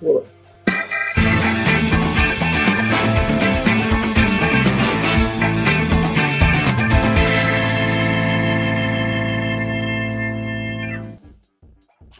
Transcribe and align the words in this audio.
Well, 0.00 0.24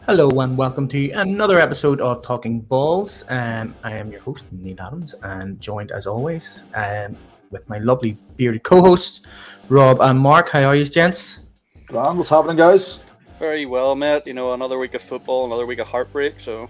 Hello 0.05 0.27
and 0.41 0.57
welcome 0.57 0.89
to 0.89 1.11
another 1.11 1.57
episode 1.59 2.01
of 2.01 2.21
Talking 2.21 2.59
Balls. 2.59 3.23
Um, 3.29 3.73
I 3.83 3.93
am 3.93 4.11
your 4.11 4.19
host 4.21 4.45
Neil 4.51 4.75
Adams, 4.81 5.15
and 5.23 5.61
joined 5.61 5.91
as 5.91 6.05
always 6.05 6.65
um, 6.75 7.15
with 7.49 7.69
my 7.69 7.77
lovely 7.77 8.17
bearded 8.35 8.63
co-hosts 8.63 9.21
Rob 9.69 10.01
and 10.01 10.19
Marc. 10.19 10.49
How 10.49 10.65
are 10.65 10.75
you, 10.75 10.83
gents? 10.83 11.45
Grand, 11.85 12.17
what's 12.17 12.29
happening, 12.29 12.57
guys? 12.57 13.05
Very 13.37 13.65
well, 13.65 13.95
Matt. 13.95 14.27
You 14.27 14.33
know, 14.33 14.51
another 14.51 14.77
week 14.77 14.95
of 14.95 15.01
football, 15.01 15.45
another 15.45 15.65
week 15.65 15.79
of 15.79 15.87
heartbreak, 15.87 16.41
so 16.41 16.67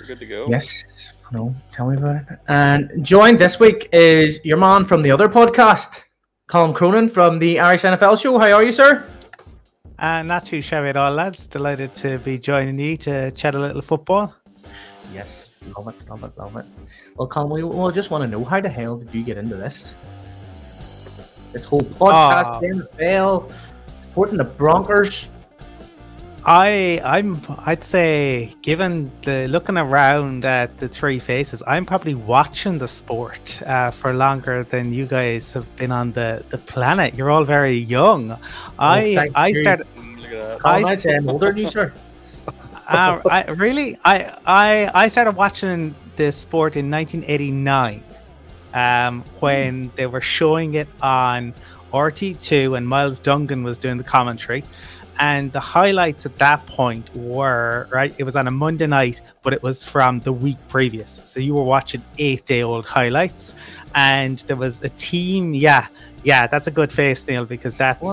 we're 0.00 0.06
good 0.06 0.18
to 0.20 0.26
go. 0.26 0.46
Yes. 0.48 1.12
No, 1.30 1.54
tell 1.72 1.90
me 1.90 1.96
about 1.96 2.16
it. 2.16 2.38
And 2.48 3.04
joined 3.04 3.38
this 3.38 3.60
week 3.60 3.88
is 3.92 4.40
your 4.44 4.56
man 4.56 4.84
from 4.84 5.02
the 5.02 5.10
other 5.10 5.28
podcast, 5.28 6.04
Colum 6.46 6.72
Cronin 6.72 7.08
from 7.08 7.38
the 7.38 7.60
Irish 7.60 7.82
NFL 7.82 8.20
show. 8.20 8.38
How 8.38 8.52
are 8.52 8.62
you, 8.62 8.72
sir? 8.72 9.06
Uh, 9.98 10.22
not 10.22 10.46
too 10.46 10.62
shabby 10.62 10.88
at 10.88 10.96
all, 10.96 11.12
lads. 11.12 11.46
Delighted 11.46 11.94
to 11.96 12.18
be 12.20 12.38
joining 12.38 12.78
you 12.78 12.96
to 12.98 13.30
chat 13.32 13.54
a 13.54 13.58
little 13.58 13.82
football. 13.82 14.34
Yes, 15.12 15.50
love 15.76 15.88
it, 15.88 16.08
love 16.08 16.24
it, 16.24 16.38
love 16.38 16.56
it. 16.56 16.66
Well, 17.16 17.26
Colin, 17.26 17.50
we, 17.50 17.62
we 17.64 17.92
just 17.92 18.10
want 18.10 18.22
to 18.22 18.28
know 18.28 18.44
how 18.44 18.60
the 18.60 18.68
hell 18.68 18.96
did 18.96 19.12
you 19.12 19.22
get 19.22 19.36
into 19.36 19.56
this? 19.56 19.96
This 21.52 21.64
whole 21.64 21.82
podcast, 21.82 22.62
oh. 22.62 22.96
NFL, 22.96 23.52
supporting 24.02 24.38
the 24.38 24.44
Broncos. 24.44 25.30
I 26.44 27.00
I'm 27.04 27.40
I'd 27.66 27.84
say 27.84 28.54
given 28.62 29.10
the 29.22 29.48
looking 29.48 29.76
around 29.76 30.44
at 30.44 30.78
the 30.78 30.88
three 30.88 31.18
faces, 31.18 31.62
I'm 31.66 31.84
probably 31.84 32.14
watching 32.14 32.78
the 32.78 32.88
sport 32.88 33.60
uh, 33.66 33.90
for 33.90 34.12
longer 34.14 34.64
than 34.64 34.92
you 34.92 35.06
guys 35.06 35.52
have 35.52 35.74
been 35.76 35.92
on 35.92 36.12
the, 36.12 36.44
the 36.48 36.58
planet. 36.58 37.14
You're 37.14 37.30
all 37.30 37.44
very 37.44 37.76
young. 37.76 38.32
Oh, 38.32 38.38
I 38.78 39.28
I 39.34 39.52
started. 39.52 39.86
I, 40.64 40.82
I 40.84 40.94
say 40.94 41.16
I'm 41.16 41.28
older 41.28 41.48
than 41.48 41.58
you, 41.58 41.66
sir. 41.66 41.92
uh, 42.88 43.20
I 43.30 43.44
really 43.50 43.98
I 44.04 44.34
I 44.46 44.90
I 44.94 45.08
started 45.08 45.32
watching 45.32 45.94
this 46.16 46.36
sport 46.36 46.76
in 46.76 46.90
1989, 46.90 48.02
um, 48.74 49.24
when 49.40 49.90
they 49.96 50.06
were 50.06 50.20
showing 50.20 50.74
it 50.74 50.88
on 51.00 51.54
RT2 51.92 52.76
and 52.76 52.86
Myles 52.86 53.20
Dungan 53.20 53.64
was 53.64 53.78
doing 53.78 53.96
the 53.96 54.04
commentary. 54.04 54.64
And 55.20 55.52
the 55.52 55.60
highlights 55.60 56.26
at 56.26 56.38
that 56.38 56.64
point 56.66 57.14
were 57.14 57.88
right. 57.92 58.14
It 58.18 58.24
was 58.24 58.36
on 58.36 58.46
a 58.46 58.50
Monday 58.50 58.86
night, 58.86 59.20
but 59.42 59.52
it 59.52 59.62
was 59.62 59.84
from 59.84 60.20
the 60.20 60.32
week 60.32 60.58
previous. 60.68 61.20
So 61.24 61.40
you 61.40 61.54
were 61.54 61.64
watching 61.64 62.02
eight 62.18 62.46
day 62.46 62.62
old 62.62 62.86
highlights, 62.86 63.54
and 63.94 64.38
there 64.40 64.56
was 64.56 64.80
a 64.82 64.90
team. 64.90 65.54
Yeah, 65.54 65.88
yeah, 66.24 66.46
that's 66.46 66.66
a 66.66 66.70
good 66.70 66.92
face, 66.92 67.26
Neil, 67.26 67.44
because 67.44 67.74
that's 67.74 68.06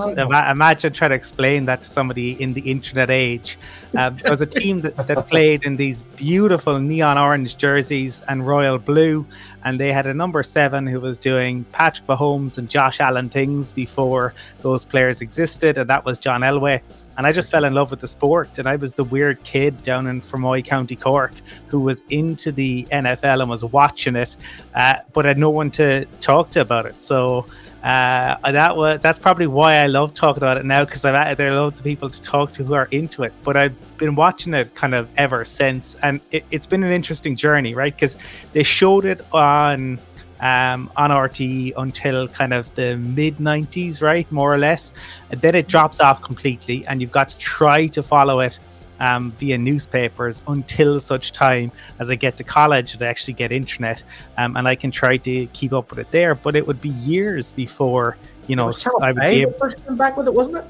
imagine 0.50 0.92
trying 0.92 1.10
to 1.10 1.16
explain 1.16 1.66
that 1.66 1.82
to 1.82 1.88
somebody 1.88 2.40
in 2.40 2.52
the 2.54 2.60
internet 2.62 3.10
age. 3.10 3.58
Um, 3.96 4.14
there 4.14 4.30
was 4.30 4.40
a 4.40 4.46
team 4.46 4.80
that, 4.82 4.96
that 5.08 5.26
played 5.28 5.64
in 5.64 5.76
these 5.76 6.02
beautiful 6.02 6.78
neon 6.78 7.18
orange 7.18 7.56
jerseys 7.56 8.20
and 8.28 8.46
royal 8.46 8.78
blue, 8.78 9.26
and 9.64 9.80
they 9.80 9.92
had 9.92 10.06
a 10.06 10.14
number 10.14 10.42
seven 10.42 10.86
who 10.86 11.00
was 11.00 11.18
doing 11.18 11.64
Patrick 11.72 12.06
Mahomes 12.06 12.58
and 12.58 12.70
Josh 12.70 13.00
Allen 13.00 13.28
things 13.28 13.72
before 13.72 14.32
those 14.62 14.84
players 14.84 15.20
existed, 15.20 15.76
and 15.76 15.90
that 15.90 16.04
was 16.04 16.18
John 16.18 16.42
Elway. 16.42 16.80
And 17.16 17.26
I 17.26 17.32
just 17.32 17.50
fell 17.50 17.64
in 17.64 17.74
love 17.74 17.90
with 17.90 18.00
the 18.00 18.08
sport, 18.08 18.58
and 18.58 18.68
I 18.68 18.76
was 18.76 18.94
the 18.94 19.04
weird 19.04 19.42
kid 19.42 19.82
down 19.82 20.06
in 20.06 20.20
Fermoy, 20.20 20.64
County 20.64 20.96
Cork, 20.96 21.32
who 21.68 21.80
was 21.80 22.02
into 22.10 22.52
the 22.52 22.86
NFL 22.92 23.40
and 23.40 23.50
was 23.50 23.64
watching 23.64 24.16
it, 24.16 24.36
uh, 24.74 24.96
but 25.12 25.24
had 25.24 25.38
no 25.38 25.50
one 25.50 25.70
to 25.72 26.04
talk 26.20 26.50
to 26.50 26.60
about 26.60 26.86
it. 26.86 27.02
So 27.02 27.46
uh, 27.86 28.50
that 28.50 28.76
was 28.76 28.98
that's 29.00 29.20
probably 29.20 29.46
why 29.46 29.76
I 29.76 29.86
love 29.86 30.12
talking 30.12 30.42
about 30.42 30.58
it 30.58 30.64
now 30.64 30.84
because 30.84 31.02
there 31.02 31.14
are 31.14 31.54
loads 31.54 31.78
of 31.78 31.84
people 31.84 32.10
to 32.10 32.20
talk 32.20 32.50
to 32.54 32.64
who 32.64 32.74
are 32.74 32.88
into 32.90 33.22
it. 33.22 33.32
But 33.44 33.56
I've 33.56 33.96
been 33.96 34.16
watching 34.16 34.54
it 34.54 34.74
kind 34.74 34.92
of 34.92 35.08
ever 35.16 35.44
since, 35.44 35.94
and 36.02 36.20
it, 36.32 36.44
has 36.50 36.66
been 36.66 36.82
an 36.82 36.90
interesting 36.90 37.36
journey, 37.36 37.76
right? 37.76 37.94
Because 37.94 38.16
they 38.52 38.64
showed 38.64 39.04
it 39.04 39.20
on 39.32 40.00
um, 40.40 40.90
on 40.96 41.10
RTE 41.10 41.74
until 41.76 42.26
kind 42.26 42.52
of 42.52 42.74
the 42.74 42.96
mid 42.96 43.36
90s, 43.36 44.02
right, 44.02 44.30
more 44.32 44.52
or 44.52 44.58
less. 44.58 44.92
And 45.30 45.40
then 45.40 45.54
it 45.54 45.68
drops 45.68 46.00
off 46.00 46.20
completely, 46.22 46.84
and 46.88 47.00
you've 47.00 47.12
got 47.12 47.28
to 47.28 47.38
try 47.38 47.86
to 47.86 48.02
follow 48.02 48.40
it 48.40 48.58
um, 49.00 49.32
via 49.32 49.58
newspapers 49.58 50.42
until 50.48 51.00
such 51.00 51.32
time 51.32 51.72
as 51.98 52.10
I 52.10 52.14
get 52.14 52.36
to 52.38 52.44
college 52.44 52.94
and 52.94 53.02
I 53.02 53.06
actually 53.06 53.34
get 53.34 53.52
internet 53.52 54.02
um, 54.38 54.56
and 54.56 54.66
I 54.66 54.74
can 54.74 54.90
try 54.90 55.16
to 55.16 55.46
keep 55.48 55.72
up 55.72 55.90
with 55.90 55.98
it 55.98 56.10
there. 56.10 56.34
But 56.34 56.56
it 56.56 56.66
would 56.66 56.80
be 56.80 56.90
years 56.90 57.52
before 57.52 58.16
you 58.46 58.56
know 58.56 58.70
I 59.02 59.12
would 59.12 59.20
be 59.20 59.42
able... 59.42 59.52
first 59.52 59.84
come 59.84 59.96
back 59.96 60.16
with 60.16 60.26
it, 60.26 60.34
wasn't 60.34 60.56
it? 60.56 60.64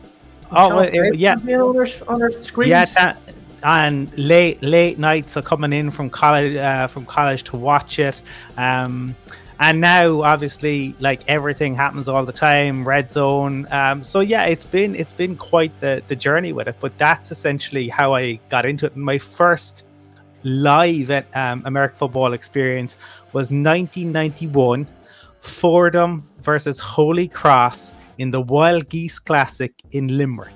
Oh, 0.53 0.76
well, 0.76 0.81
it, 0.81 1.16
yeah, 1.16 1.34
on 1.34 1.76
our, 1.76 1.86
on 2.06 2.42
screens. 2.42 2.70
Yeah, 2.70 2.84
that, 2.84 3.19
and 3.62 4.16
late 4.16 4.62
late 4.62 4.98
nights 4.98 5.36
are 5.36 5.42
coming 5.42 5.72
in 5.72 5.91
from 5.91 6.09
college 6.09 6.56
uh, 6.56 6.86
from 6.86 7.04
college 7.04 7.42
to 7.44 7.56
watch 7.56 7.98
it. 7.98 8.22
Um, 8.56 9.16
and 9.59 9.81
now 9.81 10.22
obviously 10.22 10.94
like 11.00 11.21
everything 11.28 11.75
happens 11.75 12.09
all 12.09 12.25
the 12.25 12.33
time 12.33 12.87
red 12.87 13.11
zone. 13.11 13.67
Um, 13.71 14.03
so 14.03 14.21
yeah 14.21 14.44
it's 14.44 14.67
been 14.67 14.94
it's 14.94 15.12
been 15.12 15.37
quite 15.37 15.78
the 15.81 16.03
the 16.09 16.17
journey 16.17 16.53
with 16.53 16.69
it. 16.69 16.77
But 16.81 16.97
that's 16.99 17.31
essentially 17.31 17.89
how 17.89 18.15
i 18.15 18.39
got 18.49 18.66
into 18.66 18.87
it. 18.87 18.97
My 18.97 19.19
first 19.19 19.84
live 20.43 21.11
at 21.11 21.27
um, 21.34 21.62
american 21.65 21.97
football 21.97 22.33
experience 22.33 22.97
was 23.33 23.50
1991 23.50 24.87
fordham 25.41 26.28
versus 26.41 26.78
holy 26.78 27.27
cross 27.27 27.95
in 28.19 28.31
the 28.31 28.41
wild 28.41 28.89
geese 28.89 29.19
classic 29.19 29.75
in 29.91 30.16
limerick. 30.16 30.53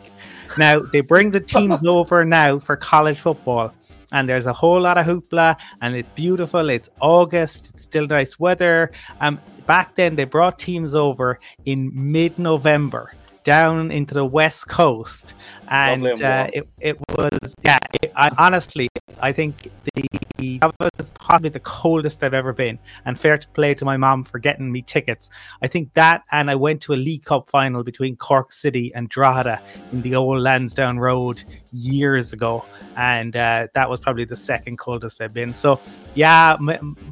Now 0.58 0.80
they 0.80 1.00
bring 1.00 1.30
the 1.30 1.40
teams 1.40 1.84
over 1.96 2.24
now 2.24 2.58
for 2.58 2.76
college 2.76 3.18
football 3.18 3.72
and 4.12 4.28
there's 4.28 4.46
a 4.46 4.52
whole 4.52 4.80
lot 4.80 4.98
of 4.98 5.06
hoopla 5.06 5.58
and 5.82 5.94
it's 5.96 6.10
beautiful. 6.10 6.70
It's 6.70 6.88
august 7.00 7.70
it's 7.70 7.82
still 7.82 8.06
nice 8.06 8.38
weather. 8.38 8.90
Um 9.20 9.40
back 9.66 9.94
then 9.94 10.16
they 10.16 10.24
brought 10.24 10.58
teams 10.58 10.94
over 10.94 11.38
in 11.64 11.90
mid-november 11.94 13.12
down 13.44 13.90
into 13.90 14.14
the 14.14 14.24
west 14.24 14.68
coast. 14.68 15.34
And 15.68 16.06
uh, 16.20 16.48
it, 16.52 16.68
it 16.78 16.98
was 17.16 17.54
yeah 17.62 17.78
it, 18.02 18.12
I, 18.16 18.30
honestly 18.38 18.88
i 19.20 19.30
think 19.32 19.70
the 19.94 20.58
that 20.58 20.72
was 20.80 21.12
probably 21.12 21.50
the 21.50 21.60
coldest 21.60 22.24
i've 22.24 22.34
ever 22.34 22.52
been. 22.52 22.78
And 23.04 23.18
fair 23.18 23.36
to 23.38 23.48
play 23.48 23.74
to 23.74 23.84
my 23.84 23.96
mom 23.96 24.24
for 24.24 24.38
getting 24.38 24.72
me 24.72 24.82
tickets. 24.82 25.28
I 25.62 25.66
think 25.66 25.92
that 25.94 26.22
and 26.32 26.50
i 26.50 26.54
went 26.54 26.80
to 26.82 26.94
a 26.94 26.96
league 27.08 27.24
cup 27.24 27.50
final 27.50 27.82
between 27.84 28.16
cork 28.16 28.52
city 28.52 28.92
and 28.94 29.08
drogheda 29.08 29.60
in 29.92 30.02
the 30.02 30.16
old 30.16 30.40
lansdowne 30.40 30.98
road 30.98 31.42
years 31.72 32.32
ago. 32.32 32.64
And 32.96 33.36
uh, 33.36 33.68
that 33.74 33.88
was 33.88 34.00
probably 34.00 34.24
the 34.24 34.36
second 34.36 34.78
coldest 34.78 35.20
i've 35.20 35.34
been. 35.34 35.54
So 35.54 35.80
yeah 36.14 36.56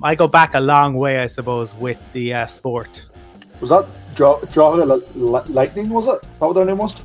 I 0.03 0.15
go 0.15 0.27
back 0.27 0.55
a 0.55 0.60
long 0.60 0.95
way 0.95 1.21
i 1.21 1.27
suppose 1.27 1.75
with 1.75 1.99
the 2.12 2.34
uh, 2.34 2.47
sport 2.47 3.06
was 3.60 3.70
that 3.70 3.86
Drogheda 4.14 4.84
Lightning? 5.14 5.88
Was 5.91 6.06
it? 6.06 6.20
Is 6.34 6.41
that 6.41 6.46
what 6.46 6.54
their 6.54 6.64
name 6.64 6.78
was? 6.78 6.96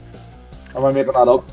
am 0.76 0.86
I 0.86 0.92
making 0.92 1.14
that 1.14 1.28
up? 1.28 1.44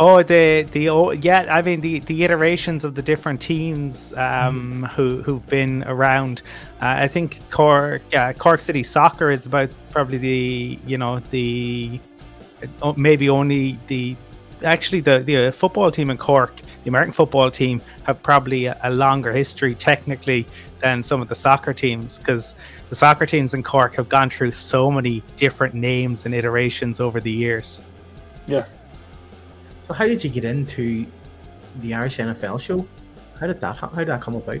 Oh, 0.00 0.22
the 0.22 0.62
the 0.70 0.88
oh, 0.90 1.10
yeah. 1.10 1.46
I 1.50 1.60
mean 1.60 1.80
the 1.80 1.98
the 2.00 2.22
iterations 2.22 2.84
of 2.84 2.94
the 2.94 3.02
different 3.02 3.40
teams 3.40 4.12
um, 4.12 4.82
mm. 4.82 4.88
who 4.90 5.22
who've 5.22 5.44
been 5.48 5.82
around. 5.84 6.42
Uh, 6.80 6.94
I 6.98 7.08
think 7.08 7.40
Cork 7.50 8.02
uh, 8.14 8.32
Cork 8.34 8.60
City 8.60 8.84
Soccer 8.84 9.30
is 9.30 9.44
about 9.44 9.70
probably 9.90 10.18
the 10.18 10.78
you 10.86 10.98
know 10.98 11.18
the 11.30 11.98
uh, 12.80 12.92
maybe 12.96 13.28
only 13.28 13.78
the 13.88 14.16
actually 14.62 15.00
the 15.00 15.20
the 15.20 15.52
football 15.52 15.90
team 15.90 16.10
in 16.10 16.18
Cork, 16.18 16.54
the 16.84 16.88
American 16.88 17.12
football 17.12 17.50
team, 17.50 17.80
have 18.04 18.22
probably 18.22 18.66
a, 18.66 18.78
a 18.82 18.90
longer 18.90 19.32
history 19.32 19.74
technically 19.74 20.46
than 20.80 21.02
some 21.02 21.20
of 21.20 21.28
the 21.28 21.34
soccer 21.34 21.72
teams 21.72 22.18
because 22.18 22.54
the 22.88 22.94
soccer 22.94 23.26
teams 23.26 23.54
in 23.54 23.62
Cork 23.62 23.94
have 23.96 24.08
gone 24.08 24.30
through 24.30 24.52
so 24.52 24.90
many 24.90 25.22
different 25.36 25.74
names 25.74 26.24
and 26.24 26.34
iterations 26.34 27.00
over 27.00 27.20
the 27.20 27.30
years. 27.30 27.80
Yeah. 28.46 28.66
So 29.86 29.94
how 29.94 30.06
did 30.06 30.22
you 30.22 30.30
get 30.30 30.44
into 30.44 31.06
the 31.80 31.94
Irish 31.94 32.18
NFL 32.18 32.60
show? 32.60 32.86
How 33.40 33.46
did 33.46 33.60
that 33.60 33.76
how 33.76 33.88
did 33.88 34.08
that 34.08 34.20
come 34.20 34.34
about? 34.36 34.60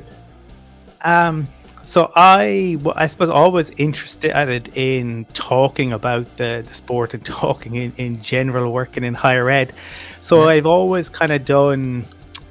Um 1.02 1.48
so 1.82 2.12
I, 2.14 2.78
I 2.94 3.06
suppose, 3.06 3.30
always 3.30 3.70
interested 3.70 4.32
in 4.76 5.24
talking 5.32 5.92
about 5.92 6.36
the, 6.36 6.64
the 6.66 6.74
sport 6.74 7.14
and 7.14 7.24
talking 7.24 7.74
in, 7.76 7.92
in 7.96 8.22
general, 8.22 8.72
working 8.72 9.04
in 9.04 9.14
higher 9.14 9.48
ed. 9.48 9.72
So 10.20 10.42
yeah. 10.42 10.50
I've 10.50 10.66
always 10.66 11.08
kind 11.08 11.32
of 11.32 11.44
done 11.44 12.06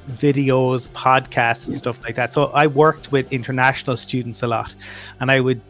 videos, 0.10 0.90
podcasts, 0.90 1.68
and 1.68 1.76
stuff 1.76 2.04
like 2.04 2.16
that. 2.16 2.34
So 2.34 2.46
I 2.48 2.68
worked 2.68 3.12
with 3.12 3.32
international 3.32 3.98
students 3.98 4.42
a 4.44 4.48
lot, 4.48 4.76
and 5.20 5.30
I 5.30 5.40
would 5.40 5.62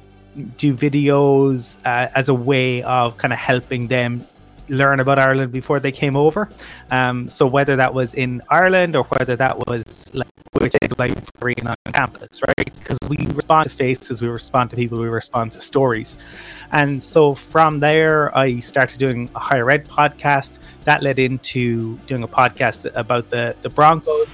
do 0.57 0.73
videos 0.73 1.77
uh, 1.85 2.09
as 2.13 2.29
a 2.29 2.33
way 2.33 2.83
of 2.83 3.17
kind 3.17 3.33
of 3.33 3.39
helping 3.39 3.87
them 3.87 4.25
learn 4.69 4.99
about 4.99 5.19
Ireland 5.19 5.51
before 5.51 5.79
they 5.79 5.91
came 5.91 6.15
over. 6.15 6.49
Um, 6.91 7.29
so 7.29 7.47
whether 7.47 7.75
that 7.75 7.93
was 7.93 8.13
in 8.13 8.41
Ireland 8.49 8.95
or 8.95 9.03
whether 9.05 9.35
that 9.35 9.67
was 9.67 10.11
like 10.13 10.27
we 10.61 10.69
say, 10.69 10.87
the 10.87 10.95
librarian 10.97 11.67
on 11.67 11.75
campus, 11.93 12.41
right? 12.41 12.73
Because 12.79 12.97
we 13.07 13.17
respond 13.27 13.69
to 13.69 13.69
faces, 13.69 14.21
we 14.21 14.27
respond 14.27 14.69
to 14.71 14.75
people, 14.75 14.99
we 14.99 15.07
respond 15.07 15.51
to 15.53 15.61
stories. 15.61 16.15
And 16.71 17.03
so 17.03 17.35
from 17.35 17.79
there, 17.79 18.35
I 18.37 18.59
started 18.59 18.97
doing 18.97 19.29
a 19.35 19.39
higher 19.39 19.69
ed 19.69 19.87
podcast. 19.87 20.57
That 20.85 21.03
led 21.03 21.19
into 21.19 21.97
doing 22.07 22.23
a 22.23 22.27
podcast 22.27 22.89
about 22.95 23.29
the, 23.29 23.55
the 23.61 23.69
Broncos. 23.69 24.33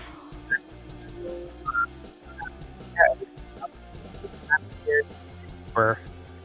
Were 5.76 5.98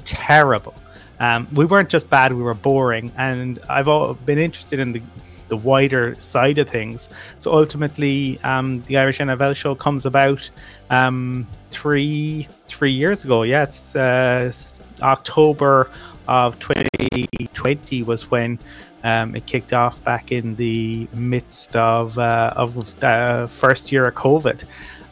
terrible. 0.05 0.75
Um, 1.21 1.47
we 1.53 1.65
weren't 1.65 1.89
just 1.89 2.09
bad; 2.11 2.33
we 2.33 2.43
were 2.43 2.55
boring. 2.55 3.13
And 3.17 3.59
I've 3.69 3.87
been 4.25 4.39
interested 4.39 4.81
in 4.81 4.93
the 4.93 5.03
the 5.49 5.57
wider 5.57 6.15
side 6.19 6.59
of 6.59 6.69
things. 6.69 7.09
So 7.39 7.53
ultimately, 7.53 8.39
um, 8.45 8.83
the 8.83 8.99
Irish 8.99 9.19
NFL 9.19 9.57
show 9.57 9.75
comes 9.75 10.07
about 10.07 10.51
um, 10.91 11.47
three 11.71 12.49
three 12.67 12.93
years 12.93 13.25
ago. 13.25 13.43
Yeah, 13.43 13.65
it's 13.65 13.97
uh, 13.97 14.53
October 15.03 15.91
of 16.27 16.59
2020 16.59 18.03
was 18.03 18.31
when 18.31 18.59
um, 19.03 19.35
it 19.35 19.47
kicked 19.47 19.73
off 19.73 20.03
back 20.05 20.31
in 20.31 20.57
the 20.57 21.09
midst 21.15 21.75
of 21.77 22.19
uh, 22.19 22.53
of 22.57 22.75
the 23.01 23.47
first 23.51 23.91
year 23.93 24.07
of 24.07 24.15
COVID, 24.15 24.65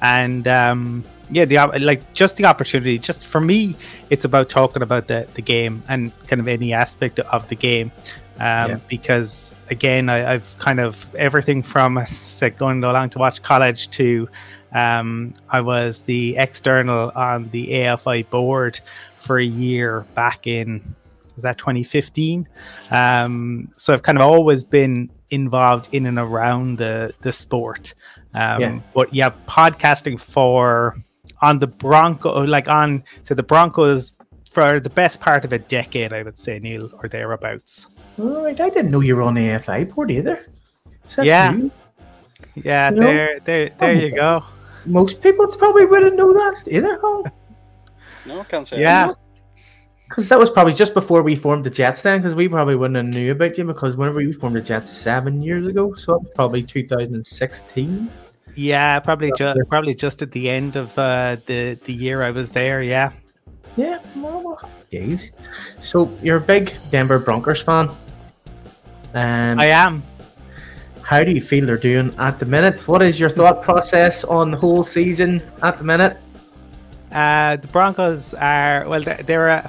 and 0.02 0.46
um, 0.46 1.04
yeah, 1.30 1.44
the 1.44 1.56
like 1.80 2.12
just 2.14 2.36
the 2.36 2.44
opportunity. 2.44 2.98
Just 2.98 3.24
for 3.24 3.40
me, 3.40 3.76
it's 4.10 4.24
about 4.24 4.48
talking 4.48 4.82
about 4.82 5.08
the 5.08 5.26
the 5.34 5.42
game 5.42 5.82
and 5.88 6.12
kind 6.26 6.40
of 6.40 6.48
any 6.48 6.72
aspect 6.72 7.18
of 7.20 7.48
the 7.48 7.54
game, 7.54 7.90
um, 8.38 8.70
yeah. 8.70 8.78
because 8.88 9.54
again, 9.70 10.08
I, 10.08 10.18
have 10.18 10.58
kind 10.58 10.80
of 10.80 11.14
everything 11.14 11.62
from 11.62 12.00
said, 12.06 12.56
going 12.56 12.82
along 12.82 13.10
to 13.10 13.18
watch 13.18 13.42
college 13.42 13.90
to 13.90 14.28
um, 14.72 15.32
I 15.48 15.60
was 15.60 16.02
the 16.02 16.36
external 16.36 17.10
on 17.14 17.48
the 17.50 17.68
AFI 17.68 18.28
board 18.28 18.80
for 19.16 19.38
a 19.38 19.44
year 19.44 20.06
back 20.14 20.46
in 20.46 20.82
was 21.34 21.42
that 21.42 21.58
2015. 21.58 22.48
Um, 22.90 23.70
so 23.76 23.94
I've 23.94 24.02
kind 24.02 24.18
of 24.18 24.22
always 24.22 24.64
been 24.64 25.10
involved 25.30 25.88
in 25.92 26.06
and 26.06 26.18
around 26.18 26.78
the 26.78 27.14
the 27.20 27.32
sport. 27.32 27.94
Um, 28.34 28.60
yeah. 28.60 28.80
But 28.94 29.14
yeah, 29.14 29.30
podcasting 29.46 30.20
for 30.20 30.96
on 31.42 31.58
the 31.58 31.66
Bronco, 31.66 32.44
like 32.44 32.68
on 32.68 33.04
so 33.22 33.34
the 33.34 33.42
Broncos 33.42 34.14
for 34.50 34.80
the 34.80 34.90
best 34.90 35.20
part 35.20 35.44
of 35.44 35.52
a 35.52 35.58
decade, 35.58 36.12
I 36.12 36.22
would 36.22 36.38
say, 36.38 36.58
Neil, 36.58 36.90
or 37.02 37.08
thereabouts. 37.08 37.88
All 38.18 38.44
right, 38.44 38.58
I 38.58 38.70
didn't 38.70 38.90
know 38.90 39.00
you 39.00 39.16
were 39.16 39.22
on 39.22 39.34
the 39.34 39.48
AFI 39.48 39.94
board 39.94 40.10
either. 40.10 40.46
Yeah, 41.22 41.52
new. 41.52 41.70
yeah, 42.54 42.90
you 42.90 42.96
there, 42.96 43.34
know? 43.34 43.40
there, 43.44 43.68
there 43.78 43.92
you 43.92 44.14
go. 44.14 44.42
Most 44.86 45.20
people 45.20 45.46
probably 45.48 45.84
wouldn't 45.84 46.16
know 46.16 46.32
that 46.32 46.62
either. 46.66 46.98
Huh? 47.02 47.22
No, 48.26 48.44
can't 48.44 48.66
say. 48.66 48.80
Yeah. 48.80 49.12
Because 50.08 50.28
that 50.28 50.38
was 50.38 50.50
probably 50.50 50.72
just 50.72 50.94
before 50.94 51.22
we 51.22 51.34
formed 51.34 51.64
the 51.64 51.70
Jets 51.70 52.02
then, 52.02 52.20
because 52.20 52.34
we 52.34 52.48
probably 52.48 52.76
wouldn't 52.76 52.96
have 52.96 53.06
knew 53.06 53.32
about 53.32 53.58
you 53.58 53.64
because 53.64 53.96
whenever 53.96 54.18
we 54.18 54.32
formed 54.32 54.56
the 54.56 54.60
Jets 54.60 54.88
seven 54.88 55.42
years 55.42 55.66
ago, 55.66 55.94
so 55.94 56.14
it 56.14 56.22
was 56.22 56.32
probably 56.34 56.62
2016. 56.62 58.10
Yeah, 58.56 58.98
probably 59.00 59.30
just 59.36 59.58
probably 59.68 59.94
just 59.94 60.22
at 60.22 60.32
the 60.32 60.48
end 60.48 60.76
of 60.76 60.98
uh, 60.98 61.36
the 61.46 61.78
the 61.84 61.92
year 61.92 62.22
I 62.22 62.30
was 62.30 62.50
there. 62.50 62.82
Yeah. 62.82 63.12
Yeah, 63.76 63.98
well, 64.16 64.58
days. 64.88 65.32
So 65.80 66.10
you're 66.22 66.38
a 66.38 66.40
big 66.40 66.72
Denver 66.90 67.18
Broncos 67.18 67.62
fan. 67.62 67.90
Um, 69.12 69.60
I 69.60 69.66
am. 69.66 70.02
How 71.02 71.22
do 71.22 71.30
you 71.30 71.42
feel 71.42 71.66
they're 71.66 71.76
doing 71.76 72.14
at 72.18 72.38
the 72.38 72.46
minute? 72.46 72.88
What 72.88 73.02
is 73.02 73.20
your 73.20 73.28
thought 73.28 73.62
process 73.62 74.24
on 74.24 74.50
the 74.50 74.56
whole 74.56 74.82
season 74.82 75.42
at 75.62 75.76
the 75.76 75.84
minute? 75.84 76.16
Uh, 77.12 77.56
the 77.56 77.68
Broncos 77.68 78.32
are 78.34 78.88
well. 78.88 79.02
They're, 79.02 79.22
they're 79.22 79.50
uh, 79.50 79.68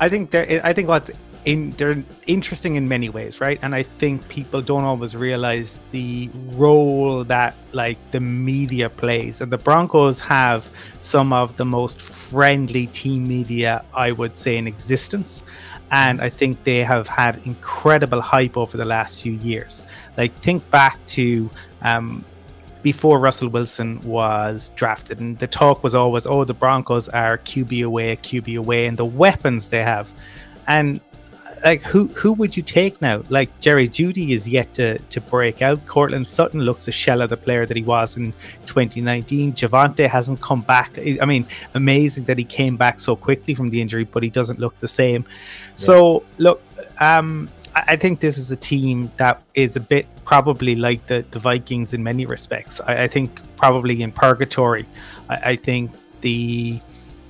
I 0.00 0.08
think 0.08 0.30
they're. 0.30 0.60
I 0.64 0.72
think 0.72 0.88
what's 0.88 1.10
in 1.46 1.70
they're 1.78 2.02
interesting 2.26 2.74
in 2.74 2.88
many 2.88 3.08
ways, 3.08 3.40
right? 3.40 3.58
And 3.62 3.74
I 3.74 3.84
think 3.84 4.28
people 4.28 4.60
don't 4.60 4.82
always 4.82 5.14
realize 5.14 5.80
the 5.92 6.28
role 6.54 7.22
that 7.24 7.54
like 7.72 7.98
the 8.10 8.20
media 8.20 8.90
plays. 8.90 9.40
And 9.40 9.50
the 9.50 9.58
Broncos 9.58 10.20
have 10.20 10.68
some 11.00 11.32
of 11.32 11.56
the 11.56 11.64
most 11.64 12.00
friendly 12.00 12.88
team 12.88 13.26
media 13.26 13.84
I 13.94 14.10
would 14.12 14.36
say 14.36 14.56
in 14.56 14.66
existence. 14.66 15.44
And 15.92 16.20
I 16.20 16.28
think 16.30 16.64
they 16.64 16.80
have 16.80 17.06
had 17.06 17.40
incredible 17.44 18.20
hype 18.20 18.56
over 18.56 18.76
the 18.76 18.84
last 18.84 19.22
few 19.22 19.34
years. 19.34 19.84
Like 20.16 20.34
think 20.40 20.68
back 20.72 20.98
to 21.06 21.48
um, 21.82 22.24
before 22.82 23.20
Russell 23.20 23.48
Wilson 23.48 24.00
was 24.00 24.70
drafted, 24.70 25.20
and 25.20 25.38
the 25.38 25.46
talk 25.46 25.84
was 25.84 25.94
always, 25.94 26.26
"Oh, 26.26 26.42
the 26.42 26.54
Broncos 26.54 27.08
are 27.08 27.38
QB 27.38 27.84
away, 27.84 28.16
QB 28.16 28.58
away," 28.58 28.86
and 28.86 28.96
the 28.96 29.04
weapons 29.04 29.68
they 29.68 29.84
have. 29.84 30.12
And 30.66 31.00
like 31.64 31.82
who 31.82 32.08
who 32.08 32.32
would 32.34 32.56
you 32.56 32.62
take 32.62 33.00
now? 33.00 33.22
Like 33.28 33.60
Jerry 33.60 33.88
Jeudy 33.88 34.30
is 34.30 34.48
yet 34.48 34.72
to 34.74 34.98
to 34.98 35.20
break 35.20 35.62
out. 35.62 35.84
Courtland 35.86 36.26
Sutton 36.26 36.60
looks 36.60 36.88
a 36.88 36.92
shell 36.92 37.22
of 37.22 37.30
the 37.30 37.36
player 37.36 37.66
that 37.66 37.76
he 37.76 37.82
was 37.82 38.16
in 38.16 38.32
2019. 38.66 39.52
Javonte 39.54 40.08
hasn't 40.08 40.40
come 40.40 40.62
back. 40.62 40.98
I 40.98 41.24
mean, 41.24 41.46
amazing 41.74 42.24
that 42.24 42.38
he 42.38 42.44
came 42.44 42.76
back 42.76 43.00
so 43.00 43.16
quickly 43.16 43.54
from 43.54 43.70
the 43.70 43.80
injury, 43.80 44.04
but 44.04 44.22
he 44.22 44.30
doesn't 44.30 44.58
look 44.58 44.78
the 44.80 44.88
same. 44.88 45.22
Yeah. 45.22 45.74
So 45.76 46.24
look, 46.38 46.62
um, 47.00 47.48
I 47.74 47.96
think 47.96 48.20
this 48.20 48.38
is 48.38 48.50
a 48.50 48.56
team 48.56 49.10
that 49.16 49.42
is 49.54 49.76
a 49.76 49.80
bit 49.80 50.06
probably 50.24 50.74
like 50.74 51.06
the, 51.06 51.24
the 51.30 51.38
Vikings 51.38 51.92
in 51.92 52.02
many 52.02 52.24
respects. 52.24 52.80
I, 52.80 53.04
I 53.04 53.08
think 53.08 53.38
probably 53.56 54.02
in 54.02 54.12
purgatory. 54.12 54.86
I, 55.28 55.36
I 55.50 55.56
think 55.56 55.90
the 56.22 56.80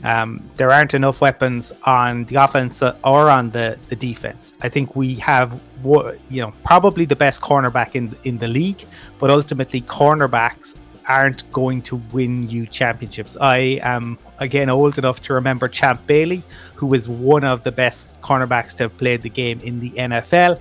um, 0.06 0.40
there 0.56 0.70
aren't 0.70 0.94
enough 0.94 1.20
weapons 1.20 1.72
on 1.82 2.26
the 2.26 2.36
offense 2.36 2.80
or 2.80 3.28
on 3.28 3.50
the, 3.50 3.76
the 3.88 3.96
defense. 3.96 4.54
I 4.60 4.68
think 4.68 4.94
we 4.94 5.16
have, 5.16 5.60
you 5.82 6.40
know, 6.42 6.52
probably 6.64 7.06
the 7.06 7.16
best 7.16 7.40
cornerback 7.40 7.96
in 7.96 8.16
in 8.22 8.38
the 8.38 8.46
league, 8.46 8.84
but 9.18 9.30
ultimately 9.30 9.80
cornerbacks 9.80 10.76
aren't 11.08 11.50
going 11.50 11.82
to 11.82 11.96
win 12.12 12.48
you 12.48 12.66
championships. 12.66 13.36
I 13.40 13.80
am 13.82 14.16
again 14.38 14.68
old 14.70 14.96
enough 14.96 15.20
to 15.22 15.34
remember 15.34 15.66
Champ 15.66 16.06
Bailey, 16.06 16.44
who 16.76 16.86
was 16.86 17.08
one 17.08 17.42
of 17.42 17.64
the 17.64 17.72
best 17.72 18.20
cornerbacks 18.20 18.76
to 18.76 18.84
have 18.84 18.96
played 18.98 19.22
the 19.22 19.34
game 19.42 19.60
in 19.62 19.80
the 19.80 19.90
NFL. 19.90 20.60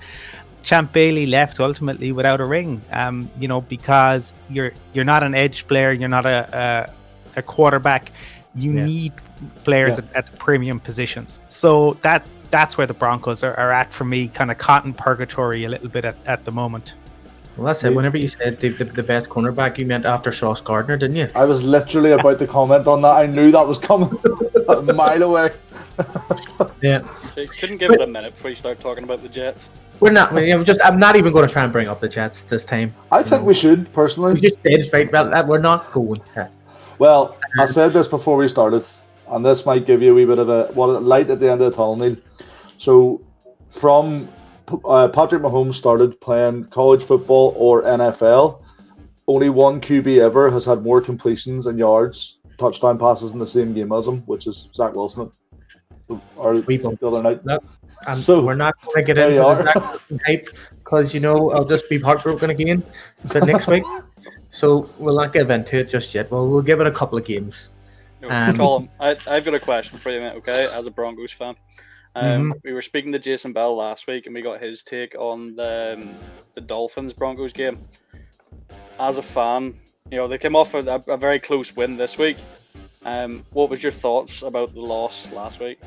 Champ 0.63 0.91
Bailey 0.91 1.27
left 1.27 1.59
ultimately 1.59 2.11
without 2.11 2.41
a 2.41 2.45
ring, 2.45 2.81
um, 2.91 3.29
you 3.39 3.47
know, 3.47 3.61
because 3.61 4.33
you're 4.49 4.71
you're 4.93 5.05
not 5.13 5.21
an 5.21 5.35
edge 5.35 5.67
player, 5.67 5.91
you're 5.91 6.09
not 6.09 6.25
a, 6.25 6.39
a, 7.35 7.39
a 7.39 7.43
quarterback 7.43 8.11
you 8.55 8.71
yeah. 8.71 8.85
need 8.85 9.13
players 9.63 9.93
yeah. 9.93 9.97
at, 9.97 10.15
at, 10.15 10.25
the 10.27 10.37
premium 10.37 10.79
positions. 10.79 11.39
So 11.47 11.97
that 12.01 12.25
that's 12.51 12.77
where 12.77 12.87
the 12.87 12.93
Broncos 12.93 13.43
are, 13.43 13.55
are 13.55 13.71
at 13.71 13.93
for 13.93 14.05
me, 14.05 14.27
kind 14.27 14.51
of 14.51 14.57
cotton 14.57 14.93
purgatory 14.93 15.65
a 15.65 15.69
little 15.69 15.89
bit 15.89 16.05
at, 16.05 16.15
at 16.25 16.45
the 16.45 16.51
moment. 16.51 16.95
Well, 17.57 17.67
that's 17.67 17.83
it. 17.85 17.95
Whenever 17.95 18.17
you 18.17 18.27
said 18.27 18.59
the, 18.59 18.69
the, 18.69 18.83
the, 18.83 19.03
best 19.03 19.29
cornerback, 19.29 19.77
you 19.77 19.85
meant 19.85 20.05
after 20.05 20.31
Sauce 20.33 20.59
Gardner, 20.59 20.97
didn't 20.97 21.15
you? 21.15 21.29
I 21.35 21.45
was 21.45 21.63
literally 21.63 22.11
about 22.11 22.37
to 22.39 22.47
comment 22.47 22.85
on 22.85 23.01
that. 23.03 23.15
I 23.15 23.27
knew 23.27 23.49
that 23.51 23.65
was 23.65 23.79
coming 23.79 24.09
a 24.67 24.81
mile 24.93 25.23
away. 25.23 25.51
yeah. 26.81 27.07
So 27.33 27.45
couldn't 27.45 27.77
give 27.77 27.89
but, 27.89 28.01
it 28.01 28.09
a 28.09 28.11
minute 28.11 28.35
before 28.35 28.49
you 28.49 28.57
start 28.57 28.81
talking 28.81 29.05
about 29.05 29.21
the 29.21 29.29
Jets. 29.29 29.69
We're 30.01 30.11
not. 30.11 30.37
I'm 30.37 30.65
just. 30.65 30.81
I'm 30.83 30.99
not 30.99 31.15
even 31.15 31.31
going 31.31 31.47
to 31.47 31.53
try 31.53 31.63
and 31.63 31.71
bring 31.71 31.87
up 31.87 32.01
the 32.01 32.09
Jets 32.09 32.43
this 32.43 32.65
time. 32.65 32.93
I 33.11 33.23
think 33.23 33.41
know. 33.41 33.47
we 33.47 33.53
should 33.53 33.91
personally. 33.93 34.33
We 34.33 34.41
just 34.41 34.61
did 34.61 34.91
right. 34.91 35.09
Well, 35.09 35.45
we're 35.47 35.57
not 35.57 35.89
going 35.93 36.21
to. 36.33 36.49
Well, 36.99 37.37
I 37.59 37.65
said 37.65 37.93
this 37.93 38.07
before 38.07 38.35
we 38.35 38.49
started, 38.49 38.85
and 39.29 39.45
this 39.45 39.65
might 39.65 39.85
give 39.85 40.01
you 40.01 40.11
a 40.11 40.15
wee 40.15 40.25
bit 40.25 40.39
of 40.39 40.49
a 40.49 40.65
what 40.73 41.03
light 41.03 41.29
at 41.29 41.39
the 41.39 41.51
end 41.51 41.61
of 41.61 41.71
the 41.71 41.75
tunnel, 41.75 41.95
Neil. 41.95 42.17
So, 42.77 43.21
from 43.69 44.29
uh, 44.85 45.07
Patrick 45.09 45.41
Mahomes 45.41 45.75
started 45.75 46.19
playing 46.21 46.65
college 46.65 47.03
football 47.03 47.53
or 47.57 47.83
NFL, 47.83 48.63
only 49.27 49.49
one 49.49 49.81
QB 49.81 50.19
ever 50.19 50.49
has 50.51 50.65
had 50.65 50.83
more 50.83 51.01
completions 51.01 51.65
and 51.65 51.79
yards, 51.79 52.37
touchdown 52.57 52.97
passes 52.97 53.31
in 53.31 53.39
the 53.39 53.47
same 53.47 53.73
game 53.73 53.91
as 53.91 54.07
him, 54.07 54.21
which 54.21 54.47
is 54.47 54.69
Zach 54.75 54.93
Wilson. 54.93 55.31
Or 56.35 56.59
the 56.59 56.97
other 57.01 57.23
night. 57.23 57.43
No, 57.45 57.57
so 58.15 58.43
we're 58.43 58.55
not 58.55 58.79
going 58.81 58.97
to 58.97 59.01
get 59.01 59.17
into 59.17 59.39
the 59.39 59.55
Zach 59.55 60.01
hype 60.27 60.49
because 60.83 61.15
you 61.15 61.19
know 61.19 61.49
I'll 61.51 61.65
just 61.65 61.89
be 61.89 61.97
heartbroken 61.99 62.51
again 62.51 62.83
the 63.25 63.41
next 63.41 63.67
week. 63.67 63.83
So 64.49 64.89
we'll 64.99 65.17
not 65.17 65.33
get 65.33 65.51
into 65.51 65.79
it 65.79 65.89
just 65.89 66.15
yet. 66.15 66.31
Well, 66.31 66.47
we'll 66.47 66.61
give 66.61 66.79
it 66.79 66.87
a 66.87 66.91
couple 66.91 67.17
of 67.17 67.25
games. 67.25 67.71
Um, 68.29 68.55
Colum, 68.55 68.89
I, 68.99 69.15
have 69.25 69.45
got 69.45 69.53
a 69.53 69.59
question 69.59 69.99
for 69.99 70.11
you, 70.11 70.19
mate. 70.19 70.35
Okay, 70.37 70.67
as 70.73 70.85
a 70.85 70.91
Broncos 70.91 71.31
fan, 71.31 71.55
um, 72.15 72.25
mm-hmm. 72.25 72.51
we 72.63 72.73
were 72.73 72.81
speaking 72.81 73.11
to 73.11 73.19
Jason 73.19 73.53
Bell 73.53 73.75
last 73.75 74.07
week, 74.07 74.25
and 74.25 74.35
we 74.35 74.41
got 74.41 74.61
his 74.61 74.83
take 74.83 75.15
on 75.15 75.55
the 75.55 75.97
um, 75.99 76.15
the 76.53 76.61
Dolphins 76.61 77.13
Broncos 77.13 77.53
game. 77.53 77.79
As 78.99 79.17
a 79.17 79.23
fan, 79.23 79.73
you 80.09 80.17
know 80.17 80.27
they 80.27 80.37
came 80.37 80.55
off 80.55 80.73
a, 80.73 80.79
a 81.07 81.17
very 81.17 81.39
close 81.39 81.75
win 81.75 81.97
this 81.97 82.17
week. 82.17 82.37
Um, 83.03 83.45
what 83.51 83.69
was 83.69 83.83
your 83.83 83.91
thoughts 83.91 84.41
about 84.41 84.73
the 84.73 84.81
loss 84.81 85.31
last 85.31 85.59
week? 85.59 85.79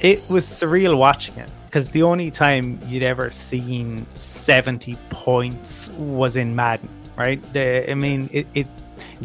It 0.00 0.22
was 0.28 0.44
surreal 0.44 0.98
watching 0.98 1.38
it 1.38 1.48
because 1.64 1.90
the 1.90 2.02
only 2.02 2.30
time 2.30 2.78
you'd 2.86 3.02
ever 3.02 3.30
seen 3.30 4.06
70 4.14 4.96
points 5.08 5.88
was 5.90 6.36
in 6.36 6.54
Madden. 6.54 6.88
right? 7.16 7.42
The, 7.52 7.90
I 7.90 7.94
mean, 7.94 8.28
it, 8.30 8.46
it 8.54 8.66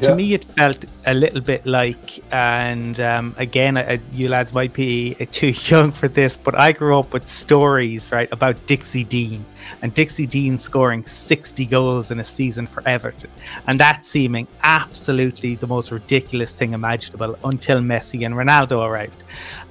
to 0.02 0.16
me 0.16 0.34
it 0.34 0.44
felt 0.46 0.86
a 1.06 1.14
little 1.14 1.42
bit 1.42 1.66
like 1.66 2.24
and 2.32 3.00
um, 3.00 3.36
again 3.38 3.78
I, 3.78 4.00
you 4.14 4.30
lads 4.30 4.54
might 4.54 4.74
be 4.74 5.14
too 5.32 5.54
young 5.66 5.92
for 5.92 6.08
this 6.08 6.38
but 6.38 6.56
i 6.56 6.72
grew 6.72 6.98
up 6.98 7.14
with 7.14 7.28
stories 7.28 8.12
right 8.12 8.32
about 8.32 8.66
dixie 8.66 9.04
dean 9.04 9.46
and 9.82 9.94
dixie 9.94 10.26
dean 10.26 10.58
scoring 10.58 11.06
60 11.06 11.66
goals 11.66 12.12
in 12.12 12.20
a 12.20 12.26
season 12.26 12.68
for 12.68 12.82
everton. 12.88 13.30
And 13.68 13.80
that 13.80 14.06
seeming 14.06 14.48
absolutely 14.64 15.56
the 15.56 15.68
most 15.68 15.92
ridiculous 15.92 16.54
thing 16.54 16.74
imaginable 16.74 17.38
until 17.44 17.80
messi 17.80 18.26
and 18.26 18.36
ronaldo 18.36 18.86
arrived. 18.86 19.24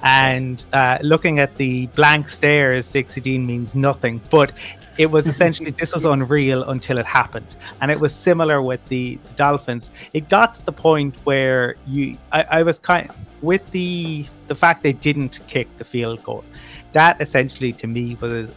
And 0.03 0.63
uh, 0.73 0.99
looking 1.01 1.39
at 1.39 1.55
the 1.57 1.87
blank 1.87 2.29
stares 2.29 2.89
dixie 2.89 3.21
dean 3.21 3.45
means 3.45 3.75
nothing 3.75 4.21
but 4.29 4.51
it 4.99 5.09
was 5.09 5.27
essentially 5.27 5.71
this 5.71 5.93
was 5.93 6.03
unreal 6.03 6.69
until 6.69 6.97
it 6.97 7.05
happened. 7.05 7.55
And 7.81 7.89
it 7.89 7.99
was 8.01 8.13
similar 8.13 8.61
with 8.61 8.85
the, 8.89 9.15
the 9.15 9.33
dolphins. 9.35 9.91
It 10.13 10.27
got 10.27 10.53
to 10.55 10.65
the 10.65 10.73
point 10.73 11.15
where 11.23 11.77
you 11.87 12.17
I, 12.33 12.43
I, 12.59 12.63
was 12.63 12.77
kind 12.77 13.09
with 13.41 13.67
the 13.71 14.25
the 14.47 14.55
fact 14.55 14.83
they 14.83 14.91
didn't 14.91 15.39
kick 15.47 15.67
the 15.77 15.85
field 15.85 16.21
goal 16.23 16.43
that 16.91 17.21
essentially 17.21 17.71
to 17.71 17.87
me 17.87 18.17
was 18.19 18.51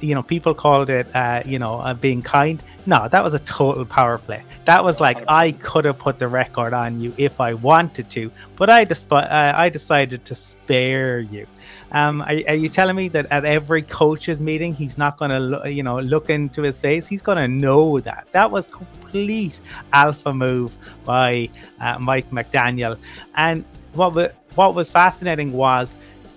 you 0.00 0.14
know 0.14 0.22
people 0.22 0.54
called 0.54 0.90
it 0.90 1.06
uh, 1.14 1.42
you 1.44 1.58
know 1.58 1.80
uh, 1.80 1.94
being 1.94 2.22
kind 2.22 2.62
no 2.86 3.08
that 3.08 3.22
was 3.22 3.34
a 3.34 3.38
total 3.40 3.84
power 3.84 4.18
play 4.18 4.42
that 4.64 4.84
was 4.84 5.00
like 5.00 5.22
i 5.28 5.52
could 5.52 5.84
have 5.84 5.98
put 5.98 6.18
the 6.18 6.28
record 6.28 6.72
on 6.72 7.00
you 7.00 7.12
if 7.16 7.40
i 7.40 7.54
wanted 7.54 8.08
to 8.10 8.30
but 8.56 8.68
i 8.70 8.84
despi- 8.84 9.30
uh, 9.30 9.52
i 9.56 9.68
decided 9.68 10.24
to 10.24 10.34
spare 10.34 11.20
you 11.20 11.46
um, 11.94 12.22
are, 12.22 12.34
are, 12.48 12.54
you 12.54 12.68
telling 12.68 12.96
me 12.96 13.06
that 13.08 13.26
at 13.30 13.44
every 13.44 13.82
coaches 13.82 14.42
meeting 14.42 14.74
he's 14.74 14.98
not 14.98 15.16
going 15.16 15.30
to, 15.30 15.70
you 15.70 15.84
know, 15.84 16.00
look 16.00 16.28
into 16.28 16.62
his 16.62 16.78
face? 16.80 17.06
He's 17.06 17.22
going 17.22 17.38
to 17.38 17.46
know 17.46 18.00
that 18.00 18.26
that 18.32 18.50
was 18.50 18.66
complete 18.66 19.60
alpha 19.92 20.32
move 20.32 20.76
by 21.04 21.48
uh, 21.80 22.00
Mike 22.00 22.28
McDaniel. 22.30 22.98
And 23.36 23.64
what 23.92 24.34
what 24.56 24.74
was 24.74 24.90
fascinating 24.90 25.52
was 25.52 25.94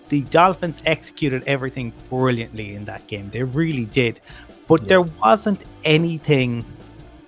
the 0.09 0.21
Dolphins 0.23 0.81
executed 0.85 1.43
everything 1.47 1.93
brilliantly 2.09 2.75
in 2.75 2.85
that 2.85 3.05
game. 3.07 3.29
They 3.31 3.43
really 3.43 3.85
did, 3.85 4.19
but 4.67 4.81
yeah. 4.81 4.87
there 4.87 5.01
wasn't 5.01 5.65
anything 5.83 6.65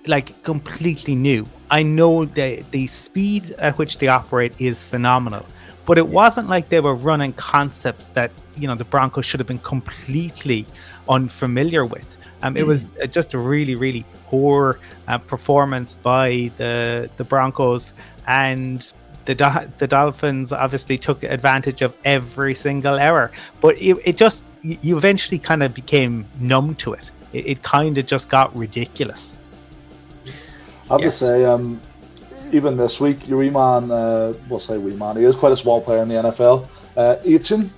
like 0.06 0.42
completely 0.42 1.14
new. 1.14 1.46
I 1.70 1.82
know 1.82 2.24
the 2.24 2.64
the 2.70 2.86
speed 2.86 3.54
at 3.58 3.78
which 3.78 3.98
they 3.98 4.08
operate 4.08 4.52
is 4.58 4.82
phenomenal 4.82 5.46
but 5.90 5.98
it 5.98 6.06
wasn't 6.06 6.48
like 6.48 6.68
they 6.68 6.78
were 6.78 6.94
running 6.94 7.32
concepts 7.32 8.06
that 8.08 8.30
you 8.56 8.68
know 8.68 8.76
the 8.76 8.84
Broncos 8.84 9.26
should 9.26 9.40
have 9.40 9.46
been 9.48 9.58
completely 9.58 10.64
unfamiliar 11.08 11.84
with. 11.84 12.16
Um, 12.42 12.56
it 12.56 12.64
was 12.64 12.84
mm. 12.84 13.10
just 13.10 13.34
a 13.34 13.38
really, 13.38 13.74
really 13.74 14.04
poor 14.28 14.78
uh, 15.08 15.18
performance 15.18 15.96
by 15.96 16.52
the 16.58 17.10
the 17.16 17.24
Broncos, 17.24 17.92
and 18.28 18.92
the 19.24 19.68
the 19.78 19.86
Dolphins 19.86 20.52
obviously 20.52 20.98
took 20.98 21.22
advantage 21.22 21.82
of 21.82 21.94
every 22.04 22.54
single 22.54 22.98
error. 22.98 23.30
But 23.60 23.76
it, 23.80 23.98
it 24.04 24.16
just 24.16 24.46
you 24.62 24.96
eventually 24.96 25.38
kind 25.38 25.62
of 25.62 25.74
became 25.74 26.26
numb 26.38 26.74
to 26.76 26.92
it. 26.92 27.10
It, 27.32 27.46
it 27.46 27.62
kind 27.62 27.96
of 27.98 28.06
just 28.06 28.28
got 28.28 28.54
ridiculous. 28.56 29.36
I 30.88 30.94
have 30.94 31.00
yes. 31.02 31.18
to 31.20 31.24
say, 31.24 31.44
um, 31.44 31.80
even 32.52 32.76
this 32.76 32.98
week, 32.98 33.28
your 33.28 33.38
wee 33.38 33.50
man, 33.50 33.90
uh, 33.92 34.34
we'll 34.48 34.58
say 34.58 34.76
wee 34.76 34.96
man, 34.96 35.16
he 35.16 35.24
is 35.24 35.36
quite 35.36 35.52
a 35.52 35.56
small 35.56 35.80
player 35.80 36.02
in 36.02 36.08
the 36.08 36.14
NFL. 36.14 36.68
Uh, 36.96 37.16
Achane 37.24 37.70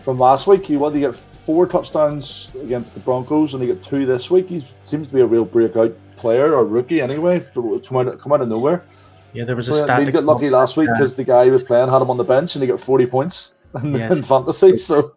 from 0.00 0.18
last 0.18 0.46
week, 0.46 0.66
he 0.66 0.76
what 0.76 0.94
he 0.94 1.00
get 1.00 1.16
four 1.16 1.66
touchdowns 1.66 2.50
against 2.60 2.94
the 2.94 3.00
Broncos, 3.00 3.54
and 3.54 3.62
he 3.62 3.68
got 3.68 3.82
two 3.82 4.06
this 4.06 4.30
week. 4.30 4.48
He 4.48 4.64
seems 4.82 5.08
to 5.08 5.14
be 5.14 5.20
a 5.20 5.26
real 5.26 5.44
breakout 5.44 5.96
player 6.16 6.54
or 6.54 6.64
rookie 6.64 7.00
anyway, 7.00 7.40
come 7.54 7.96
out 7.96 8.18
come 8.18 8.32
out 8.32 8.40
of 8.40 8.48
nowhere. 8.48 8.84
Yeah, 9.32 9.44
there 9.44 9.56
was 9.56 9.68
a 9.68 9.78
stat. 9.82 10.06
He 10.06 10.12
got 10.12 10.24
lucky 10.24 10.50
last 10.50 10.76
week 10.76 10.88
because 10.92 11.14
the 11.14 11.24
guy 11.24 11.46
he 11.46 11.50
was 11.50 11.64
playing 11.64 11.88
had 11.88 12.02
him 12.02 12.10
on 12.10 12.16
the 12.16 12.24
bench, 12.24 12.54
and 12.54 12.62
he 12.62 12.68
got 12.68 12.80
forty 12.80 13.06
points 13.06 13.52
in, 13.82 13.94
yes. 13.94 14.18
in 14.18 14.22
fantasy. 14.22 14.76
So. 14.76 15.14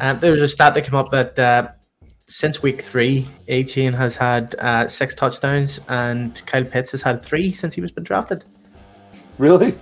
Uh, 0.00 0.12
there 0.12 0.30
was 0.30 0.42
a 0.42 0.48
stat 0.48 0.74
that 0.74 0.84
came 0.84 0.94
up 0.94 1.10
that 1.10 1.38
uh, 1.38 1.68
since 2.28 2.62
week 2.62 2.80
three, 2.80 3.26
Achane 3.48 3.94
has 3.94 4.16
had 4.16 4.54
uh, 4.56 4.88
six 4.88 5.14
touchdowns, 5.14 5.80
and 5.88 6.44
Kyle 6.46 6.64
Pitts 6.64 6.90
has 6.90 7.02
had 7.02 7.24
three 7.24 7.52
since 7.52 7.74
he 7.74 7.80
was 7.80 7.92
been 7.92 8.04
drafted. 8.04 8.44
Really? 9.38 9.78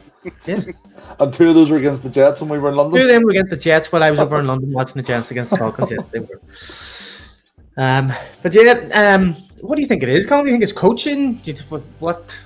Yes. 0.46 0.68
and 1.18 1.32
two 1.32 1.48
of 1.48 1.54
those 1.54 1.70
were 1.70 1.78
against 1.78 2.02
the 2.02 2.10
Jets 2.10 2.40
when 2.40 2.50
we 2.50 2.58
were 2.58 2.68
in 2.70 2.76
London. 2.76 2.98
Two 2.98 3.06
of 3.06 3.10
them 3.10 3.24
were 3.24 3.30
against 3.30 3.50
the 3.50 3.56
Jets 3.56 3.90
while 3.90 4.02
I 4.02 4.10
was 4.10 4.20
over 4.20 4.38
in 4.38 4.46
London 4.46 4.72
watching 4.72 4.94
the 4.94 5.02
Jets 5.02 5.30
against 5.30 5.50
the 5.50 5.56
Falcons. 5.56 5.90
yes, 5.90 6.06
they 6.12 6.20
were. 6.20 6.40
Um, 7.76 8.12
but 8.42 8.54
yeah, 8.54 9.14
um, 9.14 9.34
what 9.60 9.76
do 9.76 9.82
you 9.82 9.88
think 9.88 10.02
it 10.02 10.08
is? 10.08 10.26
Colum? 10.26 10.44
Do 10.44 10.50
you 10.50 10.54
think 10.54 10.62
it's 10.62 10.72
coaching? 10.72 11.34
Do 11.34 11.50
you, 11.50 11.56
what, 11.68 11.82
what 11.98 12.38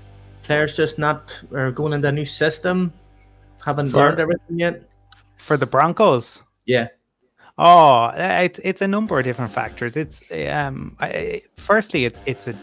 players 0.49 0.75
just 0.75 0.99
not 0.99 1.40
are 1.52 1.71
going 1.71 1.93
into 1.93 2.09
a 2.09 2.12
new 2.12 2.25
system, 2.25 2.90
haven't 3.64 3.90
for, 3.90 3.99
learned 3.99 4.19
everything 4.19 4.59
yet? 4.59 4.83
For 5.37 5.57
the 5.59 5.67
Broncos, 5.67 6.43
yeah. 6.64 6.88
Oh, 7.59 8.11
it, 8.14 8.59
it's 8.64 8.81
a 8.81 8.88
number 8.88 9.19
of 9.19 9.25
different 9.25 9.52
factors. 9.52 9.97
It's 9.97 10.23
um, 10.33 10.97
I, 11.00 11.43
firstly, 11.57 12.07
it's 12.07 12.19
it's 12.25 12.47
a 12.49 12.55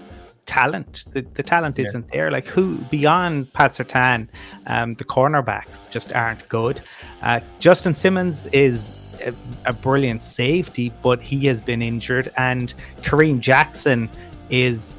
talent. 0.48 1.06
The, 1.12 1.22
the 1.22 1.44
talent 1.44 1.78
yeah. 1.78 1.86
isn't 1.86 2.12
there. 2.12 2.32
Like 2.32 2.48
who 2.48 2.78
beyond 2.90 3.54
Pat 3.54 3.72
Surtain, 3.72 4.30
um, 4.66 4.96
the 4.96 5.06
cornerbacks 5.06 5.88
just 5.88 6.12
aren't 6.14 6.50
good. 6.50 6.82
Uh, 7.22 7.40
Justin 7.60 7.94
Simmons 7.94 8.48
is 8.48 8.80
a, 9.24 9.34
a, 9.70 9.74
brilliant 9.74 10.24
safety, 10.24 10.92
but 11.04 11.22
he 11.22 11.46
has 11.46 11.62
been 11.62 11.82
injured, 11.84 12.32
and 12.38 12.74
Kareem 13.04 13.40
Jackson 13.40 14.10
is 14.50 14.98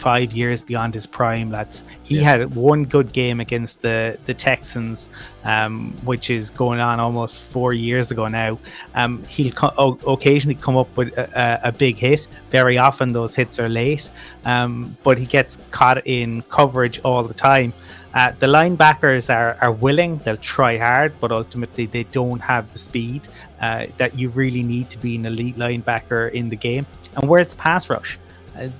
five 0.00 0.32
years 0.32 0.62
beyond 0.62 0.94
his 0.94 1.06
prime, 1.06 1.50
lads. 1.50 1.82
He 2.02 2.16
yeah. 2.16 2.22
had 2.22 2.54
one 2.54 2.84
good 2.84 3.12
game 3.12 3.38
against 3.38 3.82
the 3.82 4.18
the 4.24 4.34
Texans, 4.34 5.10
um, 5.44 5.92
which 6.04 6.30
is 6.30 6.50
going 6.50 6.80
on 6.80 6.98
almost 7.00 7.42
four 7.42 7.72
years 7.74 8.10
ago 8.10 8.26
now. 8.28 8.58
Um, 8.94 9.22
he'll 9.24 9.52
co- 9.52 9.98
occasionally 10.06 10.54
come 10.54 10.76
up 10.76 10.96
with 10.96 11.16
a, 11.18 11.60
a, 11.64 11.72
big 11.72 11.98
hit. 11.98 12.26
Very 12.48 12.78
often 12.78 13.12
those 13.12 13.34
hits 13.34 13.60
are 13.60 13.68
late, 13.68 14.10
um, 14.44 14.96
but 15.02 15.18
he 15.18 15.26
gets 15.26 15.58
caught 15.70 16.06
in 16.06 16.42
coverage 16.42 16.98
all 17.04 17.22
the 17.22 17.34
time. 17.34 17.72
Uh, 18.12 18.32
the 18.40 18.46
linebackers 18.46 19.32
are, 19.32 19.56
are 19.60 19.70
willing, 19.70 20.18
they'll 20.24 20.36
try 20.36 20.76
hard, 20.76 21.12
but 21.20 21.30
ultimately 21.30 21.86
they 21.86 22.02
don't 22.04 22.40
have 22.40 22.72
the 22.72 22.78
speed 22.78 23.22
uh, 23.60 23.86
that 23.98 24.18
you 24.18 24.30
really 24.30 24.64
need 24.64 24.90
to 24.90 24.98
be 24.98 25.14
an 25.14 25.26
elite 25.26 25.56
linebacker 25.56 26.32
in 26.32 26.48
the 26.48 26.56
game. 26.56 26.84
And 27.16 27.28
where's 27.28 27.48
the 27.48 27.56
pass 27.56 27.88
rush? 27.88 28.18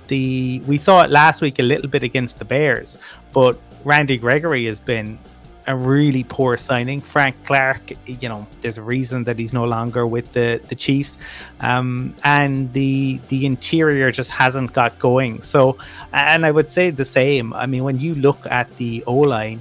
The 0.09 0.63
we 0.67 0.77
saw 0.77 1.03
it 1.03 1.11
last 1.11 1.41
week 1.43 1.59
a 1.59 1.63
little 1.63 1.89
bit 1.89 2.03
against 2.03 2.39
the 2.39 2.45
Bears, 2.45 2.99
but 3.33 3.59
Randy 3.85 4.19
Gregory 4.19 4.67
has 4.67 4.81
been 4.81 5.19
a 5.67 5.77
really 5.77 6.25
poor 6.25 6.57
signing. 6.57 7.01
Frank 7.01 7.37
Clark, 7.45 7.93
you 8.07 8.29
know, 8.29 8.47
there's 8.61 8.79
a 8.79 8.83
reason 8.83 9.25
that 9.25 9.39
he's 9.39 9.53
no 9.53 9.65
longer 9.65 10.07
with 10.07 10.33
the 10.33 10.61
the 10.69 10.75
Chiefs, 10.75 11.19
um, 11.61 12.15
and 12.25 12.73
the 12.73 13.21
the 13.29 13.47
interior 13.47 14.11
just 14.11 14.31
hasn't 14.31 14.73
got 14.73 14.99
going. 14.99 15.43
So, 15.43 15.79
and 16.13 16.45
I 16.45 16.51
would 16.51 16.71
say 16.71 16.91
the 16.91 17.05
same. 17.05 17.53
I 17.53 17.67
mean, 17.67 17.85
when 17.85 17.99
you 17.99 18.15
look 18.15 18.47
at 18.47 18.75
the 18.77 19.05
O 19.07 19.17
line, 19.17 19.61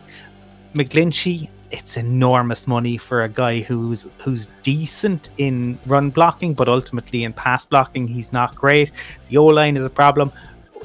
McGlinchey 0.74 1.50
it's 1.72 1.98
enormous 1.98 2.68
money 2.68 2.98
for 2.98 3.24
a 3.24 3.30
guy 3.30 3.62
who's 3.62 4.08
who's 4.20 4.52
decent 4.64 5.30
in 5.38 5.78
run 5.86 6.10
blocking, 6.10 6.54
but 6.54 6.68
ultimately 6.68 7.24
in 7.24 7.34
pass 7.34 7.66
blocking, 7.66 8.08
he's 8.08 8.34
not 8.34 8.56
great. 8.56 8.92
The 9.30 9.38
O 9.38 9.46
line 9.46 9.78
is 9.78 9.86
a 9.86 9.90
problem. 9.90 10.32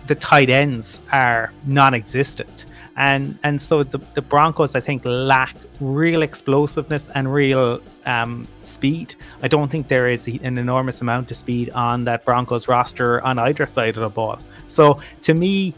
The 0.07 0.15
tight 0.15 0.51
ends 0.51 1.01
are 1.13 1.53
non-existent, 1.67 2.67
and 2.97 3.39
and 3.43 3.61
so 3.61 3.83
the, 3.83 3.99
the 4.13 4.21
Broncos, 4.21 4.75
I 4.75 4.81
think, 4.81 5.03
lack 5.05 5.57
real 5.81 6.23
explosiveness 6.23 7.09
and 7.15 7.33
real 7.33 7.81
um, 8.05 8.47
speed. 8.63 9.15
I 9.43 9.49
don't 9.49 9.71
think 9.71 9.89
there 9.89 10.09
is 10.09 10.27
an 10.27 10.59
enormous 10.59 11.01
amount 11.01 11.31
of 11.31 11.37
speed 11.37 11.71
on 11.71 12.05
that 12.05 12.25
Broncos 12.25 12.69
roster 12.69 13.23
on 13.23 13.39
either 13.39 13.67
side 13.67 13.97
of 13.97 14.03
the 14.03 14.11
ball. 14.11 14.39
So 14.67 15.01
to 15.23 15.35
me, 15.35 15.75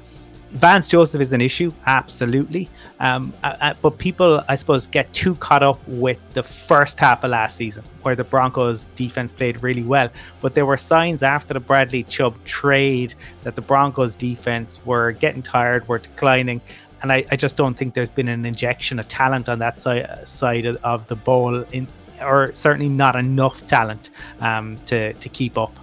Vance 0.51 0.87
Joseph 0.89 1.21
is 1.21 1.33
an 1.33 1.41
issue, 1.41 1.73
absolutely. 1.87 2.71
Um, 3.01 3.33
uh, 3.43 3.57
uh, 3.61 3.75
but 3.83 3.99
people, 3.99 4.43
I 4.49 4.55
suppose, 4.55 4.87
get 4.87 5.13
too 5.13 5.35
caught 5.35 5.63
up 5.63 5.81
with 5.89 6.21
the 6.35 6.43
first 6.43 7.01
half 7.01 7.25
of 7.25 7.31
last 7.31 7.57
season, 7.57 7.83
where 8.03 8.15
the 8.15 8.25
Broncos 8.25 8.91
defense 8.91 9.33
played 9.33 9.63
really 9.63 9.83
well. 9.83 10.09
But 10.41 10.55
there 10.55 10.65
were 10.65 10.77
signs 10.77 11.23
after 11.23 11.53
the 11.53 11.61
Bradley 11.61 12.05
Chubb 12.05 12.43
trade 12.45 13.15
that 13.43 13.57
the 13.57 13.61
Broncos 13.61 14.15
defense 14.15 14.81
were 14.87 15.13
getting 15.13 15.43
tired, 15.43 15.87
were 15.89 15.99
declining. 15.99 16.61
And 17.03 17.13
I, 17.13 17.25
I 17.31 17.37
just 17.37 17.57
don't 17.57 17.75
think 17.75 17.95
there's 17.95 18.09
been 18.09 18.29
an 18.29 18.47
injection 18.47 18.99
of 18.99 19.09
talent 19.09 19.49
on 19.49 19.59
that 19.59 19.79
side, 19.81 20.29
side 20.29 20.67
of 20.67 21.07
the 21.09 21.17
ball, 21.17 21.63
in, 21.73 21.89
or 22.23 22.55
certainly 22.55 22.89
not 22.89 23.17
enough 23.17 23.67
talent 23.67 24.11
um, 24.41 24.77
to, 24.87 25.13
to 25.13 25.29
keep 25.29 25.59
up. 25.59 25.77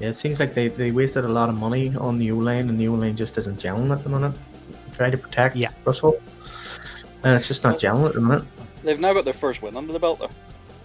Yeah, 0.00 0.08
it 0.08 0.14
seems 0.14 0.40
like 0.40 0.54
they, 0.54 0.68
they 0.68 0.90
wasted 0.90 1.24
a 1.24 1.28
lot 1.28 1.48
of 1.50 1.54
money 1.56 1.94
on 1.96 2.18
the 2.18 2.32
O 2.32 2.36
line, 2.36 2.68
and 2.70 2.80
the 2.80 2.88
O 2.88 2.94
line 2.94 3.14
just 3.14 3.36
isn't 3.38 3.58
gelling 3.60 3.92
at 3.92 4.02
the 4.02 4.08
minute. 4.08 4.34
Try 4.92 5.10
to 5.10 5.18
protect 5.18 5.56
yeah. 5.56 5.68
Russell, 5.84 6.20
and 7.22 7.34
it's 7.34 7.46
just 7.46 7.62
not 7.64 7.76
gelling 7.78 8.06
at 8.06 8.14
the 8.14 8.20
minute. 8.20 8.44
They've 8.82 8.98
now 8.98 9.12
got 9.12 9.24
their 9.26 9.34
first 9.34 9.60
win 9.62 9.76
under 9.76 9.92
the 9.92 9.98
belt, 9.98 10.20
though. 10.20 10.30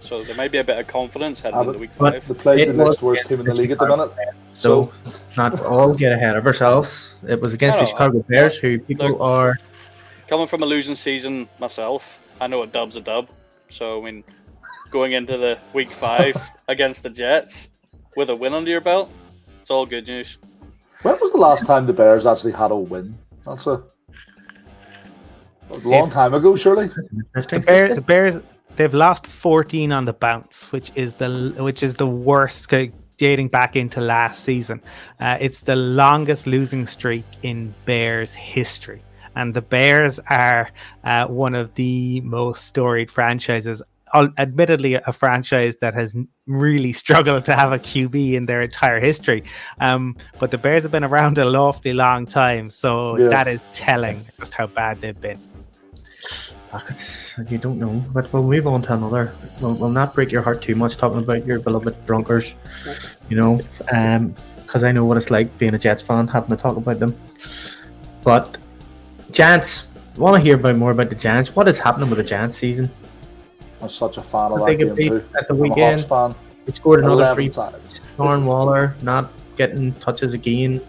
So 0.00 0.22
there 0.22 0.36
might 0.36 0.52
be 0.52 0.58
a 0.58 0.64
bit 0.64 0.78
of 0.78 0.86
confidence 0.86 1.40
heading 1.40 1.56
Ah, 1.56 1.60
into 1.62 1.72
but- 1.72 1.80
week 1.80 1.90
but 1.98 2.12
five. 2.14 2.28
They 2.28 2.34
played 2.34 2.68
It 2.68 2.76
the 2.76 2.84
next 2.84 3.00
worst 3.02 3.26
team 3.26 3.40
in 3.40 3.46
the 3.46 3.52
against 3.52 3.60
league 3.62 3.70
at 3.72 3.78
the 3.78 3.84
Chicago 3.86 4.14
minute. 4.14 4.34
So, 4.52 4.90
So 4.92 5.12
not 5.36 5.60
all 5.64 5.94
get 5.94 6.12
ahead 6.12 6.36
of 6.36 6.46
ourselves. 6.46 7.16
It 7.26 7.40
was 7.40 7.54
against 7.54 7.78
the 7.78 7.84
No, 7.84 7.90
Chicago 7.90 8.24
Bears, 8.28 8.58
who 8.58 8.78
people 8.78 9.08
look- 9.12 9.20
are. 9.20 9.56
Coming 10.28 10.46
from 10.46 10.62
a 10.62 10.66
losing 10.66 10.94
season 10.94 11.48
myself, 11.58 12.28
I 12.40 12.46
know 12.48 12.62
a 12.62 12.66
dub's 12.66 12.96
a 12.96 13.00
dub. 13.00 13.28
So 13.70 14.00
I 14.02 14.04
mean, 14.04 14.24
going 14.90 15.12
into 15.12 15.38
the 15.38 15.58
week 15.72 15.90
five 15.90 16.36
against 16.68 17.02
the 17.02 17.10
Jets 17.10 17.70
with 18.16 18.30
a 18.30 18.34
win 18.34 18.54
under 18.54 18.70
your 18.70 18.80
belt, 18.80 19.10
it's 19.60 19.70
all 19.70 19.86
good 19.86 20.06
news. 20.06 20.38
when 21.02 21.16
was 21.20 21.32
the 21.32 21.38
last 21.38 21.66
time 21.66 21.86
the 21.86 21.92
Bears 21.92 22.26
actually 22.26 22.52
had 22.52 22.70
a 22.70 22.76
win? 22.76 23.16
That's 23.44 23.66
a, 23.66 23.82
a 25.70 25.78
long 25.84 26.10
time 26.10 26.34
ago, 26.34 26.56
surely. 26.56 26.88
The, 27.34 27.62
Bear, 27.64 27.94
the 27.94 28.00
Bears 28.00 28.38
they've 28.76 28.94
lost 28.94 29.26
14 29.26 29.92
on 29.92 30.04
the 30.04 30.12
bounce, 30.12 30.72
which 30.72 30.90
is 30.94 31.14
the 31.14 31.54
which 31.58 31.82
is 31.82 31.96
the 31.96 32.06
worst 32.06 32.72
dating 33.18 33.48
back 33.48 33.76
into 33.76 34.00
last 34.00 34.44
season. 34.44 34.80
Uh, 35.20 35.38
it's 35.40 35.62
the 35.62 35.76
longest 35.76 36.46
losing 36.46 36.86
streak 36.86 37.24
in 37.42 37.74
Bears 37.84 38.34
history. 38.34 39.02
And 39.34 39.52
the 39.52 39.62
Bears 39.62 40.18
are 40.30 40.70
uh, 41.04 41.26
one 41.26 41.54
of 41.54 41.74
the 41.74 42.20
most 42.22 42.64
storied 42.64 43.10
franchises. 43.10 43.82
Al- 44.16 44.32
Admittedly, 44.38 44.94
a 44.94 45.12
franchise 45.12 45.76
that 45.82 45.94
has 45.94 46.16
really 46.46 46.92
struggled 46.92 47.44
to 47.44 47.54
have 47.54 47.72
a 47.72 47.78
QB 47.78 48.32
in 48.34 48.46
their 48.46 48.62
entire 48.62 48.98
history. 49.00 49.42
Um, 49.80 50.16
but 50.38 50.50
the 50.50 50.58
Bears 50.58 50.82
have 50.84 50.92
been 50.92 51.04
around 51.04 51.38
a 51.38 51.44
lawfully 51.44 51.92
long 51.94 52.26
time. 52.26 52.70
So 52.70 53.18
Yeah. 53.18 53.28
that 53.28 53.46
is 53.48 53.62
telling 53.72 54.24
just 54.38 54.54
how 54.54 54.66
bad 54.68 55.00
they've 55.00 55.20
been. 55.20 55.38
Fuck, 56.72 56.84
it's- 56.90 57.34
you 57.48 57.58
don't 57.58 57.78
know, 57.78 58.02
but 58.12 58.32
we'll 58.32 58.42
move 58.42 58.66
on 58.66 58.82
to 58.82 58.94
another. 58.94 59.32
We'll, 59.60 59.74
we'll 59.74 59.90
not 60.00 60.14
break 60.14 60.32
your 60.32 60.42
heart 60.42 60.60
too 60.62 60.74
much 60.74 60.96
talking 60.96 61.18
about 61.18 61.46
your 61.46 61.58
beloved 61.60 61.94
Broncos, 62.06 62.54
you 63.28 63.36
know, 63.36 63.60
because 64.64 64.82
I 64.82 64.90
know 64.92 65.04
what 65.04 65.16
it's 65.16 65.30
like 65.30 65.56
being 65.58 65.74
a 65.74 65.78
Jets 65.78 66.02
fan, 66.02 66.26
having 66.26 66.50
to 66.50 66.56
talk 66.56 66.76
about 66.76 66.98
them. 66.98 67.14
But 68.24 68.58
Giants, 69.30 69.86
want 70.16 70.34
to 70.36 70.40
hear 70.40 70.56
about 70.56 70.76
more 70.76 70.90
about 70.90 71.08
the 71.10 71.14
Giants? 71.16 71.54
What 71.54 71.68
is 71.68 71.78
happening 71.78 72.08
with 72.10 72.18
the 72.18 72.24
Giants 72.24 72.56
season? 72.56 72.90
I'm 73.82 73.88
such 73.90 74.16
a 74.16 74.22
fan 74.22 74.52
of 74.52 74.54
I 74.54 74.58
that 74.58 74.66
think 74.66 74.80
it 74.80 74.96
game 74.96 75.10
too. 75.10 75.24
at 75.38 75.48
the 75.48 75.54
I'm 75.54 75.62
a 75.62 75.68
Hawks 75.68 75.76
weekend. 75.76 76.04
fan. 76.06 76.34
They 76.64 76.72
scored 76.72 77.00
another 77.00 77.22
11 77.22 77.34
three. 77.34 77.50
times. 77.50 78.00
Darren 78.18 78.44
Waller 78.44 78.94
not 79.02 79.30
getting 79.56 79.92
touches 79.94 80.34
again. 80.34 80.80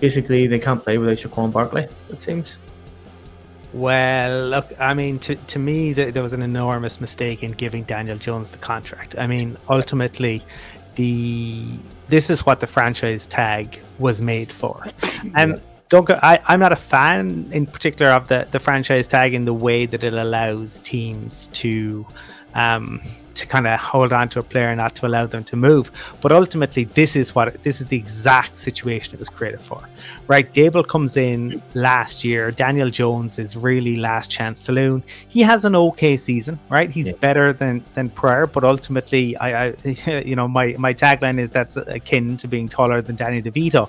Basically, 0.00 0.46
they 0.46 0.58
can't 0.58 0.82
play 0.82 0.96
without 0.98 1.16
Saquon 1.16 1.52
Barkley. 1.52 1.88
It 2.10 2.22
seems. 2.22 2.60
Well, 3.74 4.48
look, 4.48 4.72
I 4.80 4.94
mean, 4.94 5.18
to, 5.20 5.34
to 5.34 5.58
me, 5.58 5.92
th- 5.92 6.14
there 6.14 6.22
was 6.22 6.32
an 6.32 6.40
enormous 6.42 7.00
mistake 7.00 7.42
in 7.42 7.52
giving 7.52 7.82
Daniel 7.84 8.16
Jones 8.16 8.50
the 8.50 8.58
contract. 8.58 9.16
I 9.18 9.26
mean, 9.26 9.58
ultimately, 9.68 10.42
the 10.94 11.64
this 12.08 12.30
is 12.30 12.46
what 12.46 12.60
the 12.60 12.66
franchise 12.66 13.26
tag 13.26 13.80
was 13.98 14.22
made 14.22 14.50
for, 14.50 14.86
and 15.34 15.60
don't 15.88 16.04
go, 16.04 16.18
I, 16.22 16.40
I'm 16.46 16.60
not 16.60 16.72
a 16.72 16.76
fan 16.76 17.48
in 17.52 17.66
particular 17.66 18.12
of 18.12 18.28
the 18.28 18.46
the 18.50 18.58
franchise 18.58 19.08
tag 19.08 19.34
in 19.34 19.44
the 19.44 19.54
way 19.54 19.86
that 19.86 20.04
it 20.04 20.12
allows 20.12 20.80
teams 20.80 21.48
to 21.48 22.06
um, 22.54 23.00
to 23.38 23.46
kind 23.46 23.66
of 23.66 23.78
hold 23.80 24.12
on 24.12 24.28
to 24.30 24.38
a 24.40 24.42
player, 24.42 24.68
and 24.68 24.78
not 24.78 24.94
to 24.96 25.06
allow 25.06 25.26
them 25.26 25.44
to 25.44 25.56
move. 25.56 25.90
But 26.22 26.30
ultimately, 26.32 26.84
this 26.84 27.16
is 27.16 27.34
what 27.34 27.46
this 27.62 27.80
is 27.80 27.86
the 27.86 27.96
exact 27.96 28.58
situation 28.58 29.14
it 29.14 29.18
was 29.20 29.28
created 29.28 29.62
for 29.62 29.80
right? 30.28 30.52
Daboll 30.52 30.86
comes 30.86 31.16
in 31.16 31.62
last 31.74 32.24
year. 32.24 32.50
Daniel 32.50 32.90
Jones 32.90 33.38
is 33.38 33.56
really 33.56 33.96
last 33.96 34.30
chance 34.30 34.60
saloon. 34.60 35.02
He 35.28 35.40
has 35.40 35.64
an 35.64 35.74
okay 35.74 36.16
season, 36.16 36.58
right? 36.68 36.90
He's 36.90 37.08
Yeah. 37.08 37.14
better 37.20 37.52
than 37.52 37.82
than 37.94 38.10
prior, 38.10 38.46
but 38.46 38.62
ultimately, 38.64 39.36
I, 39.36 39.48
I, 39.68 39.74
you 40.30 40.36
know, 40.36 40.48
my 40.48 40.74
my 40.78 40.92
tagline 40.94 41.38
is 41.38 41.50
that's 41.50 41.76
akin 41.76 42.36
to 42.38 42.48
being 42.48 42.68
taller 42.68 43.00
than 43.02 43.16
Danny 43.16 43.40
DeVito. 43.42 43.88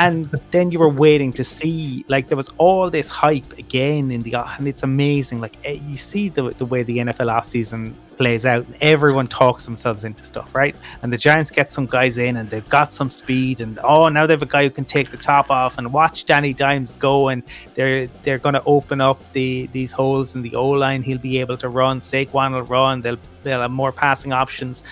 And 0.00 0.28
then 0.50 0.72
you 0.72 0.80
were 0.80 0.88
waiting 0.88 1.32
to 1.34 1.44
see, 1.44 2.04
like, 2.08 2.26
there 2.28 2.36
was 2.36 2.48
all 2.58 2.90
this 2.90 3.08
hype 3.08 3.52
again 3.56 4.10
in 4.10 4.22
the, 4.22 4.34
and 4.58 4.66
it's 4.66 4.82
amazing. 4.82 5.40
Like, 5.40 5.56
eh, 5.64 5.78
you 5.88 5.96
see 5.96 6.28
the 6.28 6.50
the 6.58 6.66
way 6.66 6.82
the 6.82 6.98
NFL 6.98 7.30
offseason 7.36 7.94
plays 8.18 8.44
out. 8.44 8.65
Everyone 8.80 9.28
talks 9.28 9.64
themselves 9.64 10.04
into 10.04 10.24
stuff, 10.24 10.54
right? 10.54 10.74
And 11.02 11.12
the 11.12 11.16
Giants 11.16 11.50
get 11.50 11.72
some 11.72 11.86
guys 11.86 12.18
in, 12.18 12.36
and 12.36 12.50
they've 12.50 12.68
got 12.68 12.92
some 12.92 13.10
speed, 13.10 13.60
and 13.60 13.78
oh, 13.82 14.08
now 14.08 14.26
they 14.26 14.32
have 14.32 14.42
a 14.42 14.46
guy 14.46 14.64
who 14.64 14.70
can 14.70 14.84
take 14.84 15.10
the 15.10 15.16
top 15.16 15.50
off, 15.50 15.78
and 15.78 15.92
watch 15.92 16.24
Danny 16.24 16.52
Dimes 16.52 16.92
go, 16.94 17.28
and 17.28 17.42
they're 17.74 18.06
they're 18.22 18.38
going 18.38 18.54
to 18.54 18.62
open 18.64 19.00
up 19.00 19.20
the 19.32 19.66
these 19.68 19.92
holes 19.92 20.34
in 20.34 20.42
the 20.42 20.54
O 20.54 20.68
line. 20.70 21.02
He'll 21.02 21.18
be 21.18 21.38
able 21.40 21.56
to 21.58 21.68
run. 21.68 22.00
Saquon 22.00 22.52
will 22.52 22.62
run. 22.62 23.02
They'll 23.02 23.18
they'll 23.42 23.60
have 23.62 23.70
more 23.70 23.92
passing 23.92 24.32
options. 24.32 24.82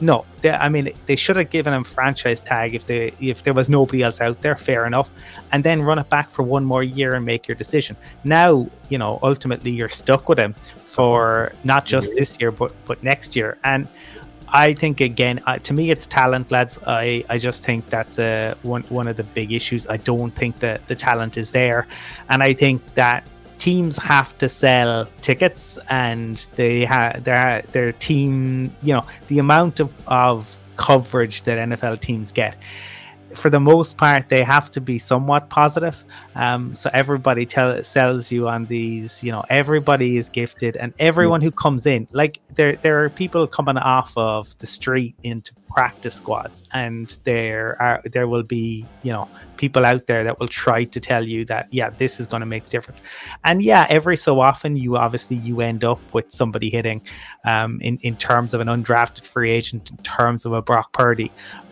No, 0.00 0.24
they, 0.40 0.50
I 0.50 0.68
mean 0.68 0.90
they 1.06 1.16
should 1.16 1.36
have 1.36 1.50
given 1.50 1.74
him 1.74 1.84
franchise 1.84 2.40
tag 2.40 2.74
if 2.74 2.86
they 2.86 3.12
if 3.20 3.42
there 3.42 3.52
was 3.52 3.68
nobody 3.68 4.02
else 4.02 4.20
out 4.20 4.40
there. 4.40 4.56
Fair 4.56 4.86
enough, 4.86 5.10
and 5.52 5.62
then 5.62 5.82
run 5.82 5.98
it 5.98 6.08
back 6.08 6.30
for 6.30 6.42
one 6.42 6.64
more 6.64 6.82
year 6.82 7.14
and 7.14 7.24
make 7.24 7.46
your 7.46 7.54
decision. 7.54 7.96
Now 8.24 8.68
you 8.88 8.98
know 8.98 9.18
ultimately 9.22 9.70
you're 9.70 9.90
stuck 9.90 10.28
with 10.28 10.38
him 10.38 10.54
for 10.84 11.52
not 11.64 11.84
just 11.84 12.14
this 12.14 12.40
year 12.40 12.50
but 12.50 12.72
but 12.84 13.02
next 13.02 13.36
year 13.36 13.58
and. 13.64 13.86
I 14.52 14.72
think 14.72 15.00
again, 15.00 15.40
uh, 15.46 15.58
to 15.58 15.72
me, 15.72 15.92
it's 15.92 16.08
talent, 16.08 16.50
lads. 16.50 16.76
I, 16.84 17.24
I 17.28 17.38
just 17.38 17.64
think 17.64 17.88
that's 17.88 18.18
uh, 18.18 18.56
one 18.62 18.82
one 18.88 19.06
of 19.06 19.16
the 19.16 19.22
big 19.22 19.52
issues. 19.52 19.86
I 19.86 19.98
don't 19.98 20.34
think 20.34 20.58
that 20.58 20.88
the 20.88 20.96
talent 20.96 21.36
is 21.36 21.52
there, 21.52 21.86
and 22.28 22.42
I 22.42 22.52
think 22.54 22.94
that 22.94 23.24
teams 23.60 23.96
have 23.98 24.36
to 24.38 24.48
sell 24.48 25.06
tickets, 25.20 25.78
and 25.88 26.48
they 26.56 26.84
have 26.84 27.22
their 27.24 27.62
their 27.72 27.92
team. 27.92 28.74
You 28.82 28.94
know, 28.94 29.06
the 29.28 29.38
amount 29.38 29.78
of, 29.78 29.92
of 30.08 30.58
coverage 30.76 31.42
that 31.42 31.58
NFL 31.68 32.00
teams 32.00 32.32
get. 32.32 32.56
For 33.34 33.48
the 33.48 33.60
most 33.60 33.96
part, 33.96 34.28
they 34.28 34.42
have 34.42 34.72
to 34.72 34.80
be 34.80 34.98
somewhat 34.98 35.50
positive. 35.50 36.04
Um, 36.34 36.74
so 36.74 36.90
everybody 36.92 37.46
tell, 37.46 37.80
sells 37.84 38.32
you 38.32 38.48
on 38.48 38.64
these. 38.64 39.22
You 39.22 39.30
know, 39.30 39.44
everybody 39.48 40.16
is 40.16 40.28
gifted, 40.28 40.76
and 40.76 40.92
everyone 40.98 41.40
who 41.40 41.52
comes 41.52 41.86
in, 41.86 42.08
like 42.12 42.40
there, 42.56 42.74
there 42.76 43.04
are 43.04 43.10
people 43.10 43.46
coming 43.46 43.76
off 43.76 44.16
of 44.16 44.58
the 44.58 44.66
street 44.66 45.14
into 45.22 45.52
practice 45.70 46.14
squads, 46.14 46.62
and 46.72 47.18
there 47.24 47.80
are 47.80 48.02
there 48.04 48.28
will 48.28 48.42
be 48.42 48.86
you 49.02 49.12
know 49.12 49.28
people 49.56 49.84
out 49.84 50.06
there 50.06 50.24
that 50.24 50.40
will 50.40 50.48
try 50.48 50.84
to 50.84 51.00
tell 51.00 51.26
you 51.26 51.44
that 51.44 51.68
yeah, 51.70 51.90
this 51.90 52.18
is 52.18 52.26
going 52.26 52.40
to 52.40 52.46
make 52.46 52.64
the 52.64 52.70
difference. 52.70 53.00
And 53.44 53.62
yeah, 53.62 53.86
every 53.88 54.16
so 54.16 54.40
often 54.40 54.76
you 54.76 54.96
obviously 54.96 55.36
you 55.36 55.60
end 55.60 55.84
up 55.84 56.00
with 56.12 56.30
somebody 56.32 56.70
hitting 56.70 57.02
um, 57.44 57.80
in 57.80 57.98
in 57.98 58.16
terms 58.16 58.54
of 58.54 58.60
an 58.60 58.68
undrafted 58.68 59.26
free 59.26 59.50
agent, 59.50 59.90
in 59.90 59.96
terms 59.98 60.44
of 60.44 60.52
a 60.52 60.62
Brock 60.62 60.92
Purdy 60.92 61.30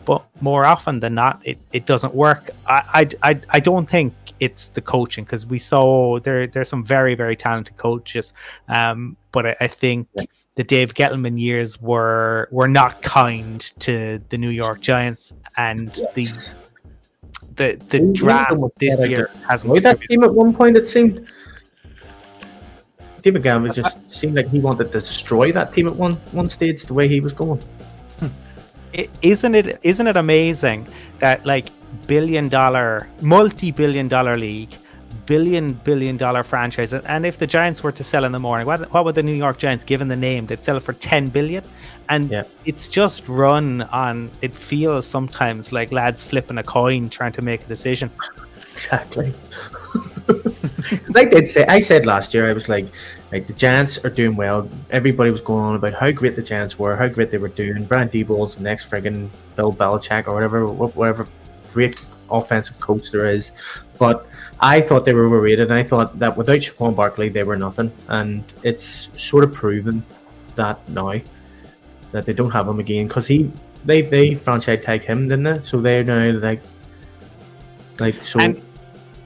but 0.09 0.25
more 0.41 0.65
often 0.65 1.01
than 1.01 1.15
not, 1.15 1.39
it, 1.45 1.59
it 1.71 1.85
doesn't 1.85 2.15
work. 2.15 2.49
I, 2.67 3.09
I, 3.23 3.31
I, 3.31 3.41
I 3.51 3.61
don't 3.61 3.87
think 3.87 4.15
it's 4.41 4.69
the 4.69 4.81
coaching 4.81 5.23
because 5.25 5.47
we 5.47 5.59
saw 5.59 6.19
there 6.21 6.47
there's 6.47 6.71
some 6.71 6.83
very 6.83 7.15
very 7.15 7.37
talented 7.37 7.77
coaches, 7.77 8.33
um, 8.69 9.19
but 9.33 9.45
I, 9.45 9.57
I 9.61 9.67
think 9.67 10.09
Yeah. 10.15 10.25
the 10.55 10.65
Dave 10.65 10.95
Gettleman 10.95 11.39
years 11.39 11.79
were 11.83 12.49
were 12.51 12.69
not 12.69 13.03
kind 13.03 13.61
to 13.81 14.19
the 14.31 14.39
New 14.39 14.49
York 14.49 14.81
Giants, 14.81 15.35
and 15.59 15.95
Yes. 16.17 16.55
the 17.57 17.77
the 17.77 17.85
the 17.91 17.99
who 17.99 18.13
draft 18.15 18.55
this 18.79 18.97
year 19.07 19.29
has 19.47 19.63
that 19.65 20.01
team 20.09 20.25
at 20.25 20.33
one 20.33 20.55
point, 20.55 20.79
it 20.79 20.87
seemed. 20.87 21.31
David 23.21 23.43
Gavin 23.43 23.71
just 23.73 24.11
seemed 24.11 24.37
like 24.37 24.49
he 24.49 24.61
wanted 24.61 24.91
to 24.93 25.01
destroy 25.01 25.53
that 25.53 25.75
team 25.75 25.87
at 25.87 25.97
one 25.97 26.15
one 26.33 26.49
stage. 26.49 26.85
The 26.85 26.95
way 26.95 27.09
he 27.09 27.21
was 27.21 27.35
going. 27.35 27.61
It, 28.93 29.11
isn't 29.23 29.55
it 29.55 29.79
isn't 29.83 30.07
it 30.07 30.17
amazing 30.17 30.87
that 31.19 31.45
like 31.47 31.71
billion 32.07 32.49
dollar 32.49 33.09
multi-billion 33.21 34.09
dollar 34.09 34.37
league 34.37 34.75
billion 35.27 35.73
billion 35.73 36.17
dollar 36.17 36.43
franchise 36.43 36.93
and- 36.93 37.27
if 37.27 37.39
the 37.39 37.47
giants 37.47 37.83
were 37.83 37.93
to 37.93 38.03
sell 38.05 38.25
in 38.25 38.33
the 38.33 38.39
morning 38.39 38.67
what, 38.67 38.91
what 38.93 39.05
would 39.05 39.15
the 39.15 39.23
new 39.23 39.35
york 39.35 39.59
giants 39.59 39.85
given 39.85 40.09
the 40.09 40.17
name 40.17 40.47
they'd 40.47 40.63
sell 40.63 40.77
it 40.77 40.83
for 40.83 40.95
10 40.95 41.29
billion 41.29 41.63
and 42.09 42.31
Yeah. 42.31 42.43
it's 42.65 42.89
just 42.89 43.29
run 43.29 43.83
on 43.83 44.31
it 44.43 44.55
feels 44.55 45.07
sometimes 45.07 45.73
like 45.73 45.93
lads 45.93 46.23
flipping 46.23 46.59
a 46.59 46.63
coin 46.63 47.11
trying 47.11 47.33
to 47.33 47.43
make 47.43 47.63
a 47.65 47.67
decision 47.69 48.11
Exactly. 48.73 49.35
like 51.09 51.31
they 51.31 51.45
say, 51.45 51.65
I 51.67 51.81
said 51.81 52.07
last 52.07 52.33
year, 52.33 52.49
I 52.49 52.53
was 52.53 52.69
like, 52.69 52.87
like 53.33 53.47
the 53.47 53.53
Giants 53.53 54.03
are 54.05 54.11
doing 54.11 54.37
well. 54.37 54.69
Everybody 54.91 55.31
was 55.31 55.41
going 55.41 55.63
on 55.63 55.75
about 55.77 55.95
how 55.95 56.11
great 56.11 56.35
the 56.37 56.43
Giants 56.43 56.79
were, 56.79 56.97
how 56.97 57.09
great 57.09 57.31
they 57.31 57.39
were 57.39 57.49
doing. 57.49 57.85
Brian 57.85 58.09
Daboll's 58.09 58.57
the 58.57 58.63
next 58.63 58.91
friggin' 58.91 59.29
Bill 59.55 59.73
Belichick 59.73 60.27
or 60.27 60.35
whatever, 60.35 60.67
whatever 60.67 61.29
great 61.73 62.05
offensive 62.31 62.79
coach 62.81 63.11
there 63.11 63.31
is. 63.31 63.53
But 63.99 64.27
I 64.61 64.81
thought 64.81 65.05
they 65.05 65.13
were 65.13 65.27
overrated. 65.27 65.71
And 65.71 65.75
I 65.75 65.83
thought 65.83 66.19
that 66.19 66.37
without 66.37 66.59
Saquon 66.59 66.95
Barkley, 66.95 67.29
they 67.29 67.43
were 67.43 67.57
nothing. 67.57 67.93
And 68.09 68.45
it's 68.63 69.11
sort 69.17 69.45
of 69.45 69.53
proven 69.53 70.03
that 70.55 70.87
now 70.89 71.15
that 72.13 72.25
they 72.25 72.33
don't 72.33 72.51
have 72.51 72.67
him 72.67 72.81
again 72.81 73.07
because 73.07 73.27
he 73.27 73.51
they 73.85 74.03
they 74.03 74.35
franchise 74.35 74.83
tag 74.83 75.05
him, 75.05 75.29
didn't 75.29 75.45
they? 75.45 75.61
So 75.61 75.81
they're 75.81 76.03
now 76.03 76.31
like 76.39 76.63
like 78.01 78.23
so 78.25 78.41
And- 78.41 78.63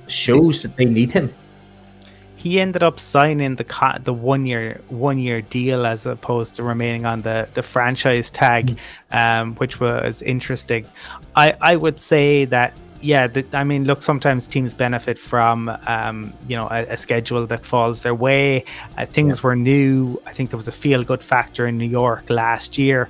shows 0.08 0.62
that 0.62 0.76
they 0.76 0.84
need 0.84 1.12
him. 1.12 1.32
He 2.42 2.60
ended 2.60 2.82
up 2.82 2.98
signing 2.98 3.54
the 3.54 3.62
co- 3.62 3.98
the 4.02 4.12
one 4.12 4.46
year 4.46 4.80
one 4.88 5.18
year 5.18 5.42
deal 5.42 5.86
as 5.86 6.06
opposed 6.06 6.56
to 6.56 6.64
remaining 6.64 7.06
on 7.06 7.22
the 7.22 7.48
the 7.54 7.62
franchise 7.62 8.32
tag, 8.32 8.76
um, 9.12 9.54
which 9.56 9.78
was 9.78 10.22
interesting. 10.22 10.84
I 11.36 11.54
I 11.60 11.76
would 11.76 12.00
say 12.00 12.44
that 12.46 12.72
yeah, 13.00 13.26
the, 13.26 13.44
I 13.52 13.64
mean, 13.64 13.84
look, 13.84 14.00
sometimes 14.02 14.46
teams 14.46 14.74
benefit 14.74 15.18
from, 15.18 15.68
um, 15.86 16.32
you 16.46 16.56
know, 16.56 16.68
a, 16.70 16.86
a, 16.86 16.96
schedule 16.96 17.46
that 17.48 17.64
falls 17.66 18.02
their 18.02 18.14
way. 18.14 18.64
Uh, 18.96 19.06
things 19.06 19.38
yeah. 19.38 19.42
were 19.42 19.56
new. 19.56 20.22
I 20.24 20.32
think 20.32 20.50
there 20.50 20.56
was 20.56 20.68
a 20.68 20.72
feel 20.72 21.02
good 21.02 21.22
factor 21.22 21.66
in 21.66 21.78
New 21.78 21.88
York 21.88 22.30
last 22.30 22.78
year. 22.78 23.08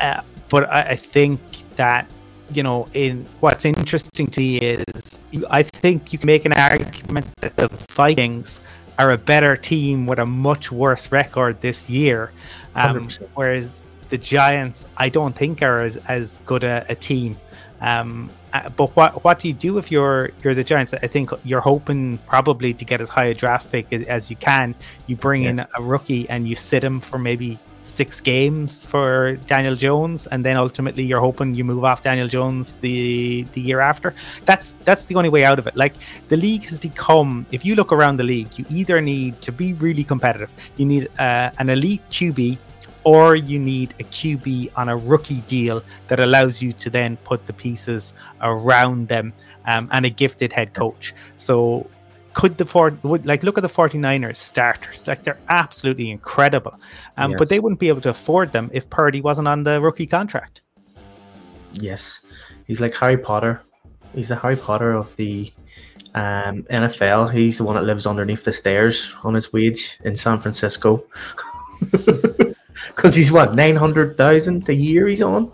Uh, 0.00 0.22
but 0.48 0.64
I, 0.70 0.80
I, 0.92 0.96
think 0.96 1.40
that, 1.76 2.10
you 2.52 2.62
know, 2.62 2.88
in 2.94 3.26
what's 3.40 3.64
interesting 3.64 4.26
to 4.28 4.40
me 4.40 4.58
is 4.58 5.20
I 5.50 5.62
think 5.62 6.12
you 6.12 6.18
can 6.18 6.26
make 6.26 6.44
an 6.44 6.52
argument 6.52 7.26
that 7.40 7.56
the 7.56 7.68
Vikings 7.90 8.60
are 8.98 9.12
a 9.12 9.18
better 9.18 9.56
team 9.56 10.06
with 10.06 10.18
a 10.18 10.26
much 10.26 10.72
worse 10.72 11.12
record 11.12 11.60
this 11.60 11.88
year. 11.88 12.32
Um, 12.74 13.08
whereas 13.34 13.82
the 14.08 14.18
Giants, 14.18 14.86
I 14.96 15.08
don't 15.08 15.34
think 15.34 15.62
are 15.62 15.82
as, 15.82 15.96
as 16.08 16.40
good 16.46 16.64
a, 16.64 16.84
a 16.88 16.94
team. 16.94 17.36
Um, 17.80 18.30
uh, 18.52 18.68
but 18.70 18.96
what 18.96 19.22
what 19.24 19.38
do 19.38 19.46
you 19.46 19.54
do 19.54 19.78
if 19.78 19.92
you're 19.92 20.30
you're 20.42 20.54
the 20.54 20.64
Giants? 20.64 20.94
I 20.94 21.06
think 21.06 21.30
you're 21.44 21.60
hoping 21.60 22.18
probably 22.26 22.74
to 22.74 22.84
get 22.84 23.00
as 23.00 23.08
high 23.08 23.26
a 23.26 23.34
draft 23.34 23.70
pick 23.70 23.92
as, 23.92 24.02
as 24.04 24.30
you 24.30 24.36
can. 24.36 24.74
You 25.06 25.16
bring 25.16 25.44
yeah. 25.44 25.50
in 25.50 25.60
a 25.60 25.82
rookie 25.82 26.28
and 26.28 26.48
you 26.48 26.56
sit 26.56 26.82
him 26.82 27.00
for 27.00 27.18
maybe 27.18 27.58
six 27.88 28.20
games 28.20 28.84
for 28.84 29.36
Daniel 29.46 29.74
Jones, 29.74 30.26
and 30.26 30.44
then 30.44 30.56
ultimately 30.56 31.02
you're 31.02 31.20
hoping 31.20 31.54
you 31.54 31.64
move 31.64 31.84
off 31.84 32.02
Daniel 32.02 32.28
Jones 32.28 32.76
the 32.76 33.42
the 33.52 33.60
year 33.60 33.80
after. 33.80 34.14
That's 34.44 34.74
that's 34.84 35.06
the 35.06 35.14
only 35.16 35.28
way 35.28 35.44
out 35.44 35.58
of 35.58 35.66
it. 35.66 35.76
Like 35.76 35.94
the 36.28 36.36
league 36.36 36.64
has 36.66 36.78
become, 36.78 37.46
if 37.50 37.64
you 37.64 37.74
look 37.74 37.92
around 37.92 38.18
the 38.18 38.24
league, 38.24 38.58
you 38.58 38.64
either 38.70 39.00
need 39.00 39.40
to 39.42 39.52
be 39.52 39.72
really 39.74 40.04
competitive, 40.04 40.52
you 40.76 40.86
need 40.86 41.08
uh, 41.18 41.50
an 41.58 41.70
elite 41.70 42.02
QB 42.10 42.58
or 43.04 43.36
you 43.36 43.58
need 43.58 43.94
a 44.00 44.04
QB 44.04 44.70
on 44.76 44.88
a 44.88 44.96
rookie 44.96 45.40
deal 45.42 45.82
that 46.08 46.20
allows 46.20 46.60
you 46.60 46.72
to 46.74 46.90
then 46.90 47.16
put 47.18 47.46
the 47.46 47.52
pieces 47.52 48.12
around 48.42 49.08
them 49.08 49.32
um, 49.66 49.88
and 49.92 50.04
a 50.04 50.10
gifted 50.10 50.52
head 50.52 50.74
coach. 50.74 51.14
So 51.36 51.88
could 52.38 52.56
the 52.56 52.64
four 52.64 52.96
would 53.02 53.26
like 53.26 53.42
look 53.42 53.58
at 53.58 53.62
the 53.62 53.74
49ers 53.80 54.36
starters 54.36 55.06
like 55.06 55.22
they're 55.24 55.42
absolutely 55.48 56.10
incredible 56.10 56.74
um, 57.16 57.32
yes. 57.32 57.38
but 57.38 57.48
they 57.48 57.60
wouldn't 57.60 57.80
be 57.80 57.88
able 57.88 58.00
to 58.00 58.10
afford 58.10 58.52
them 58.52 58.70
if 58.72 58.88
Purdy 58.88 59.20
wasn't 59.20 59.48
on 59.48 59.64
the 59.64 59.80
rookie 59.80 60.06
contract 60.06 60.62
yes 61.72 62.20
he's 62.66 62.80
like 62.80 62.94
Harry 62.96 63.18
Potter 63.18 63.60
he's 64.14 64.28
the 64.28 64.36
Harry 64.36 64.56
Potter 64.56 64.92
of 64.92 65.14
the 65.16 65.52
um, 66.14 66.62
NFL 66.70 67.32
he's 67.32 67.58
the 67.58 67.64
one 67.64 67.76
that 67.76 67.84
lives 67.84 68.06
underneath 68.06 68.44
the 68.44 68.52
stairs 68.52 69.14
on 69.24 69.34
his 69.34 69.52
wage 69.52 69.98
in 70.04 70.14
San 70.14 70.40
Francisco 70.40 71.04
Because 72.86 73.14
he's 73.14 73.30
what 73.30 73.54
nine 73.54 73.76
hundred 73.76 74.16
thousand 74.16 74.68
a 74.68 74.74
year 74.74 75.08
he's 75.08 75.22
on. 75.22 75.52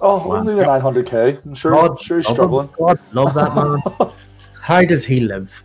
Oh, 0.00 0.26
wow. 0.26 0.36
only 0.36 0.54
nine 0.54 0.80
hundred 0.80 1.06
k. 1.06 1.38
I'm 1.44 1.54
sure. 1.54 1.72
God, 1.72 2.00
sure 2.00 2.18
he's 2.18 2.28
struggling. 2.28 2.68
God, 2.78 2.98
love 3.12 3.34
that 3.34 3.54
man. 3.54 4.12
How 4.60 4.84
does 4.84 5.04
he 5.04 5.20
live? 5.20 5.62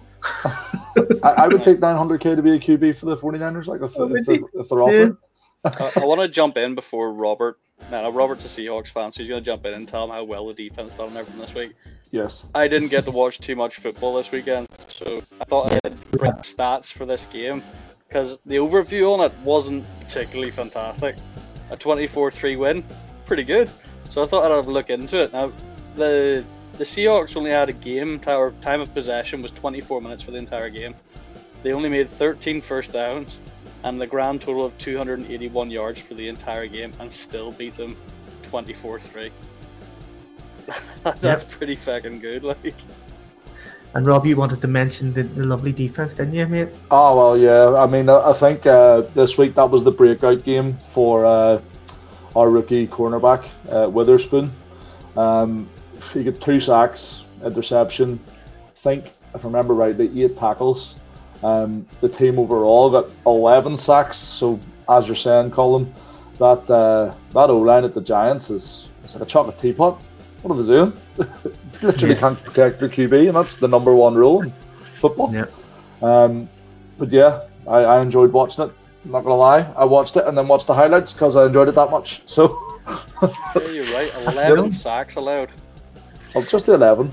I, 1.23 1.33
I, 1.37 1.47
would 1.47 1.63
take 1.63 1.79
900k 1.79 2.35
to 2.35 2.41
be 2.41 2.51
a 2.51 2.59
QB 2.59 2.95
for 2.95 3.05
the 3.05 3.17
49ers, 3.17 3.67
like 3.67 3.81
if, 3.81 3.97
oh, 3.97 4.05
if, 4.05 4.27
if, 4.27 4.41
if 4.53 4.69
they're 4.69 4.81
offering. 4.81 5.17
I, 5.63 5.91
I 6.01 6.05
want 6.05 6.21
to 6.21 6.27
jump 6.27 6.57
in 6.57 6.75
before 6.75 7.11
Robert. 7.11 7.59
Man, 7.91 8.05
uh, 8.05 8.09
Robert's 8.09 8.45
a 8.45 8.47
Seahawks 8.47 8.87
fan, 8.87 9.11
so 9.11 9.19
he's 9.19 9.29
going 9.29 9.41
to 9.41 9.45
jump 9.45 9.65
in 9.65 9.73
and 9.73 9.87
tell 9.87 10.05
him 10.05 10.11
how 10.11 10.23
well 10.23 10.47
the 10.47 10.53
defense 10.53 10.93
done 10.95 11.09
and 11.09 11.17
everything 11.17 11.41
this 11.41 11.53
week. 11.53 11.73
Yes. 12.11 12.45
I 12.55 12.67
didn't 12.67 12.89
get 12.89 13.05
to 13.05 13.11
watch 13.11 13.39
too 13.39 13.55
much 13.55 13.75
football 13.75 14.15
this 14.15 14.31
weekend, 14.31 14.67
so 14.87 15.21
I 15.39 15.45
thought 15.45 15.71
I 15.71 15.79
had 15.83 15.93
stats 16.41 16.91
for 16.91 17.05
this 17.05 17.25
game 17.27 17.61
because 18.07 18.39
the 18.45 18.55
overview 18.55 19.13
on 19.13 19.21
it 19.21 19.33
wasn't 19.43 19.85
particularly 19.99 20.51
fantastic. 20.51 21.15
A 21.69 21.77
24-3 21.77 22.57
win, 22.57 22.83
pretty 23.25 23.43
good. 23.43 23.69
So 24.07 24.23
I 24.23 24.25
thought 24.25 24.45
I'd 24.45 24.55
have 24.55 24.67
a 24.67 24.71
look 24.71 24.89
into 24.89 25.21
it. 25.21 25.33
Now, 25.33 25.51
the 25.95 26.45
the 26.77 26.83
Seahawks 26.83 27.35
only 27.35 27.51
had 27.51 27.69
a 27.69 27.73
game 27.73 28.21
or 28.27 28.51
time 28.61 28.81
of 28.81 28.93
possession 28.93 29.41
was 29.41 29.51
24 29.51 30.01
minutes 30.01 30.23
for 30.23 30.31
the 30.31 30.37
entire 30.37 30.69
game. 30.69 30.95
They 31.63 31.73
only 31.73 31.89
made 31.89 32.09
13 32.09 32.61
first 32.61 32.93
downs 32.93 33.39
and 33.83 33.99
the 33.99 34.07
grand 34.07 34.41
total 34.41 34.65
of 34.65 34.77
281 34.77 35.71
yards 35.71 35.99
for 35.99 36.13
the 36.13 36.27
entire 36.27 36.67
game 36.67 36.93
and 36.99 37.11
still 37.11 37.51
beat 37.51 37.73
them 37.73 37.97
24-3. 38.43 39.31
That's 41.03 41.23
yep. 41.23 41.49
pretty 41.49 41.75
fucking 41.75 42.19
good, 42.19 42.43
like. 42.43 42.75
And 43.93 44.05
Rob, 44.05 44.25
you 44.25 44.35
wanted 44.35 44.61
to 44.61 44.67
mention 44.67 45.13
the, 45.13 45.23
the 45.23 45.45
lovely 45.45 45.71
defense, 45.71 46.13
didn't 46.13 46.35
you, 46.35 46.45
mate? 46.45 46.69
Oh 46.91 47.15
well, 47.15 47.37
yeah. 47.37 47.81
I 47.81 47.87
mean, 47.87 48.09
I 48.09 48.33
think 48.33 48.65
uh, 48.65 49.01
this 49.15 49.37
week 49.37 49.55
that 49.55 49.69
was 49.69 49.83
the 49.83 49.91
breakout 49.91 50.43
game 50.43 50.77
for 50.91 51.25
uh, 51.25 51.61
our 52.35 52.49
rookie 52.49 52.85
cornerback 52.85 53.47
uh, 53.71 53.89
Witherspoon. 53.89 54.51
Um, 55.15 55.69
he 56.13 56.23
got 56.23 56.39
two 56.41 56.59
sacks, 56.59 57.25
interception. 57.43 58.19
I 58.27 58.79
think, 58.79 59.05
if 59.33 59.43
I 59.43 59.47
remember 59.47 59.73
right, 59.73 59.97
the 59.97 60.23
eight 60.23 60.37
tackles. 60.37 60.95
Um, 61.43 61.85
the 62.01 62.09
team 62.09 62.39
overall 62.39 62.89
got 62.89 63.09
11 63.25 63.77
sacks. 63.77 64.17
So, 64.17 64.59
as 64.89 65.07
you're 65.07 65.15
saying, 65.15 65.51
Colum, 65.51 65.93
that 66.39 66.69
uh, 66.69 67.13
that 67.33 67.49
O 67.49 67.59
line 67.59 67.83
at 67.83 67.93
the 67.93 68.01
Giants 68.01 68.49
is, 68.49 68.89
is 69.03 69.13
like 69.13 69.23
a 69.23 69.25
chocolate 69.25 69.59
teapot. 69.59 70.01
What 70.41 70.55
are 70.55 70.63
they 70.63 70.73
doing? 70.73 70.93
literally 71.81 72.13
yeah. 72.13 72.19
can't 72.19 72.43
protect 72.43 72.79
their 72.79 72.89
QB, 72.89 73.27
and 73.27 73.35
that's 73.35 73.57
the 73.57 73.67
number 73.67 73.93
one 73.93 74.15
rule 74.15 74.43
in 74.43 74.53
football. 74.95 75.33
Yeah. 75.33 75.45
Um, 76.01 76.49
but 76.97 77.11
yeah, 77.11 77.47
I, 77.67 77.79
I 77.79 78.01
enjoyed 78.01 78.31
watching 78.31 78.65
it. 78.65 78.71
I'm 79.05 79.11
not 79.11 79.23
gonna 79.23 79.35
lie, 79.35 79.71
I 79.75 79.85
watched 79.85 80.17
it 80.17 80.25
and 80.25 80.37
then 80.37 80.47
watched 80.47 80.67
the 80.67 80.73
highlights 80.73 81.13
because 81.13 81.35
I 81.35 81.45
enjoyed 81.45 81.69
it 81.69 81.75
that 81.75 81.91
much. 81.91 82.21
So. 82.25 82.79
yeah, 83.21 83.69
you're 83.71 83.85
right. 83.85 84.11
Eleven 84.27 84.71
stacks 84.71 85.15
allowed. 85.15 85.49
Oh, 86.35 86.43
just 86.43 86.65
the 86.65 86.73
eleven. 86.73 87.11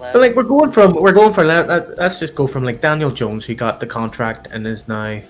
But 0.00 0.16
like 0.16 0.34
we're 0.34 0.42
going 0.42 0.72
from 0.72 0.94
we're 0.94 1.12
going 1.12 1.32
for 1.32 1.44
let's 1.44 2.18
just 2.18 2.34
go 2.34 2.46
from 2.46 2.64
like 2.64 2.80
Daniel 2.80 3.10
Jones 3.10 3.44
who 3.44 3.54
got 3.54 3.78
the 3.78 3.86
contract 3.86 4.48
and 4.50 4.66
is 4.66 4.88
now 4.88 5.20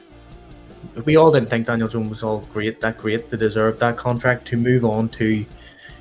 we 1.04 1.16
all 1.16 1.30
didn't 1.30 1.50
think 1.50 1.66
Daniel 1.66 1.88
Jones 1.88 2.08
was 2.08 2.22
all 2.22 2.40
great 2.54 2.80
that 2.80 2.96
great 2.96 3.28
to 3.28 3.36
deserve 3.36 3.78
that 3.80 3.98
contract 3.98 4.46
to 4.48 4.56
move 4.56 4.84
on 4.84 5.10
to 5.10 5.44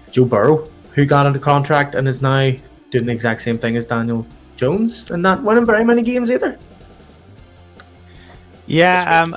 Joe 0.10 0.26
Burrow 0.26 0.70
who 0.94 1.06
got 1.06 1.26
into 1.26 1.40
contract 1.40 1.96
and 1.96 2.08
is 2.08 2.22
now 2.22 2.52
doing 2.92 3.06
the 3.06 3.12
exact 3.12 3.42
same 3.42 3.58
thing 3.58 3.76
as 3.76 3.86
Daniel 3.86 4.26
Jones 4.56 5.12
and 5.12 5.22
not 5.22 5.44
winning 5.44 5.66
very 5.66 5.84
many 5.84 6.02
games 6.02 6.32
either. 6.32 6.58
Yeah, 8.68 9.22
um, 9.22 9.34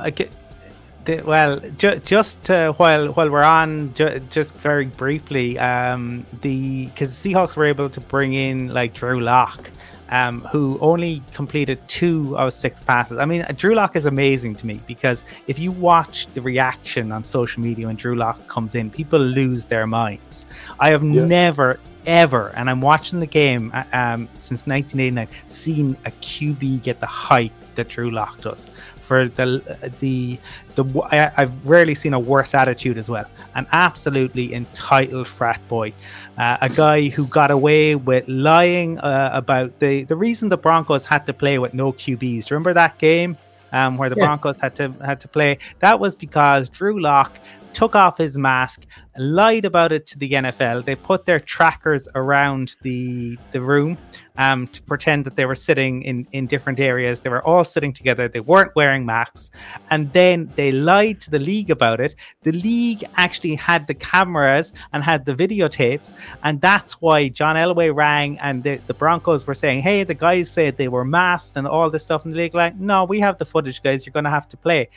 well, 1.24 1.60
ju- 1.78 2.00
just 2.04 2.50
uh, 2.50 2.72
while 2.72 3.08
while 3.12 3.30
we're 3.30 3.42
on, 3.42 3.92
ju- 3.94 4.20
just 4.30 4.54
very 4.54 4.86
briefly, 4.86 5.58
um, 5.58 6.26
the 6.42 6.86
because 6.86 7.10
Seahawks 7.10 7.56
were 7.56 7.64
able 7.64 7.90
to 7.90 8.00
bring 8.00 8.34
in 8.34 8.68
like 8.68 8.94
Drew 8.94 9.20
Lock, 9.20 9.70
um, 10.10 10.40
who 10.42 10.78
only 10.80 11.22
completed 11.32 11.78
two 11.88 12.36
of 12.38 12.52
six 12.52 12.82
passes. 12.82 13.18
I 13.18 13.24
mean, 13.24 13.44
Drew 13.56 13.74
Lock 13.74 13.96
is 13.96 14.06
amazing 14.06 14.54
to 14.56 14.66
me 14.66 14.80
because 14.86 15.24
if 15.46 15.58
you 15.58 15.72
watch 15.72 16.26
the 16.28 16.40
reaction 16.40 17.12
on 17.12 17.24
social 17.24 17.62
media 17.62 17.86
when 17.86 17.96
Drew 17.96 18.16
Lock 18.16 18.46
comes 18.48 18.74
in, 18.74 18.90
people 18.90 19.18
lose 19.18 19.66
their 19.66 19.86
minds. 19.86 20.46
I 20.78 20.90
have 20.90 21.02
yeah. 21.02 21.24
never, 21.24 21.80
ever, 22.06 22.52
and 22.56 22.68
I'm 22.70 22.80
watching 22.80 23.20
the 23.20 23.26
game 23.26 23.70
uh, 23.74 23.84
um, 23.92 24.28
since 24.34 24.66
1989, 24.66 25.28
seen 25.46 25.96
a 26.04 26.10
QB 26.10 26.82
get 26.82 27.00
the 27.00 27.06
hype 27.06 27.52
that 27.74 27.88
Drew 27.88 28.10
Lock 28.10 28.40
does 28.40 28.70
for 29.04 29.28
the 29.28 29.62
the 30.00 30.38
the 30.74 30.84
I, 31.10 31.30
have 31.36 31.68
rarely 31.68 31.94
seen 31.94 32.14
a 32.14 32.18
worse 32.18 32.54
attitude 32.54 32.98
as 32.98 33.08
well. 33.08 33.26
An 33.54 33.66
absolutely 33.72 34.54
entitled 34.54 35.28
frat 35.28 35.60
boy, 35.68 35.92
uh, 36.38 36.56
a 36.60 36.68
guy 36.68 37.08
who 37.08 37.26
got 37.26 37.50
away 37.50 37.94
with 37.94 38.24
lying 38.26 38.98
uh, 38.98 39.30
about 39.32 39.78
the 39.78 40.04
the 40.04 40.16
reason 40.16 40.48
the 40.48 40.56
Broncos 40.56 41.04
had 41.04 41.26
to 41.26 41.32
play 41.32 41.58
with 41.58 41.74
no 41.74 41.92
QBs. 41.92 42.50
Remember 42.50 42.72
that 42.72 42.98
game? 42.98 43.36
Um, 43.74 43.98
where 43.98 44.08
the 44.08 44.16
yeah. 44.16 44.26
Broncos 44.26 44.60
had 44.60 44.76
to 44.76 44.94
had 45.04 45.18
to 45.20 45.28
play. 45.28 45.58
That 45.80 45.98
was 45.98 46.14
because 46.14 46.68
Drew 46.68 47.00
Lock 47.00 47.38
took 47.72 47.96
off 47.96 48.18
his 48.18 48.38
mask, 48.38 48.86
lied 49.18 49.64
about 49.64 49.90
it 49.90 50.06
to 50.06 50.18
the 50.18 50.30
NFL. 50.30 50.84
They 50.84 50.94
put 50.94 51.26
their 51.26 51.40
trackers 51.40 52.06
around 52.14 52.76
the 52.82 53.36
the 53.50 53.60
room 53.60 53.98
um, 54.36 54.66
to 54.68 54.82
pretend 54.82 55.24
that 55.24 55.36
they 55.36 55.46
were 55.46 55.54
sitting 55.54 56.02
in 56.02 56.26
in 56.32 56.46
different 56.46 56.80
areas. 56.80 57.20
They 57.20 57.30
were 57.30 57.44
all 57.44 57.64
sitting 57.64 57.92
together. 57.92 58.28
They 58.28 58.40
weren't 58.40 58.74
wearing 58.74 59.06
masks, 59.06 59.50
and 59.90 60.12
then 60.12 60.50
they 60.56 60.72
lied 60.72 61.20
to 61.22 61.30
the 61.30 61.38
league 61.38 61.70
about 61.70 62.00
it. 62.00 62.14
The 62.42 62.52
league 62.52 63.04
actually 63.16 63.54
had 63.54 63.86
the 63.86 63.94
cameras 63.94 64.72
and 64.92 65.02
had 65.02 65.24
the 65.24 65.34
videotapes, 65.34 66.14
and 66.42 66.60
that's 66.60 67.00
why 67.00 67.28
John 67.28 67.56
Elway 67.56 67.94
rang 67.94 68.38
and 68.38 68.62
the, 68.62 68.76
the 68.86 68.94
Broncos 68.94 69.46
were 69.46 69.54
saying, 69.54 69.82
"Hey, 69.82 70.04
the 70.04 70.14
guys 70.14 70.50
said 70.50 70.76
they 70.76 70.88
were 70.88 71.04
masked 71.04 71.56
and 71.56 71.66
all 71.66 71.90
this 71.90 72.04
stuff." 72.04 72.24
in 72.24 72.30
the 72.30 72.36
league 72.36 72.54
like, 72.54 72.76
"No, 72.76 73.04
we 73.04 73.20
have 73.20 73.38
the 73.38 73.44
footage, 73.44 73.82
guys. 73.82 74.06
You're 74.06 74.12
going 74.12 74.24
to 74.24 74.30
have 74.30 74.48
to 74.48 74.56
play." 74.56 74.88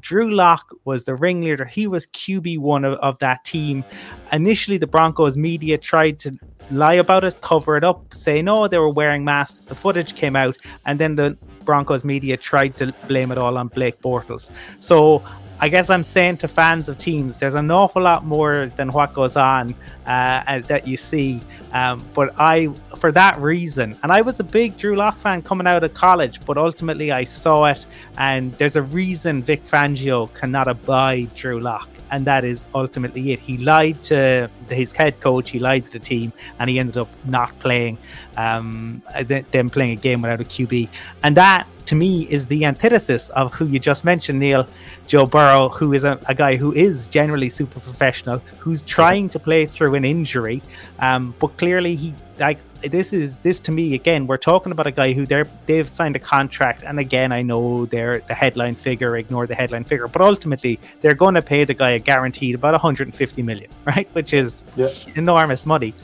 Drew 0.00 0.30
Lock 0.30 0.74
was 0.84 1.04
the 1.04 1.14
ringleader. 1.14 1.64
He 1.64 1.86
was 1.86 2.06
QB 2.08 2.58
one 2.58 2.84
of, 2.84 2.94
of 3.00 3.18
that 3.18 3.44
team. 3.44 3.84
Initially, 4.32 4.78
the 4.78 4.86
Broncos 4.86 5.36
media 5.36 5.76
tried 5.78 6.18
to 6.20 6.32
lie 6.70 6.94
about 6.94 7.24
it, 7.24 7.40
cover 7.40 7.76
it 7.76 7.84
up, 7.84 8.14
say 8.14 8.42
no, 8.42 8.68
they 8.68 8.78
were 8.78 8.90
wearing 8.90 9.24
masks. 9.24 9.58
The 9.66 9.74
footage 9.74 10.14
came 10.14 10.36
out, 10.36 10.56
and 10.86 10.98
then 10.98 11.16
the 11.16 11.36
Broncos 11.64 12.04
media 12.04 12.36
tried 12.36 12.76
to 12.78 12.92
blame 13.06 13.30
it 13.32 13.38
all 13.38 13.56
on 13.58 13.68
Blake 13.68 14.00
Bortles. 14.00 14.50
So 14.80 15.22
I 15.62 15.68
guess 15.68 15.90
I'm 15.90 16.02
saying 16.02 16.38
to 16.38 16.48
fans 16.48 16.88
of 16.88 16.96
teams, 16.96 17.36
there's 17.36 17.54
an 17.54 17.70
awful 17.70 18.00
lot 18.00 18.24
more 18.24 18.72
than 18.76 18.92
what 18.92 19.12
goes 19.12 19.36
on 19.36 19.74
uh, 20.06 20.60
that 20.60 20.86
you 20.86 20.96
see. 20.96 21.42
Um, 21.72 22.02
but 22.14 22.34
I, 22.38 22.68
for 22.96 23.12
that 23.12 23.38
reason, 23.38 23.94
and 24.02 24.10
I 24.10 24.22
was 24.22 24.40
a 24.40 24.44
big 24.44 24.78
Drew 24.78 24.96
Lock 24.96 25.18
fan 25.18 25.42
coming 25.42 25.66
out 25.66 25.84
of 25.84 25.92
college, 25.92 26.42
but 26.46 26.56
ultimately 26.56 27.12
I 27.12 27.24
saw 27.24 27.66
it, 27.66 27.84
and 28.16 28.52
there's 28.54 28.76
a 28.76 28.82
reason 28.82 29.42
Vic 29.42 29.64
Fangio 29.66 30.32
cannot 30.32 30.66
abide 30.66 31.34
Drew 31.34 31.60
Lock 31.60 31.90
and 32.10 32.26
that 32.26 32.44
is 32.44 32.66
ultimately 32.74 33.32
it. 33.32 33.38
He 33.38 33.58
lied 33.58 34.02
to 34.04 34.50
his 34.68 34.92
head 34.92 35.20
coach, 35.20 35.50
he 35.50 35.58
lied 35.58 35.86
to 35.86 35.92
the 35.92 35.98
team, 35.98 36.32
and 36.58 36.68
he 36.70 36.78
ended 36.78 36.96
up 36.96 37.08
not 37.24 37.56
playing, 37.58 37.98
um, 38.36 39.02
them 39.50 39.70
playing 39.70 39.92
a 39.92 40.00
game 40.00 40.22
without 40.22 40.40
a 40.40 40.44
QB, 40.44 40.88
and 41.22 41.36
that 41.36 41.66
to 41.86 41.96
me 41.96 42.22
is 42.30 42.46
the 42.46 42.64
antithesis 42.64 43.30
of 43.30 43.52
who 43.52 43.66
you 43.66 43.80
just 43.80 44.04
mentioned, 44.04 44.38
Neil, 44.38 44.64
Joe 45.08 45.26
Burrow, 45.26 45.68
who 45.68 45.92
is 45.92 46.04
a, 46.04 46.20
a 46.28 46.34
guy 46.36 46.54
who 46.54 46.72
is 46.72 47.08
generally 47.08 47.48
super 47.48 47.80
professional, 47.80 48.38
who's 48.58 48.84
trying 48.84 49.28
to 49.30 49.40
play 49.40 49.66
through 49.66 49.96
an 49.96 50.04
injury, 50.04 50.62
um, 51.00 51.34
but 51.40 51.56
clearly 51.56 51.96
he 51.96 52.14
like 52.38 52.58
this 52.82 53.12
is 53.12 53.36
this 53.38 53.60
to 53.60 53.72
me 53.72 53.94
again 53.94 54.26
we're 54.26 54.36
talking 54.36 54.72
about 54.72 54.86
a 54.86 54.90
guy 54.90 55.12
who 55.12 55.26
they're 55.26 55.46
they've 55.66 55.88
signed 55.88 56.16
a 56.16 56.18
contract 56.18 56.82
and 56.82 56.98
again 56.98 57.30
i 57.30 57.42
know 57.42 57.84
they're 57.86 58.20
the 58.20 58.34
headline 58.34 58.74
figure 58.74 59.16
ignore 59.16 59.46
the 59.46 59.54
headline 59.54 59.84
figure 59.84 60.08
but 60.08 60.22
ultimately 60.22 60.78
they're 61.00 61.14
going 61.14 61.34
to 61.34 61.42
pay 61.42 61.64
the 61.64 61.74
guy 61.74 61.90
a 61.90 61.98
guaranteed 61.98 62.54
about 62.54 62.72
150 62.72 63.42
million 63.42 63.70
right? 63.84 64.08
Which 64.12 64.32
is 64.32 64.64
yeah. 64.76 64.88
enormous 65.14 65.66
money. 65.66 65.94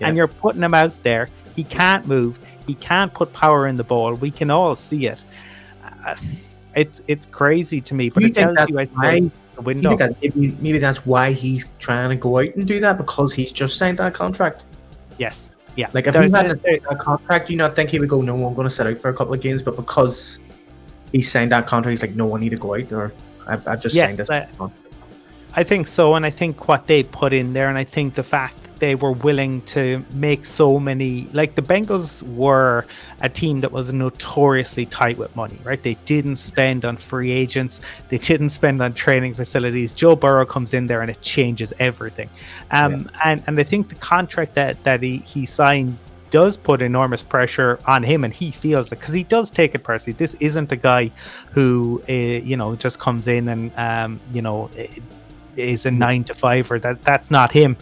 Yeah. 0.00 0.08
and 0.08 0.16
you're 0.16 0.28
putting 0.28 0.62
him 0.62 0.74
out 0.74 1.00
there. 1.02 1.28
He 1.54 1.64
can't 1.64 2.06
move. 2.06 2.38
He 2.66 2.74
can't 2.74 3.12
put 3.12 3.32
power 3.32 3.66
in 3.66 3.76
the 3.76 3.84
ball. 3.84 4.14
We 4.14 4.30
can 4.30 4.50
all 4.50 4.74
see 4.76 5.06
it. 5.06 5.22
Uh, 5.84 6.16
it's 6.74 7.02
it's 7.06 7.26
crazy 7.26 7.80
to 7.82 7.94
me 7.94 8.08
but 8.08 8.22
you 8.22 8.30
it 8.30 8.34
tells 8.34 8.68
you 8.70 8.78
I 8.78 8.84
suppose, 8.84 9.30
the 9.56 9.60
window. 9.60 9.94
that 9.94 10.16
maybe, 10.22 10.56
maybe 10.58 10.78
that's 10.78 11.04
why 11.04 11.32
he's 11.32 11.66
trying 11.78 12.08
to 12.08 12.16
go 12.16 12.38
out 12.38 12.54
and 12.56 12.66
do 12.66 12.80
that? 12.80 12.96
Because 12.96 13.34
he's 13.34 13.52
just 13.52 13.76
signed 13.76 13.98
that 13.98 14.14
contract? 14.14 14.64
Yes 15.18 15.50
yeah, 15.76 15.88
like 15.92 16.06
if 16.06 16.14
he 16.14 16.30
had 16.30 16.46
a, 16.46 16.90
a, 16.90 16.96
contract, 16.96 17.48
you 17.48 17.56
not 17.56 17.74
think 17.74 17.90
he 17.90 17.98
would 17.98 18.08
go, 18.08 18.20
no, 18.20 18.34
I'm 18.46 18.54
going 18.54 18.66
to 18.66 18.70
sit 18.70 18.86
out 18.86 18.98
for 18.98 19.08
a 19.08 19.14
couple 19.14 19.32
of 19.32 19.40
games, 19.40 19.62
but 19.62 19.76
because 19.76 20.38
he 21.12 21.22
signed 21.22 21.52
that 21.52 21.66
contract, 21.66 21.92
he's 21.92 22.02
like, 22.02 22.14
no, 22.14 22.36
I 22.36 22.40
need 22.40 22.50
to 22.50 22.56
go 22.56 22.74
out, 22.74 22.92
or 22.92 23.12
I've, 23.46 23.66
I've 23.66 23.82
just 23.82 23.94
yes, 23.94 24.10
signed 24.10 24.18
this. 24.18 24.30
I, 24.30 24.48
I 25.54 25.62
think 25.62 25.86
so, 25.86 26.14
and 26.14 26.26
I 26.26 26.30
think 26.30 26.68
what 26.68 26.86
they 26.86 27.02
put 27.02 27.32
in 27.32 27.52
there, 27.52 27.68
and 27.68 27.78
I 27.78 27.84
think 27.84 28.14
the 28.14 28.22
fact 28.22 28.68
they 28.82 28.96
were 28.96 29.12
willing 29.12 29.60
to 29.60 30.04
make 30.12 30.44
so 30.44 30.80
many, 30.80 31.28
like 31.32 31.54
the 31.54 31.62
Bengals 31.62 32.20
were 32.34 32.84
a 33.20 33.28
team 33.28 33.60
that 33.60 33.70
was 33.70 33.92
notoriously 33.92 34.86
tight 34.86 35.16
with 35.16 35.34
money, 35.36 35.56
right? 35.62 35.80
They 35.80 35.94
didn't 36.04 36.38
spend 36.38 36.84
on 36.84 36.96
free 36.96 37.30
agents, 37.30 37.80
they 38.08 38.18
didn't 38.18 38.48
spend 38.48 38.82
on 38.82 38.92
training 38.92 39.34
facilities. 39.34 39.92
Joe 39.92 40.16
Burrow 40.16 40.44
comes 40.44 40.74
in 40.74 40.88
there 40.88 41.00
and 41.00 41.08
it 41.08 41.22
changes 41.22 41.72
everything. 41.78 42.28
Um, 42.72 43.08
yeah. 43.14 43.20
and 43.24 43.44
and 43.46 43.60
I 43.60 43.62
think 43.62 43.88
the 43.88 43.94
contract 43.94 44.56
that 44.56 44.82
that 44.82 45.00
he 45.00 45.18
he 45.18 45.46
signed 45.46 45.96
does 46.30 46.56
put 46.56 46.82
enormous 46.82 47.22
pressure 47.22 47.78
on 47.86 48.02
him 48.02 48.24
and 48.24 48.34
he 48.34 48.50
feels 48.50 48.90
it 48.90 48.98
because 48.98 49.12
he 49.12 49.22
does 49.22 49.50
take 49.50 49.74
it 49.74 49.84
personally 49.84 50.16
this 50.16 50.32
isn't 50.40 50.72
a 50.72 50.76
guy 50.76 51.10
who 51.50 52.02
uh, 52.08 52.12
you 52.12 52.56
know 52.56 52.74
just 52.74 52.98
comes 52.98 53.28
in 53.28 53.48
and 53.48 53.70
um, 53.76 54.18
you 54.32 54.40
know 54.40 54.70
is 55.56 55.86
a 55.86 55.90
nine 55.90 56.24
to 56.24 56.34
five 56.34 56.70
or 56.70 56.78
that 56.78 57.02
that's 57.04 57.30
not 57.30 57.52
him. 57.52 57.76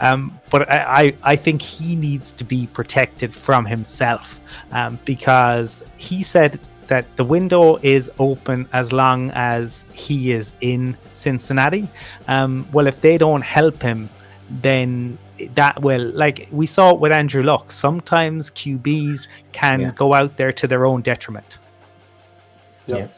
Um, 0.00 0.38
but 0.50 0.70
I, 0.70 1.02
I, 1.02 1.16
I 1.22 1.36
think 1.36 1.62
he 1.62 1.96
needs 1.96 2.32
to 2.32 2.44
be 2.44 2.66
protected 2.68 3.34
from 3.34 3.64
himself 3.64 4.40
um, 4.72 4.98
because 5.04 5.82
he 5.96 6.22
said 6.22 6.60
that 6.88 7.16
the 7.16 7.24
window 7.24 7.76
is 7.82 8.10
open 8.18 8.68
as 8.72 8.92
long 8.92 9.30
as 9.34 9.84
he 9.92 10.32
is 10.32 10.52
in 10.60 10.96
Cincinnati. 11.14 11.88
Um, 12.28 12.66
well, 12.72 12.86
if 12.86 13.00
they 13.00 13.18
don't 13.18 13.42
help 13.42 13.82
him, 13.82 14.10
then 14.50 15.18
that 15.54 15.80
will 15.82 16.12
like 16.12 16.46
we 16.52 16.66
saw 16.66 16.90
it 16.90 17.00
with 17.00 17.12
Andrew 17.12 17.42
Luck. 17.42 17.72
Sometimes 17.72 18.50
QBs 18.50 19.28
can 19.52 19.80
yeah. 19.80 19.92
go 19.92 20.14
out 20.14 20.36
there 20.36 20.52
to 20.52 20.66
their 20.66 20.86
own 20.86 21.02
detriment. 21.02 21.58
Yeah. 22.86 23.08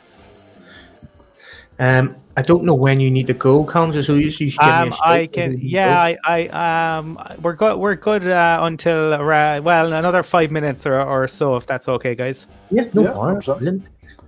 Um, 1.79 2.17
I 2.39 2.43
don't 2.43 2.65
know 2.65 2.75
when 2.75 3.01
you 3.01 3.11
need 3.11 3.27
to 3.29 3.35
go, 3.35 3.65
Colum. 3.65 4.03
So 4.03 4.15
you 4.15 4.31
should 4.31 4.59
um, 4.61 4.93
I 5.03 5.27
can. 5.27 5.57
Yeah, 5.59 5.99
I, 5.99 6.19
I, 6.25 6.99
um, 6.99 7.19
we're 7.41 7.55
good. 7.55 7.79
We're 7.79 7.95
good 7.95 8.29
uh, 8.29 8.59
until 8.61 9.15
uh, 9.15 9.61
well 9.63 9.93
another 9.95 10.23
five 10.23 10.51
minutes 10.51 10.87
or, 10.87 11.01
or 11.01 11.27
so, 11.29 11.57
if 11.57 11.67
that's 11.67 11.89
okay, 11.89 12.15
guys. 12.15 12.47
Yeah, 12.71 12.85
no 12.93 13.05
yeah, 13.05 13.13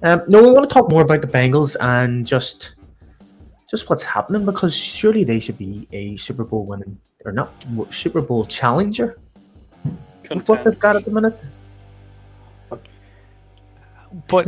Um, 0.02 0.22
no, 0.26 0.42
we 0.42 0.50
want 0.50 0.68
to 0.68 0.72
talk 0.72 0.90
more 0.90 1.02
about 1.02 1.20
the 1.20 1.26
Bengals 1.26 1.76
and 1.80 2.26
just, 2.26 2.72
just 3.68 3.90
what's 3.90 4.04
happening 4.04 4.46
because 4.46 4.74
surely 4.74 5.22
they 5.24 5.38
should 5.38 5.58
be 5.58 5.86
a 5.92 6.16
Super 6.16 6.44
Bowl 6.44 6.64
winning 6.64 6.98
or 7.26 7.32
not 7.32 7.52
Super 7.90 8.22
Bowl 8.22 8.46
challenger. 8.46 9.18
Content. 10.22 10.48
What 10.48 10.64
they've 10.64 10.78
got 10.78 10.96
at 10.96 11.04
the 11.04 11.10
minute. 11.10 11.38
But 14.28 14.46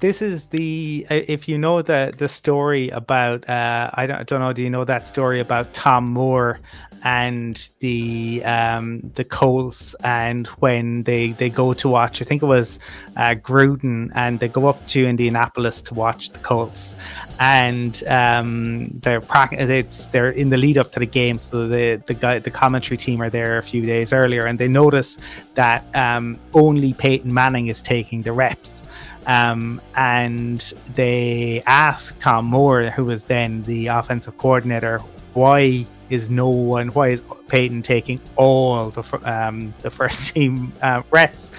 this 0.00 0.20
is 0.20 0.46
the 0.46 1.06
if 1.10 1.48
you 1.48 1.56
know 1.56 1.82
the 1.82 2.12
the 2.16 2.28
story 2.28 2.90
about 2.90 3.48
uh, 3.48 3.90
I 3.94 4.06
don't, 4.06 4.20
I 4.20 4.22
don't 4.24 4.40
know 4.40 4.52
do 4.52 4.62
you 4.62 4.70
know 4.70 4.84
that 4.84 5.08
story 5.08 5.40
about 5.40 5.72
Tom 5.72 6.04
Moore 6.04 6.58
and 7.02 7.70
the 7.78 8.42
um, 8.44 8.98
the 9.14 9.24
Colts 9.24 9.94
and 10.02 10.46
when 10.58 11.04
they 11.04 11.28
they 11.32 11.48
go 11.48 11.72
to 11.72 11.88
watch 11.88 12.20
I 12.20 12.24
think 12.24 12.42
it 12.42 12.46
was 12.46 12.78
uh, 13.16 13.34
Gruden 13.36 14.10
and 14.14 14.40
they 14.40 14.48
go 14.48 14.66
up 14.66 14.84
to 14.88 15.06
Indianapolis 15.06 15.82
to 15.82 15.94
watch 15.94 16.30
the 16.30 16.40
Colts. 16.40 16.94
And 17.38 18.02
um, 18.08 18.88
they're 19.00 19.22
it's 19.52 20.06
they're 20.06 20.30
in 20.30 20.48
the 20.50 20.56
lead 20.56 20.78
up 20.78 20.90
to 20.92 20.98
the 20.98 21.06
game 21.06 21.38
so 21.38 21.68
the 21.68 22.02
the 22.06 22.14
guy 22.14 22.38
the 22.38 22.50
commentary 22.50 22.96
team 22.96 23.22
are 23.22 23.30
there 23.30 23.58
a 23.58 23.62
few 23.62 23.86
days 23.86 24.12
earlier 24.12 24.46
and 24.46 24.58
they 24.58 24.68
notice 24.68 25.16
that 25.54 25.84
um, 25.94 26.38
only 26.54 26.92
Peyton 26.94 27.32
Manning 27.32 27.68
is 27.68 27.82
taking 27.82 28.22
the 28.22 28.32
reps 28.32 28.84
um, 29.26 29.80
and 29.96 30.60
they 30.94 31.62
asked 31.66 32.20
Tom 32.20 32.44
Moore, 32.46 32.90
who 32.90 33.04
was 33.04 33.24
then 33.24 33.62
the 33.64 33.88
offensive 33.88 34.38
coordinator, 34.38 34.98
why 35.34 35.86
is 36.10 36.30
no 36.30 36.48
one, 36.48 36.88
why 36.88 37.08
is 37.08 37.22
Peyton 37.48 37.82
taking 37.82 38.20
all 38.36 38.90
the 38.90 39.02
um, 39.24 39.74
the 39.82 39.90
first 39.90 40.28
team 40.34 40.72
uh, 40.80 41.02
reps? 41.10 41.50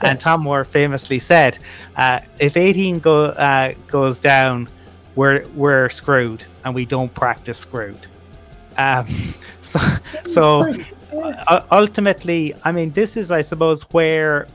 And 0.00 0.18
Tom 0.18 0.42
Moore 0.42 0.64
famously 0.64 1.20
said, 1.20 1.58
uh, 1.96 2.20
"If 2.40 2.56
18 2.56 2.98
go, 2.98 3.26
uh, 3.26 3.74
goes 3.86 4.18
down, 4.18 4.68
we're 5.14 5.46
we're 5.54 5.88
screwed, 5.90 6.44
and 6.64 6.74
we 6.74 6.84
don't 6.84 7.14
practice 7.14 7.58
screwed." 7.58 8.08
Um, 8.76 9.06
so, 9.60 9.78
so 10.26 10.74
uh, 11.46 11.62
ultimately, 11.70 12.52
I 12.64 12.72
mean, 12.72 12.90
this 12.90 13.16
is, 13.16 13.30
I 13.30 13.42
suppose, 13.42 13.82
where 13.92 14.48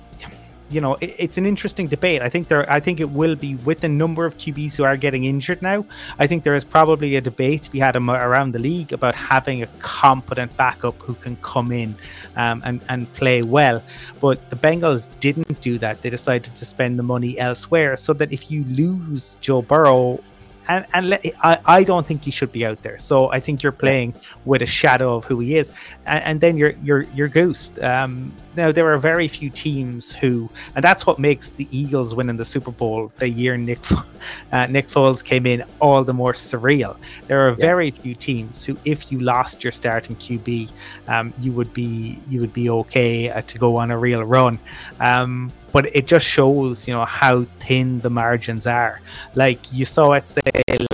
you 0.70 0.82
know, 0.82 0.96
it, 0.96 1.16
it's 1.18 1.38
an 1.38 1.46
interesting 1.46 1.88
debate. 1.88 2.22
I 2.22 2.30
think 2.30 2.48
there, 2.48 2.70
I 2.72 2.80
think 2.80 3.00
it 3.00 3.10
will 3.10 3.36
be 3.36 3.56
with 3.56 3.80
the 3.82 3.90
number 3.90 4.26
of 4.26 4.38
QBs 4.38 4.76
who 4.76 4.84
are 4.84 4.98
getting 4.98 5.26
injured 5.26 5.62
now. 5.62 5.86
I 6.20 6.28
think 6.28 6.44
there 6.44 6.56
is 6.56 6.66
probably 6.66 7.16
a 7.16 7.22
debate 7.22 7.64
to 7.64 7.72
be 7.72 7.80
had 7.80 7.96
around 7.96 8.54
the 8.54 8.60
league 8.60 8.94
about 8.94 9.16
having 9.16 9.64
a 9.64 9.68
competent 9.80 10.56
backup 10.58 11.02
who 11.02 11.14
can 11.16 11.38
come 11.38 11.72
in 11.72 11.96
um, 12.36 12.62
and 12.66 12.82
and 12.90 13.12
play 13.14 13.42
well. 13.42 13.82
But 14.20 14.50
the 14.50 14.56
Bengals 14.56 15.10
didn't 15.20 15.62
do 15.62 15.78
that. 15.80 16.02
They 16.02 16.10
decided 16.10 16.56
to 16.56 16.66
spend 16.66 17.00
the 17.00 17.04
money 17.04 17.40
elsewhere, 17.40 17.96
so 17.98 18.14
that 18.14 18.32
if 18.32 18.52
you 18.52 18.64
lose 18.66 19.36
Joe 19.42 19.62
Burrow 19.62 20.24
and 20.68 20.86
and 20.94 21.10
let, 21.10 21.26
I, 21.42 21.60
I 21.66 21.84
don't 21.84 22.06
think 22.06 22.24
he 22.24 22.32
should 22.32 22.52
be 22.52 22.66
out 22.66 22.82
there. 22.84 22.98
So 22.98 23.32
I 23.32 23.40
think 23.40 23.64
you're 23.64 23.72
playing 23.72 24.14
with 24.46 24.62
a 24.62 24.66
shadow 24.66 25.16
of 25.16 25.26
who 25.26 25.40
he 25.40 25.58
is, 25.58 25.72
and, 26.06 26.24
and 26.24 26.42
then 26.42 26.58
you're 26.58 26.74
you're 26.84 27.04
you're 27.16 27.28
goosed. 27.28 27.80
Um, 27.80 28.34
now 28.56 28.72
there 28.72 28.92
are 28.92 28.98
very 28.98 29.28
few 29.28 29.50
teams 29.52 30.14
who, 30.16 30.50
and 30.76 30.84
that's 30.84 31.06
what 31.06 31.20
makes 31.20 31.52
the 31.52 31.68
Eagles 31.70 32.16
winning 32.16 32.38
the 32.38 32.46
Super 32.46 32.72
Bowl 32.72 33.12
the 33.18 33.30
year 33.30 33.56
Nick 33.56 33.80
uh, 34.52 34.66
Nick 34.68 34.88
Foles 34.88 35.24
came 35.24 35.46
in 35.46 35.64
all 35.80 36.04
the 36.04 36.14
more 36.14 36.34
surreal. 36.34 36.98
There 37.28 37.48
are 37.48 37.52
very 37.52 37.92
few 37.92 38.16
teams 38.16 38.66
who, 38.66 38.78
if 38.84 39.12
you 39.12 39.20
lost 39.20 39.64
your 39.64 39.72
starting 39.72 40.16
QB, 40.16 40.70
um, 41.08 41.34
you 41.40 41.52
would 41.52 41.74
be 41.74 42.20
you 42.28 42.42
would 42.42 42.54
be 42.54 42.70
okay 42.70 43.30
uh, 43.30 43.42
to 43.42 43.58
go 43.58 43.78
on 43.78 43.92
a 43.92 43.98
real 43.98 44.24
run. 44.24 44.60
Um, 45.00 45.52
but 45.72 45.94
it 45.96 46.08
just 46.08 46.26
shows 46.26 46.88
you 46.88 46.94
know 46.94 47.06
how 47.06 47.44
thin 47.58 48.00
the 48.00 48.10
margins 48.10 48.66
are. 48.68 49.02
Like 49.36 49.60
you 49.72 49.86
saw 49.86 50.14
it 50.14 50.30
say 50.30 50.42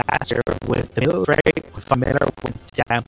last 0.09 0.31
year 0.31 0.41
with 0.67 0.93
the 0.93 1.01
Bills, 1.01 1.27
right? 1.27 1.75
With 1.75 1.85
Von 1.85 1.99
Miller 1.99 2.27
went 2.43 2.59
down, 2.87 3.03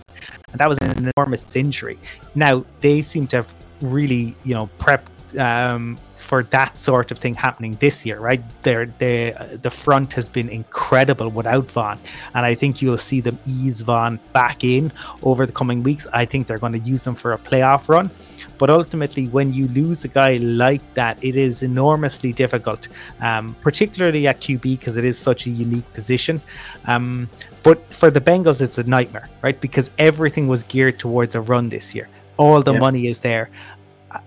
and 0.52 0.60
that 0.60 0.70
was 0.70 0.78
an 0.80 1.12
enormous 1.18 1.56
injury. 1.56 2.00
Now 2.36 2.66
they 2.82 3.02
seem 3.02 3.28
to 3.28 3.38
have 3.38 3.54
really 3.82 4.36
you 4.44 4.54
know 4.54 4.70
prepped 4.80 5.08
um, 5.38 5.98
for 6.26 6.42
that 6.44 6.80
sort 6.80 7.12
of 7.12 7.20
thing 7.20 7.36
happening 7.36 7.78
this 7.80 8.06
year, 8.06 8.20
right? 8.20 8.42
There, 8.64 8.88
the 8.98 9.60
the 9.62 9.70
front 9.70 10.14
has 10.14 10.28
been 10.28 10.50
incredible 10.50 11.30
without 11.30 11.70
Von, 11.72 12.00
and 12.34 12.46
I 12.46 12.56
think 12.56 12.82
you'll 12.82 12.98
see 12.98 13.22
them 13.22 13.38
ease 13.46 13.82
Von 13.82 14.20
back 14.34 14.64
in 14.64 14.92
over 15.22 15.46
the 15.46 15.52
coming 15.52 15.84
weeks. 15.84 16.08
I 16.14 16.26
think 16.26 16.48
they're 16.48 16.58
going 16.58 16.74
to 16.74 16.80
use 16.80 17.06
him 17.06 17.16
for 17.16 17.34
a 17.34 17.38
playoff 17.38 17.88
run, 17.90 18.10
but 18.58 18.70
ultimately, 18.70 19.28
when 19.28 19.54
you 19.54 19.68
lose 19.68 20.04
a 20.04 20.08
guy 20.08 20.38
like 20.38 20.86
that, 20.96 21.24
it 21.24 21.36
is 21.36 21.62
enormously 21.62 22.34
difficult, 22.34 22.88
um, 23.22 23.56
particularly 23.62 24.28
at 24.28 24.42
QB 24.42 24.62
because 24.80 24.98
it 24.98 25.06
is 25.06 25.18
such 25.18 25.46
a 25.46 25.52
unique 25.52 25.92
position. 25.94 26.42
Um, 26.86 27.30
but 27.64 27.78
for 27.94 28.10
the 28.12 28.22
Bengals, 28.22 28.62
it's 28.62 28.78
a 28.78 28.84
nightmare, 28.84 29.30
right? 29.42 29.60
Because 29.60 29.92
everything 29.98 30.48
was 30.48 30.64
geared 30.64 31.00
towards 31.00 31.36
a 31.36 31.42
run 31.42 31.70
this 31.70 31.94
year. 31.96 32.08
All 32.38 32.62
the 32.62 32.74
yeah. 32.74 32.80
money 32.80 33.08
is 33.08 33.20
there. 33.20 33.50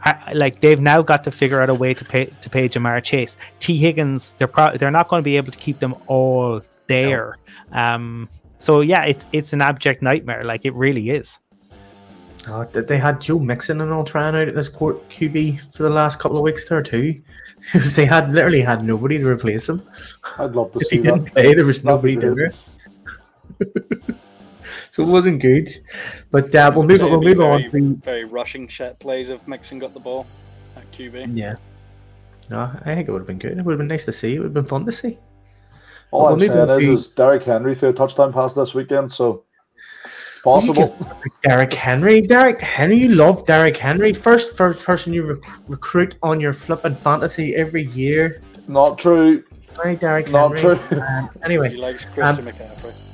I, 0.04 0.32
like 0.32 0.60
they've 0.60 0.80
now 0.80 1.02
got 1.02 1.24
to 1.24 1.30
figure 1.30 1.60
out 1.60 1.70
a 1.70 1.74
way 1.74 1.94
to 1.94 2.04
pay 2.04 2.26
to 2.26 2.50
pay 2.50 2.68
Ja'Marr 2.68 3.02
Chase. 3.02 3.36
Tee 3.58 3.76
Higgins, 3.76 4.34
they're 4.38 4.48
pro- 4.48 4.76
they're 4.76 4.90
not 4.90 5.08
going 5.08 5.20
to 5.20 5.24
be 5.24 5.36
able 5.36 5.52
to 5.52 5.58
keep 5.58 5.78
them 5.78 5.94
all 6.06 6.60
there. 6.86 7.38
No. 7.72 7.78
Um, 7.78 8.28
so 8.58 8.80
yeah, 8.80 9.04
it's 9.04 9.26
it's 9.32 9.52
an 9.52 9.62
abject 9.62 10.02
nightmare. 10.02 10.44
Like 10.44 10.64
it 10.64 10.74
really 10.74 11.10
is. 11.10 11.38
Oh, 12.46 12.64
they 12.64 12.98
had 12.98 13.20
Joe 13.20 13.38
Mixon 13.38 13.80
and 13.82 13.92
all 13.92 14.04
trying 14.04 14.34
out 14.34 14.48
at 14.48 14.54
this 14.54 14.70
court 14.70 15.06
QB 15.10 15.74
for 15.74 15.82
the 15.82 15.90
last 15.90 16.18
couple 16.18 16.38
of 16.38 16.42
weeks 16.42 16.66
there 16.66 16.82
too, 16.82 17.20
because 17.56 17.94
they 17.94 18.06
had 18.06 18.32
literally 18.32 18.62
had 18.62 18.82
nobody 18.82 19.18
to 19.18 19.26
replace 19.26 19.68
him. 19.68 19.82
I'd 20.38 20.54
love 20.54 20.72
to 20.72 20.78
if 20.78 20.86
see 20.86 20.96
he 20.96 21.02
didn't 21.02 21.26
play. 21.26 21.54
There 21.54 21.66
was 21.66 21.84
nobody 21.84 22.16
there. 22.16 22.52
so 24.98 25.04
it 25.04 25.12
wasn't 25.12 25.40
good. 25.40 25.80
But 26.32 26.52
uh, 26.52 26.72
we'll 26.74 26.84
move, 26.84 27.00
we'll 27.02 27.22
move 27.22 27.36
very, 27.36 27.64
on. 27.64 27.70
To... 27.70 27.94
Very 28.02 28.24
rushing 28.24 28.66
shit 28.66 28.98
plays 28.98 29.30
if 29.30 29.46
Mixon 29.46 29.78
got 29.78 29.94
the 29.94 30.00
ball 30.00 30.26
at 30.76 30.90
QB. 30.90 31.36
Yeah. 31.36 31.54
No, 32.50 32.62
I 32.84 32.94
think 32.96 33.08
it 33.08 33.12
would 33.12 33.20
have 33.20 33.26
been 33.28 33.38
good. 33.38 33.56
It 33.56 33.64
would 33.64 33.72
have 33.72 33.78
been 33.78 33.86
nice 33.86 34.04
to 34.06 34.12
see. 34.12 34.34
It 34.34 34.38
would 34.38 34.46
have 34.46 34.54
been 34.54 34.66
fun 34.66 34.84
to 34.86 34.90
see. 34.90 35.16
All 36.10 36.24
we'll 36.24 36.32
I'm 36.32 36.40
saying 36.40 36.70
is, 36.70 36.86
to... 36.86 36.92
is 36.94 37.08
Derrick 37.10 37.44
Henry 37.44 37.76
threw 37.76 37.90
a 37.90 37.92
touchdown 37.92 38.32
pass 38.32 38.54
this 38.54 38.74
weekend, 38.74 39.12
so 39.12 39.44
possible. 40.42 40.96
Derrick 41.42 41.74
Henry, 41.74 42.20
Derrick 42.20 42.60
Henry, 42.60 42.98
you 42.98 43.10
love 43.10 43.46
Derrick 43.46 43.76
Henry. 43.76 44.12
First, 44.12 44.56
first 44.56 44.82
person 44.82 45.12
you 45.12 45.34
rec- 45.34 45.68
recruit 45.68 46.16
on 46.24 46.40
your 46.40 46.52
flipping 46.52 46.96
fantasy 46.96 47.54
every 47.54 47.86
year. 47.86 48.42
Not 48.66 48.98
true. 48.98 49.44
Sorry, 49.74 49.94
Derrick 49.94 50.28
Not 50.30 50.58
Henry. 50.58 50.76
true. 50.76 50.98
Um, 51.00 51.30
anyway, 51.44 51.70
he 51.70 51.76
likes 51.76 52.04
Christian 52.04 52.48
um, 52.48 52.52
McCaffrey. 52.52 53.07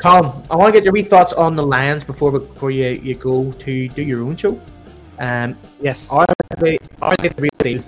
Colum, 0.00 0.42
I 0.50 0.56
want 0.56 0.72
to 0.72 0.80
get 0.80 0.82
your 0.82 0.94
wee 0.94 1.02
thoughts 1.02 1.34
on 1.34 1.56
the 1.56 1.62
Lions 1.62 2.04
before 2.04 2.32
before 2.32 2.70
you, 2.70 2.98
you 3.02 3.14
go 3.14 3.52
to 3.52 3.88
do 3.88 4.00
your 4.00 4.22
own 4.22 4.34
show. 4.34 4.58
Um, 5.18 5.58
yes, 5.78 6.10
are 6.10 6.26
they 6.56 6.78
are 7.02 7.14
they 7.18 7.28
the 7.28 7.42
real 7.42 7.50
deal? 7.58 7.84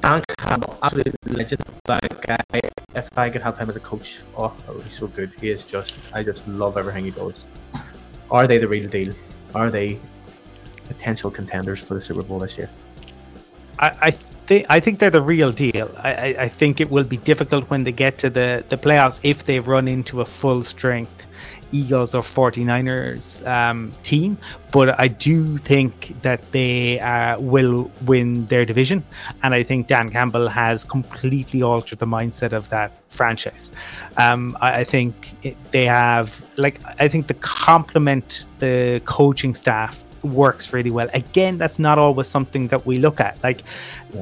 Dan 0.00 0.22
Campbell, 0.38 0.78
absolute 0.84 1.16
legend, 1.26 1.64
that 1.86 2.22
guy. 2.22 2.60
If 2.94 3.08
I 3.18 3.28
could 3.28 3.42
have 3.42 3.58
him 3.58 3.68
as 3.68 3.74
a 3.74 3.80
coach, 3.80 4.22
oh, 4.36 4.54
that 4.66 4.72
would 4.72 4.84
be 4.84 4.90
so 4.90 5.08
good. 5.08 5.32
He 5.40 5.50
is 5.50 5.66
just, 5.66 5.96
I 6.12 6.22
just 6.22 6.46
love 6.46 6.76
everything 6.76 7.06
he 7.06 7.10
does. 7.10 7.44
Are 8.30 8.46
they 8.46 8.58
the 8.58 8.68
real 8.68 8.88
deal? 8.88 9.12
Are 9.52 9.68
they 9.68 9.98
potential 10.86 11.28
contenders 11.28 11.82
for 11.82 11.94
the 11.94 12.00
Super 12.00 12.22
Bowl 12.22 12.38
this 12.38 12.56
year? 12.56 12.70
I, 13.80 13.88
I 14.00 14.10
I 14.50 14.80
think 14.80 14.98
they're 14.98 15.10
the 15.10 15.22
real 15.22 15.52
deal. 15.52 15.90
I, 15.98 16.12
I, 16.12 16.36
I, 16.44 16.48
think 16.48 16.80
it 16.80 16.90
will 16.90 17.04
be 17.04 17.18
difficult 17.18 17.68
when 17.68 17.84
they 17.84 17.92
get 17.92 18.16
to 18.18 18.30
the, 18.30 18.64
the 18.68 18.78
playoffs 18.78 19.20
if 19.22 19.44
they 19.44 19.60
run 19.60 19.86
into 19.88 20.22
a 20.22 20.24
full 20.24 20.62
strength 20.62 21.26
Eagles 21.70 22.14
or 22.14 22.22
49ers 22.22 23.46
um, 23.46 23.92
team, 24.02 24.38
but 24.70 24.98
I 24.98 25.08
do 25.08 25.58
think 25.58 26.20
that 26.22 26.52
they 26.52 26.98
uh, 27.00 27.38
will 27.38 27.90
win 28.06 28.46
their 28.46 28.64
division. 28.64 29.04
And 29.42 29.54
I 29.54 29.62
think 29.62 29.86
Dan 29.86 30.08
Campbell 30.08 30.48
has 30.48 30.84
completely 30.84 31.62
altered 31.62 31.98
the 31.98 32.06
mindset 32.06 32.52
of 32.52 32.70
that 32.70 32.92
franchise. 33.08 33.70
Um, 34.16 34.56
I, 34.60 34.80
I, 34.80 34.84
think 34.84 35.34
it, 35.44 35.56
they 35.72 35.84
have, 35.84 36.42
like, 36.56 36.80
I 36.98 37.08
think 37.08 37.26
the 37.26 37.34
complement 37.34 38.46
the 38.58 39.02
coaching 39.04 39.54
staff 39.54 40.04
works 40.22 40.72
really 40.72 40.90
well. 40.90 41.08
Again, 41.14 41.58
that's 41.58 41.78
not 41.78 41.98
always 41.98 42.26
something 42.26 42.68
that 42.68 42.86
we 42.86 42.98
look 42.98 43.20
at. 43.20 43.42
Like. 43.42 43.62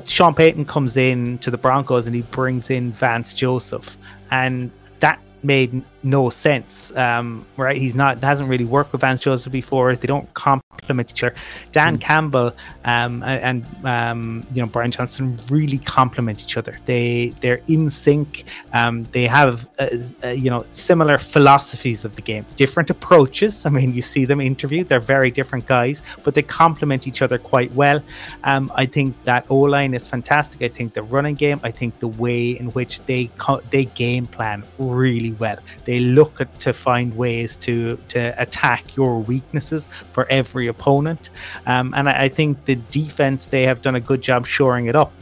Sean 0.05 0.35
Payton 0.35 0.65
comes 0.65 0.97
in 0.97 1.39
to 1.39 1.51
the 1.51 1.57
Broncos 1.57 2.07
and 2.07 2.17
he 2.17 2.23
brings 2.23 2.71
in 2.71 2.91
Vance 2.93 3.33
Joseph, 3.33 3.97
and 4.31 4.71
that 4.99 5.21
made 5.47 5.83
no 6.03 6.31
sense. 6.31 6.95
Um, 6.97 7.47
right? 7.57 7.77
He's 7.77 7.97
not 7.97 8.23
hasn't 8.23 8.49
really 8.49 8.65
worked 8.65 8.93
with 8.93 9.01
Vance 9.01 9.21
Joseph 9.21 9.53
before. 9.53 9.97
They 9.97 10.07
don't 10.07 10.33
complement 10.35 11.11
each 11.11 11.25
other. 11.25 11.35
Dan 11.73 11.97
mm. 11.97 12.01
Campbell 12.01 12.55
um, 12.85 13.23
and 13.23 13.67
um, 13.85 14.47
you 14.53 14.63
know 14.63 14.69
Brian 14.69 14.91
Johnson 14.91 15.39
really 15.51 15.79
complement 15.79 16.43
each 16.43 16.57
other. 16.57 16.77
They 16.85 17.35
they're 17.41 17.63
in 17.69 17.91
sync. 17.91 18.45
Um, 18.73 19.05
they 19.13 19.27
have 19.27 19.69
uh, 19.79 19.89
uh, 20.25 20.29
you 20.29 20.51
know 20.51 20.65
similar 20.71 21.19
philosophies 21.19 22.05
of 22.05 22.15
the 22.17 22.23
game, 22.23 22.45
different 22.57 22.91
approaches. 22.91 23.67
I 23.67 23.71
mean, 23.71 23.93
you 23.93 24.03
see 24.03 24.25
them 24.25 24.41
interviewed. 24.41 24.89
They're 24.89 25.01
very 25.01 25.31
different 25.31 25.67
guys, 25.67 26.03
but 26.25 26.35
they 26.35 26.43
complement 26.43 27.07
each 27.07 27.23
other 27.23 27.39
quite 27.39 27.73
well. 27.73 28.01
Um, 28.45 28.71
I 28.75 28.87
think 28.87 29.15
that 29.25 29.47
O 29.51 29.57
line 29.57 29.95
is 29.95 30.09
fantastic. 30.09 30.63
I 30.63 30.69
think 30.69 30.95
the 30.95 31.03
running 31.03 31.35
game. 31.35 31.61
I 31.63 31.71
think 31.71 31.99
the 31.99 32.09
way 32.09 32.51
in 32.51 32.67
which 32.73 33.01
they 33.07 33.27
co- 33.37 33.61
they 33.71 33.87
game 33.87 34.27
plan 34.27 34.65
really 34.79 35.33
well. 35.39 35.59
They 35.85 36.01
look 36.01 36.41
at, 36.41 36.61
to 36.61 36.73
find 36.73 37.17
ways 37.17 37.57
to 37.59 37.97
to 38.09 38.35
attack 38.41 38.97
your 38.97 39.21
weaknesses 39.21 39.89
for 40.13 40.27
every 40.31 40.67
opponent. 40.67 41.31
Um, 41.67 41.95
and 41.97 42.09
I, 42.09 42.25
I, 42.25 42.29
think 42.29 42.65
the 42.65 42.77
defense 42.91 43.47
they 43.47 43.65
have 43.65 43.83
done 43.83 43.95
a 43.95 44.01
good 44.01 44.23
job 44.23 44.47
shoring 44.47 44.87
it 44.87 44.97
up. 44.97 45.13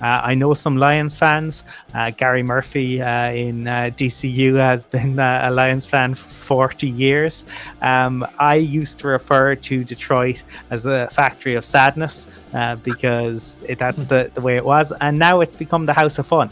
Uh, 0.00 0.20
I 0.22 0.34
know 0.34 0.52
some 0.52 0.76
Lions 0.76 1.16
fans. 1.16 1.64
Uh, 1.94 2.10
Gary 2.10 2.42
Murphy 2.42 3.00
uh, 3.00 3.30
in 3.30 3.66
uh, 3.66 3.90
DCU 3.96 4.58
has 4.58 4.86
been 4.86 5.18
uh, 5.18 5.40
a 5.44 5.50
Lions 5.50 5.86
fan 5.86 6.14
for 6.14 6.28
40 6.28 6.88
years. 6.88 7.44
Um, 7.80 8.26
I 8.38 8.56
used 8.56 8.98
to 8.98 9.08
refer 9.08 9.54
to 9.54 9.84
Detroit 9.84 10.42
as 10.70 10.84
a 10.84 11.08
factory 11.10 11.54
of 11.54 11.64
sadness 11.64 12.26
uh, 12.52 12.76
because 12.76 13.56
it, 13.66 13.78
that's 13.78 14.04
the, 14.04 14.30
the 14.34 14.42
way 14.42 14.56
it 14.56 14.64
was. 14.64 14.92
And 15.00 15.18
now 15.18 15.40
it's 15.40 15.56
become 15.56 15.86
the 15.86 15.94
house 15.94 16.18
of 16.18 16.26
fun. 16.26 16.50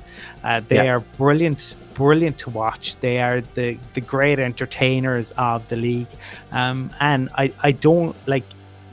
they 0.68 0.76
yeah. 0.76 0.94
are 0.94 1.00
brilliant, 1.00 1.76
brilliant 2.02 2.36
to 2.38 2.50
watch. 2.50 2.96
They 2.96 3.20
are 3.20 3.40
the, 3.54 3.78
the 3.94 4.00
great 4.00 4.38
entertainers 4.40 5.30
of 5.32 5.68
the 5.68 5.76
league. 5.76 6.12
Um, 6.50 6.90
and 6.98 7.28
I, 7.38 7.52
I 7.62 7.72
don't 7.72 8.16
like 8.26 8.44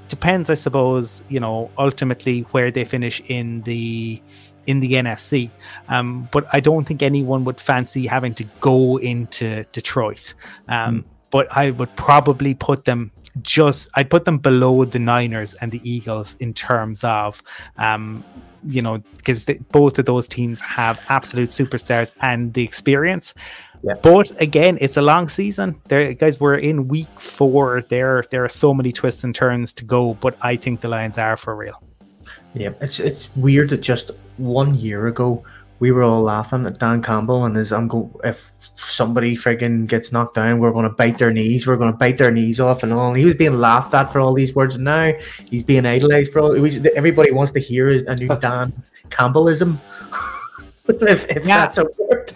depends, 0.10 0.50
I 0.50 0.56
suppose, 0.56 1.24
you 1.30 1.40
know, 1.40 1.70
ultimately 1.78 2.42
where 2.52 2.72
they 2.72 2.86
finish 2.86 3.22
in 3.28 3.62
the 3.62 4.22
in 4.66 4.82
the 4.82 4.92
NFC. 4.94 5.50
Um, 5.88 6.30
but 6.32 6.46
I 6.54 6.60
don't 6.60 6.86
think 6.86 7.02
anyone 7.02 7.44
would 7.46 7.60
fancy 7.60 8.06
having 8.06 8.36
to 8.36 8.44
go 8.60 8.98
into 8.98 9.64
Detroit. 9.72 10.36
Um, 10.68 11.02
mm. 11.02 11.04
But 11.32 11.48
I 11.56 11.72
would 11.72 11.96
probably 11.96 12.54
put 12.54 12.86
them 12.86 13.12
just, 13.42 13.90
I'd 13.96 14.10
put 14.10 14.26
them 14.26 14.38
below 14.38 14.86
the 14.86 15.00
Niners 15.00 15.54
and 15.56 15.72
the 15.72 15.82
Eagles 15.90 16.36
in 16.40 16.54
terms 16.54 17.04
of, 17.04 17.44
um, 17.78 18.24
you 18.66 18.82
know, 18.82 18.98
because 19.18 19.46
both 19.72 20.00
of 20.00 20.06
those 20.06 20.28
teams 20.28 20.60
have 20.60 21.04
absolute 21.10 21.50
superstars 21.50 22.12
and 22.22 22.54
the 22.54 22.64
experience. 22.64 23.34
Yeah. 23.84 23.94
But 24.02 24.30
again, 24.42 24.78
it's 24.82 24.98
a 24.98 25.02
long 25.02 25.30
season. 25.30 25.80
There, 25.88 26.14
guys, 26.14 26.40
we're 26.40 26.58
in 26.58 26.88
week 26.88 27.08
four. 27.20 27.82
There, 27.88 28.24
there 28.30 28.44
are 28.44 28.50
so 28.50 28.74
many 28.74 28.92
twists 28.92 29.24
and 29.24 29.34
turns 29.34 29.72
to 29.74 29.86
go. 29.86 30.16
But 30.16 30.36
I 30.42 30.58
think 30.58 30.82
the 30.82 30.90
Lions 30.90 31.18
are 31.18 31.38
for 31.38 31.56
real. 31.56 31.82
Yeah, 32.54 32.72
it's 32.82 33.00
it's 33.00 33.34
weird 33.36 33.70
that 33.70 33.82
just 33.82 34.12
one 34.38 34.76
year 34.76 35.08
ago 35.08 35.44
we 35.80 35.92
were 35.92 36.04
all 36.04 36.22
laughing 36.22 36.66
at 36.66 36.80
Dan 36.80 37.02
Campbell 37.02 37.46
and 37.46 37.56
his 37.56 37.72
uncle. 37.72 38.20
If 38.24 38.52
somebody 38.76 39.36
frigging 39.36 39.88
gets 39.88 40.12
knocked 40.12 40.36
down, 40.36 40.60
we're 40.60 40.72
going 40.72 40.84
to 40.84 40.90
bite 40.90 41.18
their 41.18 41.32
knees. 41.32 41.66
We're 41.66 41.78
going 41.78 41.92
to 41.92 41.98
bite 41.98 42.18
their 42.18 42.32
knees 42.32 42.60
off 42.60 42.84
and 42.84 42.94
all. 42.94 43.10
And 43.10 43.18
he 43.18 43.26
was 43.26 43.36
being 43.36 43.60
laughed 43.60 43.94
at 43.94 44.12
for 44.12 44.20
all 44.20 44.34
these 44.34 44.56
words. 44.56 44.76
And 44.76 44.86
now 44.86 45.14
he's 45.50 45.64
being 45.64 45.86
idolized 45.86 46.34
for 46.34 46.40
all. 46.40 46.52
Was, 46.60 46.78
everybody 46.96 47.32
wants 47.32 47.52
to 47.54 47.60
hear 47.60 47.90
a 47.90 48.16
new 48.16 48.28
Dan 48.28 48.74
Campbellism. 49.10 49.78
if, 50.88 51.30
if 51.30 51.46
yeah. 51.46 51.58
that's 51.60 51.78
a 51.78 51.86
word. 51.98 52.32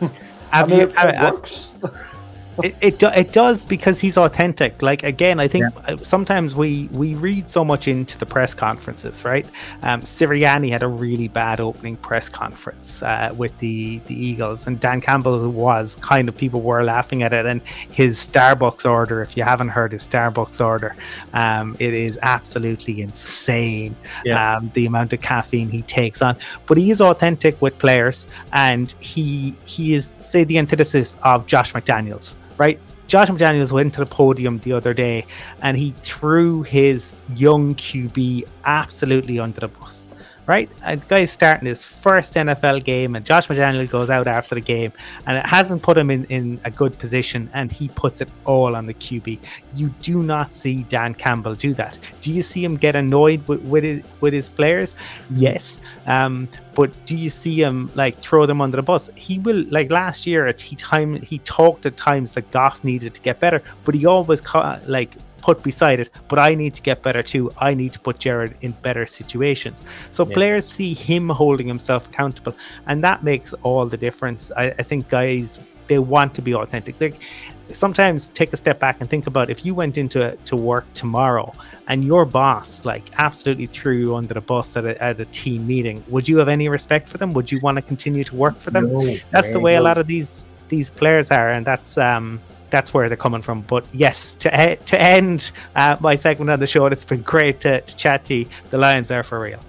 Have 0.00 0.12
I 0.52 0.66
mean, 0.66 0.80
you, 0.80 0.94
it 0.94 1.32
works. 1.32 1.70
it, 2.62 2.76
it 2.80 3.02
it 3.02 3.32
does 3.32 3.66
because 3.66 4.00
he's 4.00 4.16
authentic. 4.16 4.82
Like 4.82 5.02
again, 5.02 5.40
I 5.40 5.48
think 5.48 5.64
yeah. 5.74 5.94
Uh, 5.94 5.96
sometimes 5.98 6.54
we 6.54 6.88
we 6.92 7.14
read 7.14 7.48
so 7.48 7.64
much 7.64 7.88
into 7.88 8.18
the 8.18 8.26
press 8.26 8.54
conferences, 8.54 9.24
right? 9.24 9.46
Um, 9.82 10.02
Sirianni 10.02 10.70
had 10.70 10.82
a 10.82 10.88
really 10.88 11.28
bad 11.28 11.60
opening 11.60 11.96
press 11.96 12.28
conference 12.28 13.02
uh, 13.02 13.34
with 13.36 13.56
the 13.58 13.98
the 14.06 14.14
Eagles, 14.14 14.66
and 14.66 14.78
Dan 14.78 15.00
Campbell 15.00 15.50
was 15.50 15.96
kind 15.96 16.28
of 16.28 16.36
people 16.36 16.60
were 16.60 16.84
laughing 16.84 17.22
at 17.22 17.32
it. 17.32 17.46
And 17.46 17.60
his 17.90 18.18
Starbucks 18.18 18.88
order, 18.88 19.22
if 19.22 19.36
you 19.36 19.42
haven't 19.42 19.68
heard 19.68 19.92
his 19.92 20.06
Starbucks 20.06 20.64
order, 20.64 20.94
um, 21.32 21.76
it 21.78 21.94
is 21.94 22.18
absolutely 22.22 23.00
insane. 23.00 23.96
Yeah. 24.24 24.56
Um, 24.56 24.70
the 24.74 24.86
amount 24.86 25.12
of 25.12 25.20
caffeine 25.20 25.68
he 25.68 25.82
takes 25.82 26.22
on, 26.22 26.36
but 26.66 26.76
he 26.78 26.90
is 26.90 27.00
authentic 27.00 27.60
with 27.60 27.78
players, 27.78 28.26
and 28.52 28.92
he 29.00 29.54
he 29.64 29.94
is 29.94 30.14
say 30.20 30.44
the 30.44 30.58
antithesis 30.58 31.16
of 31.22 31.46
Josh 31.46 31.72
McDaniels 31.72 32.36
right? 32.58 32.78
Josh 33.08 33.28
McDaniels 33.28 33.72
went 33.72 33.92
to 33.94 34.00
the 34.00 34.06
podium 34.06 34.58
the 34.60 34.72
other 34.72 34.94
day 34.94 35.26
and 35.60 35.76
he 35.76 35.90
threw 35.90 36.62
his 36.62 37.14
young 37.34 37.74
QB 37.74 38.44
absolutely 38.64 39.38
under 39.38 39.60
the 39.60 39.68
bus. 39.68 40.06
Right? 40.46 40.68
The 40.80 41.04
guy's 41.08 41.30
starting 41.30 41.66
his 41.66 41.84
first 41.84 42.34
NFL 42.34 42.84
game, 42.84 43.14
and 43.14 43.24
Josh 43.24 43.48
McDaniel 43.48 43.88
goes 43.88 44.10
out 44.10 44.26
after 44.26 44.54
the 44.54 44.60
game, 44.60 44.92
and 45.26 45.38
it 45.38 45.46
hasn't 45.46 45.82
put 45.82 45.96
him 45.96 46.10
in, 46.10 46.24
in 46.24 46.60
a 46.64 46.70
good 46.70 46.98
position, 46.98 47.48
and 47.54 47.70
he 47.70 47.88
puts 47.88 48.20
it 48.20 48.28
all 48.44 48.74
on 48.74 48.86
the 48.86 48.94
QB. 48.94 49.38
You 49.74 49.88
do 50.02 50.22
not 50.22 50.54
see 50.54 50.82
Dan 50.84 51.14
Campbell 51.14 51.54
do 51.54 51.74
that. 51.74 51.98
Do 52.20 52.32
you 52.32 52.42
see 52.42 52.64
him 52.64 52.76
get 52.76 52.96
annoyed 52.96 53.46
with 53.46 53.62
with 53.62 53.84
his, 53.84 54.02
with 54.20 54.32
his 54.32 54.48
players? 54.48 54.96
Yes. 55.30 55.80
Um, 56.06 56.48
but 56.74 56.90
do 57.06 57.16
you 57.16 57.30
see 57.30 57.62
him 57.62 57.90
like 57.94 58.16
throw 58.16 58.46
them 58.46 58.60
under 58.60 58.76
the 58.76 58.82
bus? 58.82 59.10
He 59.16 59.38
will 59.38 59.64
like 59.70 59.90
last 59.90 60.26
year. 60.26 60.46
at 60.46 60.60
He 60.60 60.74
time 60.76 61.20
he 61.20 61.38
talked 61.38 61.86
at 61.86 61.96
times 61.96 62.32
that 62.34 62.50
Goff 62.50 62.82
needed 62.82 63.14
to 63.14 63.20
get 63.20 63.40
better, 63.40 63.62
but 63.84 63.94
he 63.94 64.06
always 64.06 64.40
ca- 64.40 64.80
like 64.86 65.16
put 65.42 65.62
beside 65.62 66.00
it, 66.00 66.10
but 66.28 66.38
I 66.38 66.54
need 66.54 66.74
to 66.74 66.82
get 66.82 67.02
better 67.02 67.22
too. 67.22 67.52
I 67.58 67.74
need 67.74 67.92
to 67.92 68.00
put 68.00 68.18
Jared 68.18 68.56
in 68.62 68.72
better 68.82 69.04
situations. 69.06 69.84
So 70.10 70.24
yeah. 70.26 70.34
players 70.34 70.66
see 70.66 70.94
him 70.94 71.28
holding 71.28 71.66
himself 71.66 72.06
accountable, 72.08 72.54
and 72.86 73.04
that 73.04 73.22
makes 73.22 73.52
all 73.62 73.86
the 73.86 73.96
difference. 73.96 74.50
I, 74.56 74.66
I 74.78 74.82
think 74.82 75.08
guys 75.08 75.60
they 75.88 75.98
want 75.98 76.34
to 76.34 76.42
be 76.42 76.54
authentic. 76.54 76.96
They 76.98 77.12
sometimes 77.70 78.30
take 78.30 78.52
a 78.52 78.56
step 78.56 78.78
back 78.78 78.96
and 79.00 79.08
think 79.08 79.26
about 79.26 79.50
if 79.50 79.64
you 79.64 79.74
went 79.74 79.96
into 79.96 80.36
to 80.44 80.56
work 80.56 80.84
tomorrow 80.94 81.52
and 81.88 82.04
your 82.04 82.24
boss 82.24 82.84
like 82.84 83.04
absolutely 83.18 83.66
threw 83.66 83.96
you 83.96 84.16
under 84.16 84.34
the 84.34 84.40
bus 84.40 84.76
at 84.76 84.84
a, 84.84 85.02
at 85.02 85.18
a 85.20 85.24
team 85.26 85.66
meeting 85.66 86.04
would 86.08 86.28
you 86.28 86.36
have 86.36 86.48
any 86.48 86.68
respect 86.68 87.08
for 87.08 87.18
them 87.18 87.32
would 87.32 87.50
you 87.50 87.58
want 87.60 87.76
to 87.76 87.82
continue 87.82 88.24
to 88.24 88.34
work 88.36 88.58
for 88.58 88.70
them 88.70 88.92
no, 88.92 89.16
that's 89.30 89.50
the 89.50 89.60
way 89.60 89.74
no. 89.74 89.80
a 89.80 89.84
lot 89.84 89.96
of 89.96 90.06
these 90.06 90.44
these 90.68 90.90
players 90.90 91.30
are 91.30 91.50
and 91.50 91.64
that's 91.64 91.96
um 91.96 92.40
that's 92.72 92.92
where 92.92 93.08
they're 93.08 93.16
coming 93.16 93.42
from. 93.42 93.60
But 93.62 93.86
yes, 93.92 94.34
to 94.36 94.76
to 94.76 95.00
end 95.00 95.52
uh, 95.76 95.96
my 96.00 96.16
segment 96.16 96.50
on 96.50 96.58
the 96.58 96.66
show, 96.66 96.86
it's 96.86 97.04
been 97.04 97.22
great 97.22 97.60
to, 97.60 97.80
to 97.82 97.96
chat 97.96 98.24
to 98.24 98.34
you. 98.34 98.46
The 98.70 98.78
Lions 98.78 99.12
are 99.12 99.22
for 99.22 99.38
real. 99.38 99.60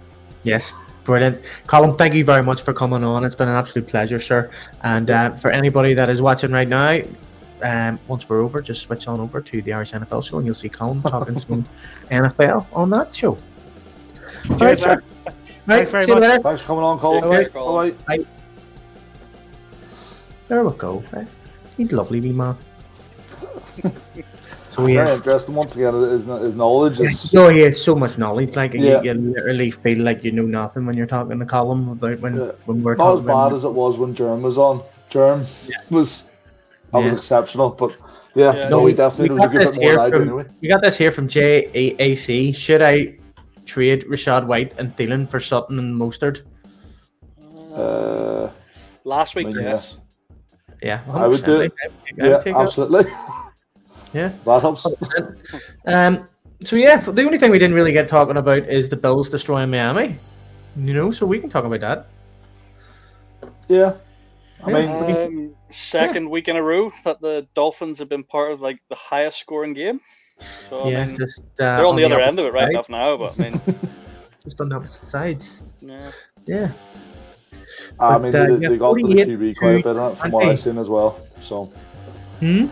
Yes, 0.42 0.74
Brilliant. 1.04 1.44
Colum, 1.68 1.96
thank 1.98 2.14
you 2.14 2.24
very 2.24 2.42
much 2.42 2.62
for 2.62 2.74
coming 2.74 3.04
on. 3.04 3.26
It's 3.26 3.36
been 3.36 3.50
an 3.50 3.56
absolute 3.56 3.88
pleasure, 3.88 4.20
sir. 4.20 4.50
And 4.84 5.12
uh, 5.12 5.32
for 5.32 5.52
anybody 5.52 5.94
that 5.94 6.10
is 6.10 6.22
watching 6.22 6.52
right 6.52 6.68
now, 6.68 7.02
um, 7.62 8.00
once 8.08 8.30
we're 8.30 8.42
over, 8.42 8.62
just 8.62 8.82
switch 8.82 9.08
on 9.08 9.20
over 9.20 9.42
to 9.42 9.62
the 9.62 9.74
Irish 9.74 9.92
NFL 9.92 10.24
show 10.24 10.38
and 10.38 10.46
you'll 10.46 10.56
see 10.56 10.70
Colum 10.70 11.02
talking 11.02 11.38
some 11.38 11.66
NFL 12.10 12.68
on 12.72 12.90
that 12.92 13.14
show. 13.14 13.38
Cheers, 14.46 14.62
right, 14.62 14.78
sir. 14.78 15.04
Thanks 15.66 15.92
very 15.92 16.08
much. 16.08 16.42
Thanks 16.42 16.62
for 16.62 16.68
coming 16.68 16.84
on, 16.84 17.00
Colum. 17.00 17.96
Bye. 18.06 18.26
There 20.48 20.64
we 20.64 20.78
go. 20.78 21.04
He's 21.78 21.92
lovely, 21.92 22.22
wee 22.22 22.32
man. 22.32 22.56
So 24.74 24.88
he 24.88 24.96
very 24.96 25.14
interesting. 25.14 25.54
Once 25.54 25.76
again, 25.76 25.94
his, 25.94 26.26
his 26.26 26.56
knowledge 26.56 27.00
is. 27.00 27.32
No, 27.34 27.50
he 27.50 27.60
has 27.60 27.80
so 27.80 27.94
much 27.94 28.18
knowledge. 28.18 28.56
Like 28.56 28.74
yeah. 28.74 29.02
you, 29.04 29.14
you, 29.14 29.14
literally 29.14 29.70
feel 29.70 30.00
like 30.00 30.24
you 30.24 30.32
know 30.32 30.48
nothing 30.48 30.88
when 30.88 30.98
you're 30.98 31.06
talking 31.06 31.38
to 31.38 31.46
Colum 31.46 31.90
about 31.90 32.20
when 32.22 32.38
yeah. 32.38 32.52
when 32.66 32.82
we're 32.82 32.96
not 32.96 33.20
as 33.20 33.22
bad 33.22 33.54
as 33.54 33.66
it 33.66 33.70
was 33.72 34.00
when 34.00 34.16
Germ 34.16 34.42
was 34.42 34.58
on. 34.58 34.82
Germ 35.12 35.46
yeah. 35.68 35.76
was 35.92 36.32
that 36.92 37.04
was 37.04 37.14
exceptional, 37.14 37.70
but. 37.70 37.96
Yeah, 38.36 38.56
yeah, 38.56 38.70
no, 38.70 38.82
we 38.82 38.96
definitely 38.96 39.36
we 39.36 39.42
got 39.42 39.54
this 39.54 39.76
here 39.76 39.94
from, 39.94 40.22
anyway. 40.24 40.46
We 40.60 40.68
got 40.68 40.82
this 40.82 40.98
here 40.98 41.12
from 41.12 41.28
JAC. 41.28 42.56
Should 42.56 42.82
I 42.82 43.20
trade 43.66 44.06
Rachaad 44.06 44.48
White 44.48 44.74
and 44.80 44.96
Thielen 44.96 45.30
for 45.30 45.40
Sutton 45.40 45.78
and 45.78 45.96
Mostert? 46.02 46.42
Uh, 47.72 48.50
Last 49.04 49.36
week, 49.36 49.50
yes. 49.54 50.00
Yeah, 50.82 51.04
I 51.12 51.28
would 51.28 51.44
do 51.44 51.62
it. 51.62 51.74
Yeah, 52.18 52.42
absolutely. 52.48 53.06
yeah, 54.14 54.32
that 54.46 54.62
helps. 54.62 54.86
Um, 55.86 56.28
so 56.64 56.76
yeah, 56.76 56.98
the 56.98 57.24
only 57.24 57.38
thing 57.38 57.52
we 57.52 57.60
didn't 57.60 57.76
really 57.76 57.92
get 57.92 58.08
talking 58.08 58.38
about 58.38 58.70
is 58.70 58.90
the 58.90 58.96
Bills 58.96 59.30
destroying 59.30 59.70
Miami. 59.70 60.16
You 60.78 60.94
know, 60.94 61.12
so 61.12 61.26
we 61.26 61.40
can 61.40 61.50
talk 61.50 61.66
about 61.66 61.82
that. 61.82 62.08
Yeah, 63.68 63.94
I 64.66 64.72
mean, 64.72 64.90
um, 64.90 65.56
second 65.70 66.24
yeah. 66.24 66.30
week 66.30 66.48
in 66.48 66.56
a 66.56 66.64
row 66.64 66.92
that 67.04 67.20
the 67.22 67.48
Dolphins 67.54 68.00
have 68.00 68.10
been 68.10 68.24
part 68.24 68.52
of 68.52 68.62
like 68.62 68.80
the 68.90 68.96
highest 68.96 69.40
scoring 69.40 69.74
game. 69.74 70.00
So, 70.70 70.90
yeah, 70.90 71.02
I 71.02 71.06
mean, 71.06 71.18
just, 71.18 71.42
uh, 71.42 71.46
they're 71.58 71.80
on, 71.80 71.86
on 71.86 71.96
the, 71.96 72.02
the 72.02 72.16
other 72.16 72.22
end 72.22 72.40
of 72.40 72.46
it 72.46 72.54
right 72.54 72.70
enough 72.70 72.90
now, 72.90 73.18
but 73.18 73.40
I 73.40 73.50
mean, 73.50 73.62
just 74.44 74.60
on 74.62 74.70
the 74.70 74.76
opposite 74.76 75.08
sides. 75.08 75.64
Yeah. 75.82 76.12
Yeah. 76.46 76.72
I 78.00 78.18
mean, 78.18 78.36
uh, 78.36 78.46
they, 78.46 78.68
they 78.68 78.78
got 78.78 78.96
the 78.96 79.04
QB 79.04 79.56
quite 79.58 79.80
a 79.80 79.84
bit 79.84 79.98
on 79.98 80.12
it 80.12 80.16
from 80.16 80.32
what 80.32 80.48
I've 80.48 80.60
seen 80.60 80.78
as 80.78 80.90
well. 80.90 81.26
So, 81.42 81.72
hmm? 82.40 82.68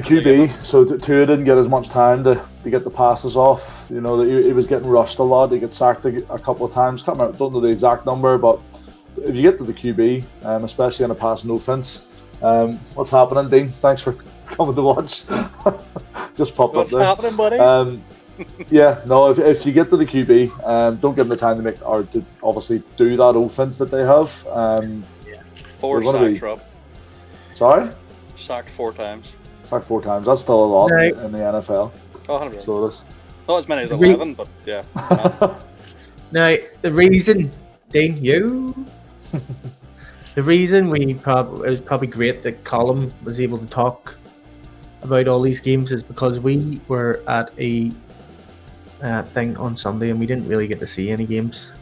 The 0.00 0.20
QB, 0.20 0.64
so 0.64 0.84
Tua 0.84 1.26
didn't 1.26 1.44
get 1.44 1.58
as 1.58 1.68
much 1.68 1.88
time 1.88 2.22
to, 2.22 2.40
to 2.62 2.70
get 2.70 2.84
the 2.84 2.90
passes 2.90 3.36
off. 3.36 3.86
You 3.90 4.00
know, 4.00 4.20
he, 4.22 4.44
he 4.44 4.52
was 4.52 4.66
getting 4.66 4.88
rushed 4.88 5.18
a 5.18 5.22
lot. 5.22 5.50
He 5.50 5.58
got 5.58 5.72
sacked 5.72 6.04
a, 6.04 6.18
a 6.32 6.38
couple 6.38 6.64
of 6.66 6.72
times. 6.72 7.02
Can't 7.02 7.18
remember, 7.18 7.36
don't 7.36 7.52
know 7.52 7.60
the 7.60 7.68
exact 7.68 8.06
number, 8.06 8.38
but 8.38 8.60
if 9.16 9.34
you 9.34 9.42
get 9.42 9.58
to 9.58 9.64
the 9.64 9.72
QB, 9.72 10.24
um, 10.44 10.64
especially 10.64 11.04
in 11.04 11.10
a 11.10 11.14
passing 11.14 11.50
offense, 11.50 12.06
um, 12.42 12.76
what's 12.94 13.10
happening, 13.10 13.48
Dean? 13.48 13.70
Thanks 13.70 14.00
for 14.00 14.12
coming 14.46 14.76
to 14.76 14.82
watch. 14.82 15.24
Just 16.36 16.54
popped 16.54 16.74
what's 16.74 16.92
up 16.92 16.98
there. 16.98 17.08
What's 17.08 17.22
happening, 17.24 17.36
buddy? 17.36 17.58
Um, 17.58 18.04
yeah, 18.70 19.02
no. 19.04 19.30
If, 19.30 19.40
if 19.40 19.66
you 19.66 19.72
get 19.72 19.90
to 19.90 19.96
the 19.96 20.06
QB, 20.06 20.64
um, 20.64 20.96
don't 20.96 21.16
give 21.16 21.26
them 21.26 21.30
the 21.30 21.36
time 21.36 21.56
to 21.56 21.62
make 21.62 21.84
or 21.84 22.04
to 22.04 22.24
obviously 22.44 22.84
do 22.96 23.16
that 23.16 23.36
offense 23.36 23.76
that 23.78 23.90
they 23.90 24.02
have. 24.02 24.46
Um, 24.46 25.02
yeah. 25.26 25.42
Four 25.80 26.04
sacked, 26.04 26.34
be... 26.34 26.38
Rob. 26.38 26.62
Sorry. 27.56 27.90
Sacked 28.36 28.70
four 28.70 28.92
times. 28.92 29.34
Sacked 29.68 29.86
four 29.86 30.00
times. 30.00 30.26
That's 30.26 30.40
still 30.40 30.64
a 30.64 30.66
lot 30.66 30.90
right. 30.90 31.14
in 31.14 31.30
the 31.30 31.38
NFL. 31.38 31.92
Oh, 32.28 32.38
100%. 32.38 32.62
So 32.62 32.86
it 32.86 32.88
is. 32.88 33.02
Not 33.46 33.58
as 33.58 33.68
many 33.68 33.82
as 33.82 33.92
eleven, 33.92 34.34
but 34.34 34.48
yeah. 34.66 34.82
now 36.32 36.56
the 36.82 36.92
reason, 36.92 37.50
Dean, 37.90 38.22
you. 38.22 38.86
the 40.34 40.42
reason 40.42 40.90
we 40.90 41.14
probably 41.14 41.66
it 41.66 41.70
was 41.70 41.80
probably 41.80 42.08
great 42.08 42.42
that 42.42 42.64
Colum 42.64 43.12
was 43.24 43.40
able 43.40 43.58
to 43.58 43.66
talk 43.66 44.16
about 45.02 45.28
all 45.28 45.40
these 45.40 45.60
games 45.60 45.92
is 45.92 46.02
because 46.02 46.40
we 46.40 46.80
were 46.88 47.22
at 47.26 47.50
a 47.58 47.92
uh, 49.02 49.22
thing 49.22 49.56
on 49.56 49.76
Sunday, 49.76 50.10
and 50.10 50.18
we 50.18 50.26
didn't 50.26 50.48
really 50.48 50.66
get 50.66 50.80
to 50.80 50.86
see 50.86 51.10
any 51.10 51.24
games. 51.24 51.72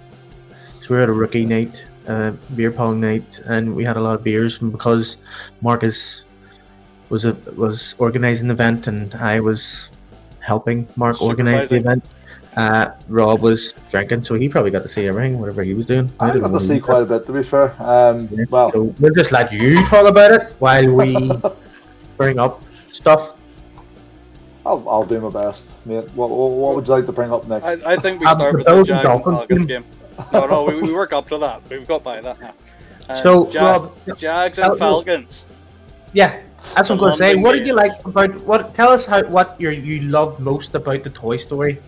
So 0.80 0.90
we 0.90 0.96
were 0.96 1.02
at 1.02 1.08
a 1.08 1.12
rookie 1.12 1.44
night, 1.44 1.84
uh, 2.06 2.32
beer 2.54 2.70
pong 2.70 3.00
night, 3.00 3.40
and 3.46 3.74
we 3.74 3.84
had 3.84 3.96
a 3.96 4.00
lot 4.00 4.14
of 4.14 4.22
beers. 4.22 4.60
And 4.60 4.70
because 4.70 5.16
Marcus 5.62 6.25
was 7.08 7.24
a, 7.24 7.34
was 7.56 7.94
organizing 7.98 8.48
the 8.48 8.54
event, 8.54 8.86
and 8.86 9.14
I 9.14 9.40
was 9.40 9.90
helping 10.40 10.86
Marc 10.96 11.20
organize 11.20 11.68
the 11.68 11.76
event, 11.76 12.04
uh, 12.56 12.92
Rob 13.08 13.42
was 13.42 13.74
drinking, 13.90 14.22
so 14.22 14.34
he 14.34 14.48
probably 14.48 14.70
got 14.70 14.82
to 14.82 14.88
see 14.88 15.06
everything, 15.06 15.38
whatever 15.38 15.62
he 15.62 15.74
was 15.74 15.84
doing. 15.84 16.10
I, 16.18 16.30
I 16.30 16.38
got 16.38 16.52
to 16.52 16.60
see 16.60 16.80
quite 16.80 17.02
a 17.02 17.06
bit, 17.06 17.26
to 17.26 17.32
be 17.32 17.42
fair. 17.42 17.74
Um, 17.78 18.28
yeah, 18.32 18.44
well, 18.48 18.72
so 18.72 18.82
we'll 18.98 19.14
just 19.14 19.30
let 19.30 19.52
you 19.52 19.84
talk 19.86 20.06
about 20.06 20.32
it 20.32 20.54
while 20.58 20.90
we 20.90 21.30
bring 22.16 22.38
up 22.38 22.62
stuff. 22.90 23.34
I'll, 24.64 24.88
I'll 24.88 25.04
do 25.04 25.20
my 25.20 25.28
best, 25.28 25.66
mate. 25.84 26.10
What, 26.14 26.30
what, 26.30 26.50
what 26.52 26.76
would 26.76 26.86
you 26.86 26.94
like 26.94 27.06
to 27.06 27.12
bring 27.12 27.30
up 27.30 27.46
next? 27.46 27.64
I, 27.64 27.92
I 27.92 27.96
think 27.96 28.20
we 28.20 28.26
um, 28.26 28.34
start 28.36 28.54
with 28.54 28.64
the 28.64 28.82
Jags 28.82 29.08
and 29.08 29.22
Falcons 29.24 29.66
game. 29.66 29.84
No, 30.32 30.46
no, 30.46 30.64
we, 30.64 30.80
we 30.80 30.92
work 30.94 31.12
up 31.12 31.28
to 31.28 31.38
that. 31.38 31.60
We've 31.68 31.86
got 31.86 32.02
by 32.02 32.22
that 32.22 32.40
now. 32.40 32.54
Um, 33.10 33.16
so, 33.18 33.50
Jag, 33.50 33.82
Rob, 33.82 34.18
Jags 34.18 34.58
and 34.58 34.78
Falcons. 34.78 35.46
Yeah, 36.14 36.40
that's 36.74 36.88
what 36.88 36.96
I'm 36.96 36.98
going 36.98 37.12
to 37.12 37.18
say. 37.18 37.34
What 37.34 37.52
did 37.52 37.66
you 37.66 37.74
like 37.74 37.92
about 38.04 38.34
what? 38.42 38.74
Tell 38.74 38.90
us 38.90 39.06
how 39.06 39.22
what 39.24 39.56
you 39.58 39.70
you 39.70 40.02
loved 40.02 40.40
most 40.40 40.74
about 40.74 41.04
the 41.04 41.10
Toy 41.10 41.36
Story. 41.36 41.78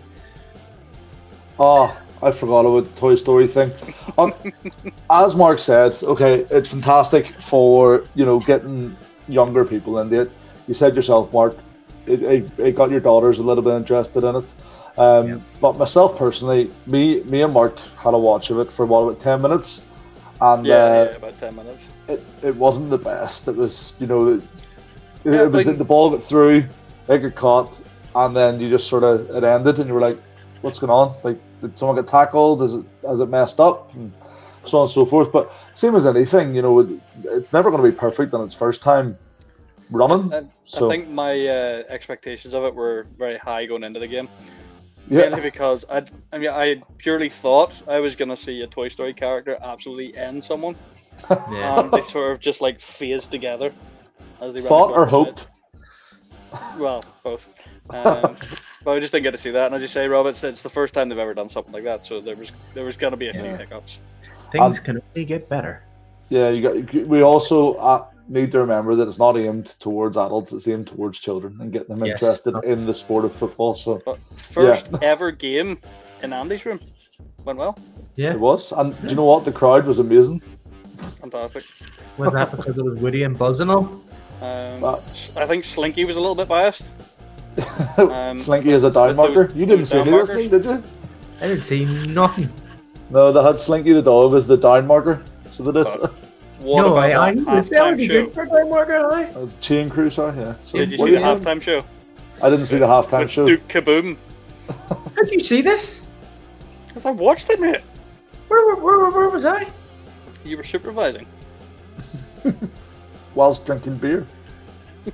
Oh, 1.59 1.95
I 2.21 2.31
forgot 2.31 2.65
about 2.65 2.93
the 2.93 2.99
Toy 2.99 3.15
Story 3.15 3.47
thing. 3.47 3.71
Um, 4.17 4.33
as 5.09 5.35
Marc 5.35 5.59
said, 5.59 5.95
okay, 6.03 6.45
it's 6.51 6.69
fantastic 6.69 7.27
for 7.41 8.05
you 8.15 8.25
know 8.25 8.39
getting 8.39 8.95
younger 9.27 9.65
people 9.65 9.99
into 9.99 10.21
it. 10.21 10.31
You 10.67 10.73
said 10.73 10.95
yourself, 10.95 11.31
Marc, 11.33 11.57
it, 12.05 12.23
it, 12.23 12.59
it, 12.59 12.75
got 12.75 12.91
your 12.91 12.99
daughters 12.99 13.39
a 13.39 13.43
little 13.43 13.63
bit 13.63 13.75
interested 13.75 14.23
in 14.23 14.35
it. 14.35 14.45
Um, 14.97 15.27
yeah. 15.27 15.39
But 15.61 15.77
myself 15.77 16.17
personally, 16.17 16.71
me 16.85 17.23
me 17.23 17.41
and 17.41 17.53
Marc 17.53 17.79
had 17.79 18.13
a 18.13 18.17
watch 18.17 18.49
of 18.49 18.59
it 18.59 18.71
for 18.71 18.85
what 18.85 19.01
about 19.01 19.19
ten 19.19 19.41
minutes, 19.41 19.85
and 20.41 20.65
yeah, 20.65 20.75
uh, 20.75 21.07
yeah 21.09 21.17
about 21.17 21.37
ten 21.37 21.55
minutes. 21.55 21.89
It, 22.07 22.23
it 22.43 22.55
wasn't 22.55 22.89
the 22.89 22.97
best. 22.97 23.47
It 23.47 23.55
was 23.55 23.95
you 23.99 24.07
know, 24.07 24.33
it, 24.35 24.43
yeah, 25.23 25.43
it 25.43 25.51
was 25.51 25.67
like, 25.67 25.77
the 25.77 25.83
ball 25.83 26.09
got 26.11 26.23
through, 26.23 26.65
it 27.07 27.17
got 27.19 27.35
caught, 27.35 27.81
and 28.15 28.35
then 28.35 28.59
you 28.59 28.69
just 28.69 28.87
sort 28.87 29.03
of 29.03 29.29
it 29.29 29.43
ended, 29.43 29.79
and 29.79 29.87
you 29.87 29.93
were 29.93 30.01
like, 30.01 30.19
what's 30.61 30.79
going 30.79 30.91
on? 30.91 31.15
Like, 31.23 31.39
did 31.61 31.77
someone 31.77 31.95
get 31.97 32.07
tackled? 32.07 32.61
Is 32.63 32.73
it 32.73 32.85
has 33.07 33.19
it 33.19 33.29
messed 33.29 33.59
up? 33.59 33.93
And 33.95 34.13
so 34.65 34.79
on 34.79 34.83
and 34.83 34.91
so 34.91 35.05
forth. 35.05 35.31
But 35.31 35.51
same 35.73 35.95
as 35.95 36.05
anything, 36.05 36.55
you 36.55 36.61
know, 36.61 36.99
it's 37.23 37.53
never 37.53 37.71
going 37.71 37.83
to 37.83 37.89
be 37.89 37.95
perfect 37.95 38.33
on 38.33 38.43
its 38.43 38.53
first 38.53 38.81
time 38.81 39.17
running. 39.89 40.33
I, 40.33 40.43
so. 40.65 40.87
I 40.87 40.95
think 40.95 41.09
my 41.09 41.47
uh, 41.47 41.83
expectations 41.89 42.53
of 42.53 42.63
it 42.63 42.73
were 42.73 43.07
very 43.17 43.37
high 43.37 43.65
going 43.65 43.83
into 43.83 43.99
the 43.99 44.07
game. 44.07 44.29
Yeah. 45.09 45.21
Mainly 45.21 45.41
because 45.41 45.85
I, 45.89 46.03
I 46.31 46.37
mean, 46.37 46.49
I 46.49 46.81
purely 46.97 47.29
thought 47.29 47.81
I 47.87 47.99
was 47.99 48.15
gonna 48.15 48.37
see 48.37 48.61
a 48.61 48.67
Toy 48.67 48.89
Story 48.89 49.13
character 49.13 49.57
absolutely 49.61 50.15
end 50.15 50.43
someone, 50.43 50.75
yeah. 51.29 51.79
and 51.79 51.91
they 51.91 52.01
sort 52.01 52.31
of 52.31 52.39
just 52.39 52.61
like 52.61 52.79
phased 52.79 53.31
together 53.31 53.73
as 54.39 54.53
they 54.53 54.61
thought 54.61 54.91
or 54.91 55.05
hoped. 55.05 55.47
Well, 56.77 57.03
both. 57.23 57.51
Um, 57.89 58.35
But 58.83 58.91
I 58.91 58.99
just 58.99 59.11
didn't 59.11 59.23
get 59.23 59.31
to 59.31 59.37
see 59.37 59.51
that, 59.51 59.65
and 59.65 59.75
as 59.75 59.81
you 59.81 59.87
say, 59.87 60.07
Rob, 60.07 60.25
it's, 60.25 60.43
it's 60.43 60.63
the 60.63 60.69
first 60.69 60.93
time 60.93 61.09
they've 61.09 61.17
ever 61.17 61.33
done 61.33 61.49
something 61.49 61.73
like 61.73 61.83
that, 61.83 62.05
so 62.05 62.21
there 62.21 62.35
was 62.35 62.51
there 62.73 62.85
was 62.85 62.95
going 62.95 63.11
to 63.11 63.17
be 63.17 63.27
a 63.27 63.33
few 63.33 63.55
hiccups. 63.55 63.99
Things 64.51 64.79
Um, 64.79 64.85
can 64.85 65.01
only 65.15 65.25
get 65.25 65.49
better. 65.49 65.83
Yeah, 66.29 66.49
you 66.49 66.61
got. 66.61 67.07
We 67.07 67.21
also 67.21 67.73
uh, 67.73 68.05
need 68.29 68.51
to 68.51 68.59
remember 68.59 68.95
that 68.95 69.07
it's 69.07 69.17
not 69.19 69.37
aimed 69.37 69.67
towards 69.79 70.15
adults; 70.17 70.53
it's 70.53 70.67
aimed 70.67 70.87
towards 70.87 71.19
children 71.19 71.57
and 71.59 71.71
getting 71.73 71.95
them 71.97 72.05
Yes. 72.07 72.21
interested 72.21 72.55
in 72.63 72.85
the 72.85 72.93
sport 72.93 73.25
of 73.25 73.33
football. 73.33 73.75
So 73.75 74.01
But 74.05 74.17
first 74.37 74.89
ever 75.01 75.31
game 75.31 75.79
in 76.23 76.31
Andy's 76.33 76.65
room 76.65 76.79
went 77.45 77.57
well, 77.59 77.77
Yeah. 78.15 78.31
it 78.31 78.39
was, 78.39 78.71
and 78.71 78.99
do 79.01 79.07
you 79.09 79.15
know 79.15 79.25
what? 79.25 79.45
The 79.45 79.51
crowd 79.51 79.85
was 79.85 79.99
amazing. 79.99 80.41
fantastic. 81.21 81.63
Was 82.17 82.33
that 82.33 82.51
because 82.51 82.77
it 82.77 82.83
was 82.83 82.95
Woody 82.95 83.23
and 83.23 83.37
Buzz 83.37 83.59
and 83.61 83.71
all? 83.71 83.85
Um, 84.41 84.83
Uh, 84.83 84.95
I 85.35 85.45
think 85.45 85.63
Slinky 85.65 86.05
was 86.05 86.15
a 86.15 86.19
little 86.19 86.35
bit 86.35 86.47
biased. 86.47 86.89
Um, 87.97 88.37
Slinky 88.39 88.71
is 88.71 88.83
a 88.83 88.91
down 88.91 89.07
with 89.09 89.17
those- 89.17 89.35
marker. 89.35 89.53
You 89.57 89.65
didn't 89.65 89.85
see 89.85 89.97
down 89.97 90.07
any 90.07 90.17
of 90.19 90.27
this 90.27 90.35
thing, 90.35 90.49
did 90.49 90.65
you? 90.65 90.83
I 91.41 91.47
didn't 91.47 91.61
see 91.63 91.85
nothing. 92.09 92.49
No, 93.09 93.31
they 93.31 93.41
had 93.41 93.57
Slinky 93.59 93.91
the 93.93 94.01
dog 94.01 94.33
as 94.33 94.47
the 94.47 94.55
down 94.57 94.85
marker. 94.87 95.21
So 95.51 95.63
they 95.63 95.71
just 95.83 95.99
But- 95.99 96.13
What 96.59 96.81
no, 96.81 96.97
about 96.97 97.11
I, 97.11 97.29
I 97.29 97.61
that 97.61 97.85
would 97.85 97.97
be 97.97 98.07
show? 98.07 98.25
good 98.25 98.33
for 98.33 98.45
Time 98.45 98.69
Marker, 98.69 99.13
aye. 99.13 99.31
It's 99.35 99.55
Chain 99.57 99.89
Crew, 99.89 100.09
sorry, 100.09 100.37
yeah. 100.37 100.55
So 100.65 100.77
Did 100.77 100.91
you 100.91 100.97
see 100.97 101.11
the 101.11 101.15
are 101.15 101.19
saying? 101.19 101.39
halftime 101.39 101.61
show? 101.61 101.85
I 102.41 102.49
didn't 102.49 102.65
see 102.65 102.77
the 102.77 102.85
halftime 102.85 103.21
With 103.21 103.31
show. 103.31 103.47
Duke 103.47 103.67
Kaboom. 103.69 104.17
How 104.89 104.95
did 105.23 105.31
you 105.31 105.39
see 105.39 105.61
this? 105.61 106.05
Because 106.87 107.05
I 107.05 107.11
watched 107.11 107.49
it, 107.49 107.61
mate. 107.61 107.81
Where, 108.49 108.75
where, 108.75 108.99
where, 108.99 109.09
where 109.11 109.29
was 109.29 109.45
I? 109.45 109.67
You 110.43 110.57
were 110.57 110.63
supervising. 110.63 111.25
whilst 113.35 113.65
drinking 113.65 113.97
beer. 113.97 114.27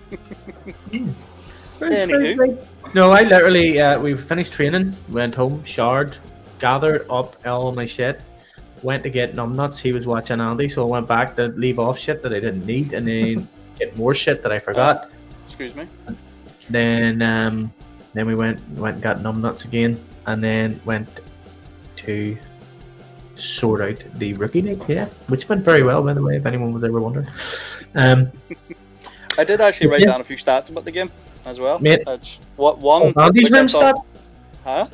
Anywho. 1.79 2.65
No, 2.93 3.11
I 3.11 3.21
literally, 3.23 3.79
uh, 3.79 3.99
we 3.99 4.15
finished 4.15 4.53
training, 4.53 4.95
went 5.09 5.35
home, 5.35 5.63
showered, 5.63 6.17
gathered 6.59 7.05
up 7.09 7.35
all 7.45 7.71
my 7.71 7.85
shit, 7.85 8.21
went 8.85 9.03
to 9.03 9.09
get 9.09 9.33
numbnuts. 9.33 9.79
He 9.81 9.91
was 9.91 10.05
watching 10.07 10.39
Andy, 10.39 10.69
so 10.69 10.87
I 10.87 10.89
went 10.89 11.07
back 11.07 11.35
to 11.37 11.47
leave 11.47 11.79
off 11.79 11.97
shit 11.99 12.21
that 12.23 12.31
I 12.31 12.39
didn't 12.39 12.65
need 12.65 12.93
and 12.93 13.07
then 13.07 13.47
get 13.79 13.97
more 13.97 14.13
shit 14.13 14.41
that 14.43 14.51
I 14.51 14.59
forgot. 14.59 15.09
Excuse 15.43 15.75
me. 15.75 15.87
Then 16.69 17.21
um, 17.21 17.73
then 18.13 18.27
we 18.27 18.35
went 18.35 18.61
went 18.71 18.95
and 18.95 19.03
got 19.03 19.17
numbnuts 19.19 19.65
again, 19.65 19.99
and 20.27 20.43
then 20.43 20.79
went 20.85 21.09
to 21.97 22.37
sort 23.35 23.81
out 23.81 23.99
the 24.19 24.33
rookie 24.33 24.61
league, 24.61 24.83
yeah, 24.87 25.05
which 25.27 25.49
went 25.49 25.63
very 25.63 25.83
well, 25.83 26.01
by 26.01 26.13
the 26.13 26.21
way, 26.21 26.37
if 26.37 26.45
anyone 26.45 26.71
was 26.73 26.83
ever 26.83 27.01
wondering. 27.01 27.27
Um, 27.95 28.31
I 29.37 29.43
did 29.43 29.59
actually 29.59 29.87
write 29.87 30.01
Yeah. 30.01 30.11
down 30.11 30.21
a 30.21 30.23
few 30.23 30.37
stats 30.37 30.69
about 30.69 30.85
the 30.85 30.91
game 30.91 31.11
as 31.45 31.59
well. 31.59 31.79
Mate. 31.79 32.07
What 32.55 32.79
one. 32.79 33.13
oh, 33.15 33.21
Andy's 33.21 33.51
room 33.51 33.67
stats. 33.67 34.03
Huh? 34.63 34.87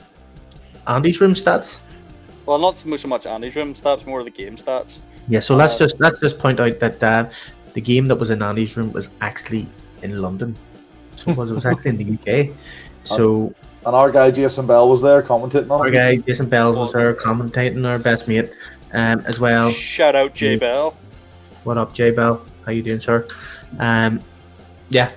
Andy's 0.88 1.22
room 1.22 1.36
stats. 1.36 1.82
Well, 2.46 2.58
not 2.60 2.78
so 2.78 2.90
much, 2.90 3.02
so 3.02 3.08
much 3.08 3.26
Andy's 3.26 3.56
room 3.56 3.74
stats, 3.74 4.06
more 4.06 4.20
of 4.20 4.26
the 4.26 4.32
game 4.32 4.56
stats. 4.58 5.00
Yeah, 5.28 5.40
so 5.40 5.56
let's 5.56 5.76
Uh, 5.76 5.80
just 5.80 6.00
let's 6.00 6.20
just 6.20 6.38
point 6.40 6.60
out 6.60 6.80
that 6.80 7.04
uh, 7.04 7.30
the 7.74 7.82
game 7.82 8.08
that 8.08 8.16
was 8.16 8.32
in 8.32 8.42
Andy's 8.44 8.76
room 8.76 8.92
was 8.92 9.10
actually 9.22 9.68
in 10.02 10.22
London, 10.22 10.56
so 11.16 11.32
it 11.32 11.38
was, 11.38 11.52
it 11.52 11.56
was 11.56 11.66
actually 11.66 11.92
in 11.92 11.98
the 11.98 12.18
UK. 12.50 12.56
So 13.04 13.52
And 13.84 13.96
our 13.96 14.12
guy 14.12 14.30
Jason 14.30 14.68
Bell 14.68 14.88
was 14.88 15.02
there 15.02 15.24
commentating 15.24 15.72
on 15.72 15.82
our 15.82 15.88
it. 15.88 15.92
guy 15.94 16.18
Jason 16.18 16.48
Bells 16.48 16.76
was 16.78 16.94
there 16.94 17.16
commentating, 17.16 17.84
our 17.88 17.98
best 17.98 18.28
mate, 18.28 18.52
um, 18.94 19.22
as 19.26 19.40
well. 19.40 19.72
Shout 19.72 20.16
out 20.16 20.36
Jay 20.36 20.56
Mm. 20.56 20.60
Bell. 20.60 20.94
What 21.64 21.80
up, 21.80 21.94
Jay 21.96 22.12
Bell? 22.12 22.46
How 22.64 22.72
you 22.74 22.84
doing, 22.84 23.00
sir? 23.00 23.28
Um, 23.80 24.20
yeah. 24.90 25.10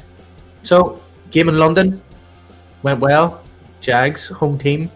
So 0.63 0.99
game 1.31 1.51
in 1.51 1.59
London 1.59 2.01
went 2.83 3.01
well. 3.01 3.43
Jags 3.83 4.29
home 4.29 4.57
team 4.57 4.91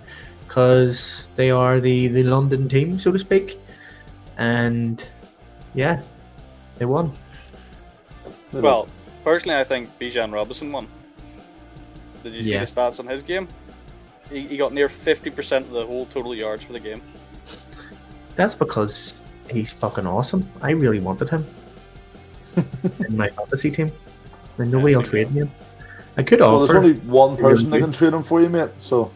because 0.59 1.29
they 1.37 1.51
are 1.53 1.79
the 1.79 2.09
the 2.09 2.25
London 2.25 2.69
team, 2.69 2.99
so 2.99 3.13
to 3.13 3.19
speak, 3.19 3.57
and 4.39 5.09
yeah, 5.75 6.03
they 6.79 6.85
won. 6.85 7.13
Well, 8.53 8.89
personally, 9.23 9.57
I 9.61 9.63
think 9.63 9.89
Bijan 10.01 10.33
Robinson 10.33 10.73
won. 10.73 10.89
Did 12.25 12.35
you 12.35 12.43
see 12.43 12.53
Yeah. 12.55 12.65
the 12.65 12.73
stats 12.73 12.99
on 12.99 13.07
his 13.07 13.23
game? 13.23 13.47
He, 14.31 14.49
he 14.49 14.57
got 14.57 14.73
near 14.73 14.89
50% 14.89 15.59
of 15.59 15.71
the 15.71 15.87
whole 15.87 16.07
total 16.07 16.35
yards 16.35 16.65
for 16.65 16.73
the 16.73 16.81
game. 16.81 17.03
That's 18.35 18.57
because 18.57 19.23
he's 19.49 19.73
fucking 19.73 20.07
awesome. 20.07 20.43
I 20.61 20.73
really 20.73 20.99
wanted 20.99 21.31
him 21.31 21.47
in 23.09 23.17
my 23.17 23.29
fantasy 23.29 23.71
team. 23.71 23.93
And 24.59 24.73
nobody 24.73 24.93
Yeah, 24.93 24.99
else 24.99 25.11
there 25.11 25.21
you 25.21 25.27
traded 25.27 25.43
him. 25.45 25.51
I 26.17 26.23
could 26.25 26.41
well, 26.41 26.59
there's 26.59 26.71
only 26.71 26.99
one 27.07 27.37
Really 27.37 27.43
person 27.55 27.71
that 27.71 27.79
can 27.79 27.93
trade 27.93 28.13
him 28.13 28.25
for 28.25 28.43
you, 28.43 28.49
mate. 28.49 28.71
So 28.77 29.13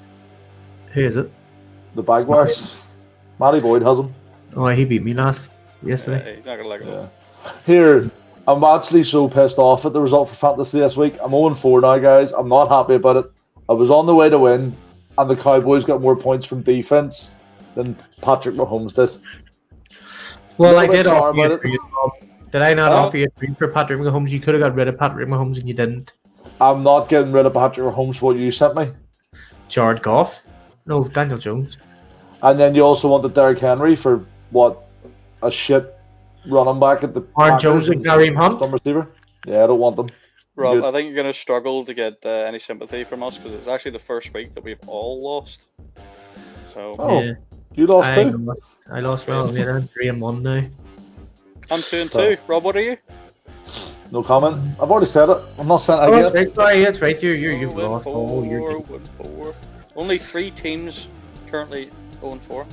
Who 0.93 1.01
is 1.07 1.17
it? 1.17 1.31
the 1.95 2.03
Bagwires. 2.03 2.75
Matty 3.39 3.61
Boyd 3.61 3.83
has 3.83 3.99
him. 3.99 4.15
Oh, 4.57 4.67
he 4.69 4.85
beat 4.87 5.03
me 5.03 5.13
last 5.13 5.51
yesterday. 5.83 6.27
Yeah, 6.31 6.37
he's 6.37 6.45
not 6.47 6.57
going 6.57 6.65
to 6.65 6.69
like 6.69 6.81
it. 6.81 6.87
Yeah. 6.89 7.53
Here, 7.67 8.11
I'm 8.49 8.65
actually 8.65 9.05
so 9.05 9.29
pissed 9.29 9.59
off 9.59 9.85
at 9.85 9.93
the 9.93 10.01
result 10.01 10.31
for 10.31 10.35
fantasy 10.35 10.81
this 10.81 10.97
week. 10.97 11.17
I'm 11.23 11.33
0 11.33 11.55
4 11.55 11.81
now, 11.83 11.99
guys. 11.99 12.33
I'm 12.33 12.49
not 12.49 12.69
happy 12.71 12.95
about 12.95 13.17
it. 13.17 13.27
I 13.69 13.75
was 13.75 13.91
on 13.91 14.07
the 14.07 14.15
way 14.15 14.31
to 14.31 14.39
win, 14.39 14.75
and 15.19 15.29
the 15.31 15.37
Cowboys 15.37 15.85
got 15.85 16.01
more 16.01 16.17
points 16.17 16.47
from 16.47 16.63
defense 16.63 17.33
than 17.75 17.95
Patrick 18.23 18.55
Mahomes 18.55 18.95
did. 18.95 19.11
Well, 20.59 20.79
I 20.79 20.87
did 20.87 21.07
offer 21.07 21.35
you 21.37 21.43
about 21.43 21.53
a 21.53 21.55
it. 21.57 21.61
trade. 21.63 21.79
Bob. 21.93 22.11
Did 22.53 22.63
I 22.63 22.75
not 22.75 22.93
Oh. 22.93 22.97
offer 22.97 23.17
you 23.19 23.27
a 23.27 23.39
trade 23.39 23.57
for 23.59 23.69
Patrick 23.69 23.99
Mahomes? 24.01 24.31
You 24.31 24.41
could 24.41 24.55
have 24.55 24.63
got 24.63 24.75
rid 24.75 24.89
of 24.89 24.99
Patrick 24.99 25.29
Mahomes 25.29 25.59
and 25.59 25.67
you 25.69 25.75
didn't. 25.75 26.13
I'm 26.61 26.83
not 26.83 27.09
getting 27.09 27.33
rid 27.33 27.47
of 27.47 27.55
Patrick 27.55 27.87
Mahomes 27.87 28.17
for 28.17 28.27
what 28.27 28.37
you 28.37 28.51
sent 28.51 28.77
me. 28.77 28.91
Jared 29.69 30.03
Goff? 30.03 30.43
No, 30.87 31.05
Daniel 31.05 31.39
Jones. 31.39 31.79
And 32.43 32.59
then 32.59 32.75
you 32.75 32.83
also 32.85 33.09
wanted 33.09 33.35
Derrick 33.35 33.59
Henry 33.61 33.95
for 33.97 34.25
what? 34.51 34.79
A 35.43 35.51
shit 35.51 35.95
running 36.47 36.79
back 36.81 37.03
at 37.05 37.15
the. 37.15 37.23
Aaron 37.41 37.59
Jones 37.59 37.89
and 37.89 38.05
Kareem 38.05 38.37
Hunt? 38.37 38.61
Some 38.61 38.73
receiver. 38.73 39.09
Yeah, 39.47 39.65
I 39.65 39.67
don't 39.67 39.79
want 39.79 39.97
them. 39.97 40.11
Rob, 40.55 40.77
Good. 40.77 40.85
I 40.85 40.93
think 40.93 41.07
you're 41.07 41.15
going 41.17 41.27
to 41.33 41.33
struggle 41.39 41.85
to 41.85 41.95
get 41.95 42.19
uh, 42.25 42.29
any 42.29 42.59
sympathy 42.59 43.05
from 43.05 43.23
us 43.23 43.39
because 43.39 43.55
it's 43.55 43.67
actually 43.69 43.93
the 43.93 43.99
first 43.99 44.33
week 44.35 44.55
that 44.55 44.63
we've 44.63 44.79
all 44.87 45.21
lost. 45.21 45.67
So 46.73 46.95
Oh, 46.99 47.21
yeah, 47.23 47.33
You 47.75 47.87
lost 47.87 48.11
I, 48.11 48.25
too. 48.25 48.55
I 48.91 49.01
lost 49.01 49.27
well. 49.29 49.57
Yeah, 49.57 49.77
I'm 49.77 49.89
three 49.89 50.09
and 50.09 50.21
one 50.21 50.43
now. 50.43 50.63
I'm 51.71 51.81
two 51.83 51.97
and 51.99 52.11
So- 52.11 52.35
two. 52.35 52.41
Rob, 52.47 52.65
what 52.65 52.77
are 52.77 52.83
you? 52.83 52.97
No 54.11 54.23
comment. 54.23 54.59
I've 54.81 54.91
already 54.91 55.07
said 55.07 55.31
it. 55.31 55.39
I'm 55.59 55.67
not 55.69 55.79
saying 55.79 56.01
Oh, 56.03 56.13
it 56.13 56.23
that's 56.23 56.31
again. 56.35 56.45
right. 56.49 56.55
Sorry, 56.55 56.85
that's 56.85 57.01
right. 57.01 57.23
You're, 57.23 57.35
you're, 57.35 57.57
you've 57.57 57.79
Oh, 57.79 57.89
lost. 57.91 58.07
Oh, 58.11 58.43
you're. 58.45 58.81
four. 59.17 59.55
Only 59.97 60.19
three 60.19 60.51
teams 60.51 61.09
currently 61.51 61.91
0 62.21 62.33
and 62.33 62.43
4. 62.43 62.67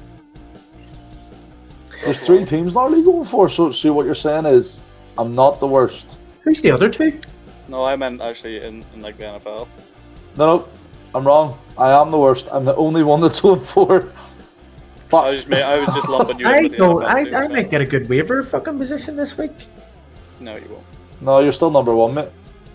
There's 2.03 2.19
three 2.19 2.45
teams 2.45 2.73
now 2.73 2.87
league 2.87 3.05
going 3.05 3.25
for. 3.25 3.49
So, 3.49 3.71
so 3.71 3.91
what 3.91 4.05
you're 4.05 4.15
saying 4.15 4.45
is, 4.45 4.79
I'm 5.17 5.35
not 5.35 5.59
the 5.59 5.67
worst. 5.67 6.17
Who's 6.41 6.61
the 6.61 6.71
other 6.71 6.89
two? 6.89 7.19
No, 7.67 7.83
I 7.83 7.95
meant 7.95 8.21
actually 8.21 8.61
in, 8.61 8.85
in 8.93 9.01
like 9.01 9.17
the 9.17 9.25
NFL. 9.25 9.67
No, 10.37 10.57
no, 10.57 10.69
I'm 11.13 11.27
wrong. 11.27 11.59
I 11.77 11.91
am 11.91 12.09
the 12.09 12.17
worst. 12.17 12.47
I'm 12.51 12.63
the 12.63 12.75
only 12.75 13.03
one 13.03 13.19
that's 13.19 13.43
on 13.43 13.59
four. 13.59 14.03
I 14.03 15.09
Fuck. 15.09 15.25
was, 15.25 15.47
ma- 15.47 15.57
I 15.57 15.79
was 15.79 15.89
just 15.93 16.07
lumping 16.07 16.39
you 16.39 16.47
in 16.49 16.55
I 16.55 16.61
with 16.61 16.77
the 16.77 16.85
I, 17.05 17.23
teams, 17.23 17.35
I 17.35 17.47
might 17.47 17.69
get 17.69 17.81
a 17.81 17.85
good 17.85 18.07
waiver 18.07 18.43
fucking 18.43 18.77
position 18.77 19.15
this 19.15 19.37
week. 19.37 19.51
No, 20.39 20.55
you 20.55 20.67
won't. 20.69 20.85
No, 21.21 21.39
you're 21.39 21.51
still 21.51 21.71
number 21.71 21.93
one, 21.93 22.13
mate. 22.13 22.29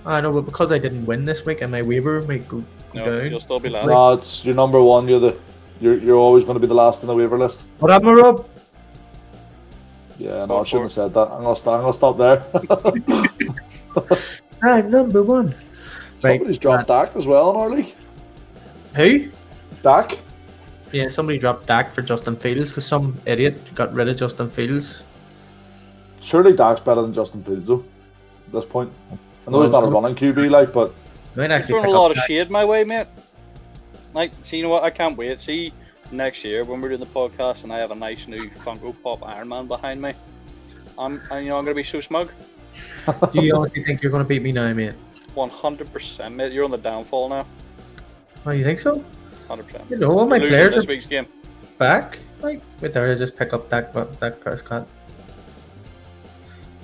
Uh, 0.04 0.10
I 0.10 0.20
know, 0.20 0.32
but 0.32 0.42
because 0.42 0.70
I 0.72 0.78
didn't 0.78 1.06
win 1.06 1.24
this 1.24 1.46
week 1.46 1.62
and 1.62 1.70
my 1.72 1.82
waiver 1.82 2.20
might 2.22 2.46
go, 2.48 2.58
go 2.58 2.64
No, 3.04 3.18
down. 3.20 3.30
you'll 3.30 3.40
still 3.40 3.60
be 3.60 3.70
last. 3.70 3.86
No, 3.86 4.12
it's 4.12 4.44
you're 4.44 4.54
number 4.54 4.82
one. 4.82 5.08
You're 5.08 5.20
the 5.20 5.36
you're 5.80 5.96
you're 5.98 6.16
always 6.16 6.44
going 6.44 6.54
to 6.56 6.60
be 6.60 6.66
the 6.66 6.74
last 6.74 7.02
in 7.02 7.06
the 7.08 7.14
waiver 7.14 7.38
list. 7.38 7.62
What 7.78 7.90
up, 7.90 8.02
my 8.02 8.12
Rob? 8.12 8.46
Yeah, 10.18 10.44
no, 10.44 10.60
I 10.60 10.64
shouldn't 10.64 10.90
have 10.90 10.92
said 10.92 11.14
that. 11.14 11.32
I'm 11.32 11.42
gonna 11.42 11.56
stop. 11.56 11.74
I'm 11.74 11.80
gonna 11.80 11.92
stop 11.92 12.18
there. 12.18 12.44
I'm 14.62 14.90
number 14.90 15.22
one. 15.22 15.48
Right. 16.22 16.38
Somebody's 16.38 16.58
dropped 16.58 16.88
Dak 16.88 17.16
as 17.16 17.26
well 17.26 17.50
in 17.50 17.56
our 17.56 17.70
league. 17.70 17.94
Who? 18.94 19.30
Dak. 19.82 20.18
Yeah, 20.92 21.08
somebody 21.08 21.38
dropped 21.38 21.66
Dak 21.66 21.92
for 21.92 22.02
Justin 22.02 22.36
Fields 22.36 22.70
because 22.70 22.86
some 22.86 23.18
idiot 23.26 23.74
got 23.74 23.92
rid 23.92 24.08
of 24.08 24.16
Justin 24.16 24.48
Fields. 24.48 25.02
Surely 26.20 26.54
Dak's 26.54 26.80
better 26.80 27.02
than 27.02 27.12
Justin 27.12 27.42
Fields 27.42 27.66
though. 27.66 27.84
At 28.46 28.52
this 28.52 28.64
point, 28.64 28.92
I 29.46 29.50
know 29.50 29.62
he's 29.62 29.70
not 29.70 29.84
a 29.84 29.86
running 29.86 30.14
QB 30.14 30.50
like, 30.50 30.72
but 30.72 30.94
Might 31.36 31.44
He's 31.44 31.50
actually 31.50 31.80
throwing 31.80 31.86
a 31.86 31.90
lot 31.90 32.10
of 32.10 32.16
Dak. 32.16 32.26
shade 32.26 32.50
my 32.50 32.64
way, 32.64 32.84
mate. 32.84 33.06
Like, 34.14 34.32
see, 34.42 34.58
you 34.58 34.62
know 34.62 34.68
what? 34.70 34.84
I 34.84 34.90
can't 34.90 35.16
wait. 35.18 35.40
See, 35.40 35.72
next 36.12 36.44
year 36.44 36.64
when 36.64 36.80
we're 36.80 36.88
doing 36.90 37.00
the 37.00 37.06
podcast 37.06 37.64
and 37.64 37.72
I 37.72 37.78
have 37.78 37.90
a 37.90 37.94
nice 37.94 38.28
new 38.28 38.48
Funko 38.50 38.94
Pop 39.02 39.26
Iron 39.26 39.48
Man 39.48 39.66
behind 39.66 40.00
me, 40.00 40.12
I'm, 40.98 41.20
I, 41.30 41.40
you 41.40 41.48
know, 41.48 41.58
I'm 41.58 41.64
gonna 41.64 41.74
be 41.74 41.82
so 41.82 42.00
smug. 42.00 42.30
Do 43.32 43.44
you 43.44 43.54
honestly 43.54 43.82
think 43.82 44.02
you're 44.02 44.10
going 44.10 44.22
to 44.22 44.28
beat 44.28 44.42
me 44.42 44.52
now, 44.52 44.72
mate? 44.72 44.94
100%, 45.36 46.34
mate. 46.34 46.52
You're 46.52 46.64
on 46.64 46.70
the 46.70 46.78
downfall 46.78 47.28
now. 47.28 47.46
Oh, 48.46 48.50
you 48.50 48.64
think 48.64 48.78
so? 48.78 49.04
100%. 49.48 49.90
You 49.90 49.98
know, 49.98 50.18
all 50.18 50.26
my 50.26 50.38
players 50.38 50.74
this 50.74 50.84
are 50.84 50.86
week's 50.86 51.06
game. 51.06 51.26
back. 51.78 52.18
Like, 52.40 52.60
wait 52.80 52.92
there, 52.92 53.10
I 53.10 53.14
just 53.14 53.36
pick 53.36 53.52
up 53.52 53.68
that 53.70 53.92
Dak 54.20 54.40
Prescott. 54.40 54.88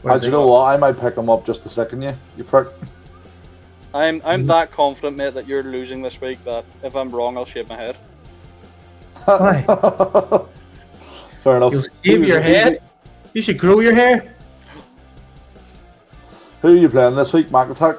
Do 0.03 0.25
you 0.25 0.31
know 0.31 0.47
what? 0.47 0.63
I 0.67 0.77
might 0.77 0.99
pick 0.99 1.17
him 1.17 1.29
up 1.29 1.45
just 1.47 1.65
a 1.67 1.69
second 1.69 2.03
you. 2.03 2.15
You 2.37 2.45
prick. 2.45 2.69
I'm 3.95 4.23
I'm 4.25 4.45
Mhm. 4.45 4.47
that 4.49 4.71
confident, 4.71 5.17
mate, 5.17 5.35
that 5.35 5.47
you're 5.49 5.63
losing 5.65 6.01
this 6.01 6.21
week. 6.21 6.43
That 6.45 6.65
if 6.83 6.95
I'm 6.97 7.11
wrong, 7.11 7.37
I'll 7.37 7.45
shave 7.45 7.69
my 7.69 7.77
head. 7.77 7.97
Why? 9.25 9.63
Fair 11.43 11.57
enough. 11.57 11.73
You'll 11.73 11.85
shave 12.05 12.25
your 12.25 12.41
head. 12.41 12.81
You 13.33 13.43
should 13.43 13.59
grow 13.59 13.81
your 13.81 13.95
hair. 13.95 14.35
Who 16.63 16.69
are 16.69 16.77
you 16.77 16.89
playing 16.89 17.17
this 17.17 17.33
week? 17.33 17.51
Mac 17.51 17.69
Attack? 17.71 17.97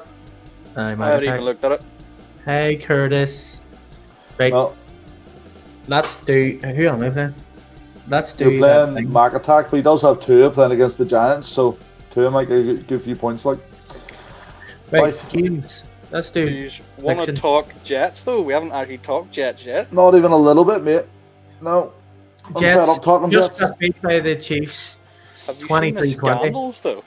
I 0.76 0.84
I 0.84 0.88
haven't 0.90 1.24
even 1.24 1.40
looked 1.42 1.64
at 1.64 1.72
it. 1.72 1.82
Hey 2.44 2.76
Curtis. 2.76 3.60
Right, 4.38 4.52
Well, 4.52 4.74
let's 5.88 6.16
do. 6.16 6.58
Who 6.64 6.86
am 6.88 7.02
I 7.02 7.10
playing? 7.10 7.34
Let's 8.08 8.32
do. 8.32 8.50
you're 8.50 8.58
playing 8.58 8.94
thing. 8.94 9.12
Mac 9.12 9.34
Attack, 9.34 9.70
but 9.70 9.76
he 9.76 9.82
does 9.82 10.02
have 10.02 10.20
two 10.20 10.48
playing 10.50 10.72
against 10.72 10.96
the 10.98 11.04
Giants, 11.04 11.46
so 11.46 11.76
Tua 12.12 12.30
might 12.30 12.48
get 12.48 12.58
a 12.58 12.74
good 12.74 13.02
few 13.02 13.16
points. 13.16 13.44
Like, 13.44 13.58
Right, 14.90 15.02
Right. 15.04 15.24
games. 15.30 15.84
Let's 16.10 16.28
Do 16.28 16.44
do. 16.44 16.52
you 16.54 16.70
want 16.98 17.22
to 17.22 17.32
talk 17.32 17.72
Jets 17.82 18.24
though? 18.24 18.42
We 18.42 18.52
haven't 18.52 18.72
actually 18.72 18.98
talked 18.98 19.32
Jets 19.32 19.64
yet. 19.64 19.90
not 19.90 20.14
even 20.14 20.30
a 20.32 20.36
little 20.36 20.64
bit, 20.66 20.82
mate. 20.82 21.06
No, 21.62 21.92
I'm 22.44 22.60
Jets. 22.60 22.98
talking 22.98 23.30
Just 23.30 23.58
Jets. 23.58 23.70
got 23.70 23.78
beat 23.78 24.02
by 24.02 24.20
the 24.20 24.36
Chiefs. 24.36 24.98
Have 25.46 25.58
you 25.58 25.66
23, 25.66 26.06
seen 26.08 26.18
scandals 26.18 26.80
though? 26.82 27.02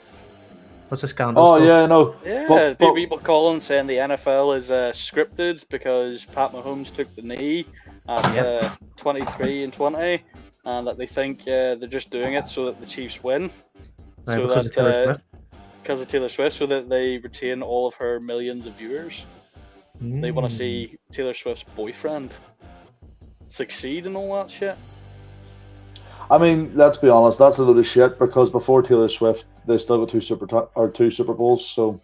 What's 0.88 1.02
the 1.02 1.08
scandal? 1.08 1.44
Oh 1.44 1.56
yeah, 1.58 1.86
no. 1.86 2.16
Yeah, 2.24 2.46
But- 2.48 2.78
but- 2.78 2.94
people 2.94 3.18
calling 3.18 3.60
saying 3.60 3.86
the 3.86 3.98
NFL 3.98 4.52
is 4.56 4.72
uh, 4.72 4.90
scripted 4.92 5.64
because 5.68 6.24
Pat 6.24 6.52
Mahomes 6.52 6.92
took 6.92 7.14
the 7.14 7.22
knee 7.22 7.66
at 8.08 8.34
Yep. 8.34 8.62
uh, 8.64 8.68
23 8.96 9.62
and 9.62 9.72
20, 9.72 10.24
and 10.64 10.86
that 10.88 10.98
they 10.98 11.06
think 11.06 11.42
uh, 11.42 11.76
they're 11.76 11.88
just 11.88 12.10
doing 12.10 12.34
it 12.34 12.48
so 12.48 12.64
that 12.66 12.80
the 12.80 12.86
Chiefs 12.86 13.22
win, 13.22 13.50
Right, 14.26 14.36
so 14.36 14.46
because 14.46 14.64
that 14.64 14.70
of 14.70 14.74
Taylor 14.74 14.90
uh, 14.90 15.04
Swift. 15.04 15.20
because 15.82 16.02
of 16.02 16.08
Taylor 16.08 16.28
Swift, 16.28 16.56
so 16.56 16.66
that 16.66 16.88
they 16.88 17.18
retain 17.18 17.62
all 17.62 17.86
of 17.86 17.94
her 17.94 18.20
millions 18.20 18.66
of 18.66 18.74
viewers. 18.74 19.24
They 20.00 20.30
want 20.30 20.46
Mm. 20.46 20.50
to 20.50 20.56
see 20.56 20.98
Taylor 21.10 21.32
Swift's 21.34 21.64
boyfriend 21.74 22.30
succeed 23.48 24.06
and 24.06 24.16
all 24.16 24.34
that 24.36 24.50
shit. 24.50 24.76
I 26.30 26.38
mean, 26.38 26.72
let's 26.74 26.98
be 26.98 27.08
honest, 27.08 27.38
that's 27.38 27.58
a 27.58 27.62
load 27.62 27.78
of 27.78 27.86
shit 27.86 28.18
because 28.18 28.50
before 28.50 28.82
Taylor 28.82 29.08
Swift, 29.08 29.44
they 29.66 29.78
still 29.78 29.98
got 30.00 30.08
two 30.08 30.20
super 30.20 30.46
Ti- 30.46 30.68
or 30.74 30.88
two 30.90 31.10
Super 31.10 31.32
Bowls. 31.34 31.64
So, 31.66 32.00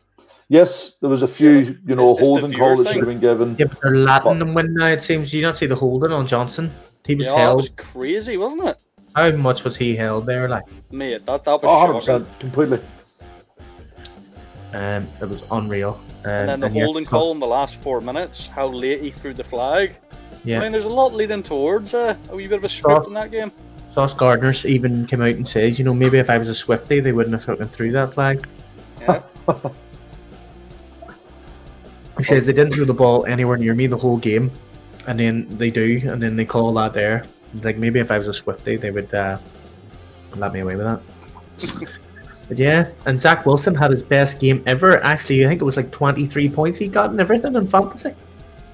yes, 0.48 0.98
there 1.00 1.10
was 1.10 1.22
a 1.22 1.28
few, 1.28 1.76
you 1.84 1.96
know, 1.96 2.14
holding 2.14 2.50
viewer 2.50 2.58
call 2.60 2.76
that 2.78 2.86
should 2.88 2.96
have 2.98 3.06
been 3.06 3.20
given. 3.20 3.56
Yeah, 3.58 3.66
but 3.66 3.78
they're 3.82 3.96
letting 3.96 4.38
them 4.38 4.54
win 4.54 4.74
now. 4.74 4.86
It 4.86 5.02
seems. 5.02 5.34
You 5.34 5.42
don't 5.42 5.56
see 5.56 5.66
the 5.66 5.74
holding 5.74 6.12
on 6.12 6.26
Johnson. 6.28 6.70
He 7.04 7.16
was 7.16 7.26
Yeah, 7.26 7.32
that 7.32 7.38
held. 7.40 7.56
was 7.56 7.68
crazy, 7.76 8.36
wasn't 8.36 8.64
it? 8.68 8.76
How 9.14 9.30
much 9.32 9.64
was 9.64 9.76
he 9.76 9.94
held 9.96 10.26
there? 10.26 10.48
Like, 10.48 10.64
Mate, 10.90 11.24
that, 11.26 11.44
that 11.44 11.62
was 11.62 11.64
Oh, 11.64 11.92
100 11.92 12.02
shocking. 12.02 12.24
percent, 12.26 12.40
completely. 12.40 12.80
um, 14.72 15.06
it 15.20 15.28
was 15.28 15.44
unreal. 15.50 16.00
Um, 16.24 16.30
And 16.30 16.48
then 16.48 16.60
the 16.60 16.70
yeah, 16.70 16.84
holding 16.84 17.04
call 17.04 17.32
in 17.32 17.40
the 17.40 17.46
last 17.46 17.76
four 17.82 18.00
minutes, 18.00 18.46
how 18.46 18.68
late 18.68 19.02
he 19.02 19.10
threw 19.10 19.34
the 19.34 19.44
flag. 19.44 19.94
Yeah. 20.44 20.58
I 20.60 20.62
mean, 20.62 20.72
there's 20.72 20.84
a 20.84 20.88
lot 20.88 21.12
leading 21.14 21.42
towards 21.42 21.94
uh, 21.94 22.16
a 22.30 22.36
wee 22.36 22.46
bit 22.46 22.58
of 22.58 22.64
a 22.64 22.68
script 22.68 22.96
Soft. 22.96 23.08
in 23.08 23.14
that 23.14 23.30
game. 23.30 23.52
Sauce 23.92 24.14
Gardner's 24.14 24.64
even 24.64 25.06
came 25.06 25.20
out 25.20 25.34
and 25.34 25.46
says, 25.46 25.78
you 25.78 25.84
know, 25.84 25.92
maybe 25.92 26.18
if 26.18 26.30
I 26.30 26.38
was 26.38 26.48
a 26.48 26.54
Swifty, 26.54 27.00
they 27.00 27.12
wouldn't 27.12 27.34
have 27.34 27.44
fucking 27.44 27.68
threw 27.68 27.92
that 27.92 28.14
flag. 28.14 28.46
Yeah. 29.00 29.22
He 32.18 32.24
says 32.24 32.44
they 32.46 32.52
didn't 32.52 32.74
throw 32.74 32.84
the 32.84 32.94
ball 32.94 33.24
anywhere 33.26 33.56
near 33.56 33.74
me 33.74 33.86
the 33.86 33.96
whole 33.96 34.18
game, 34.18 34.50
and 35.08 35.18
then 35.18 35.46
they 35.58 35.70
do, 35.70 36.00
and 36.04 36.22
then 36.22 36.36
they 36.36 36.44
call 36.44 36.72
that 36.74 36.92
there. 36.92 37.24
It's 37.55 37.64
like 37.64 37.76
maybe 37.78 38.00
if 38.00 38.11
I 38.11 38.18
was 38.18 38.28
a 38.28 38.32
Swifty, 38.32 38.76
they 38.76 38.90
would 38.90 39.12
uh, 39.14 39.38
let 40.36 40.53
me 40.53 40.61
away 40.61 40.76
with 40.76 40.86
that. 40.86 41.88
but 42.48 42.59
yeah, 42.59 42.90
and 43.07 43.18
Zach 43.20 43.44
Wilson 43.46 43.74
had 43.74 43.90
his 43.90 44.03
best 44.03 44.40
game 44.40 44.62
ever. 44.66 45.03
Actually, 45.05 45.44
I 45.44 45.48
think 45.48 45.61
it 45.61 45.64
was 45.64 45.76
like 45.76 45.90
23 45.90 46.48
points 46.50 46.78
he 46.78 46.88
got 46.88 47.11
and 47.11 47.20
everything 47.20 47.55
in 47.55 47.68
fantasy. 47.68 48.14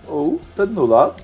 Oh, 0.09 0.41
didn't 0.57 0.75
know 0.75 0.87
that. 0.87 1.23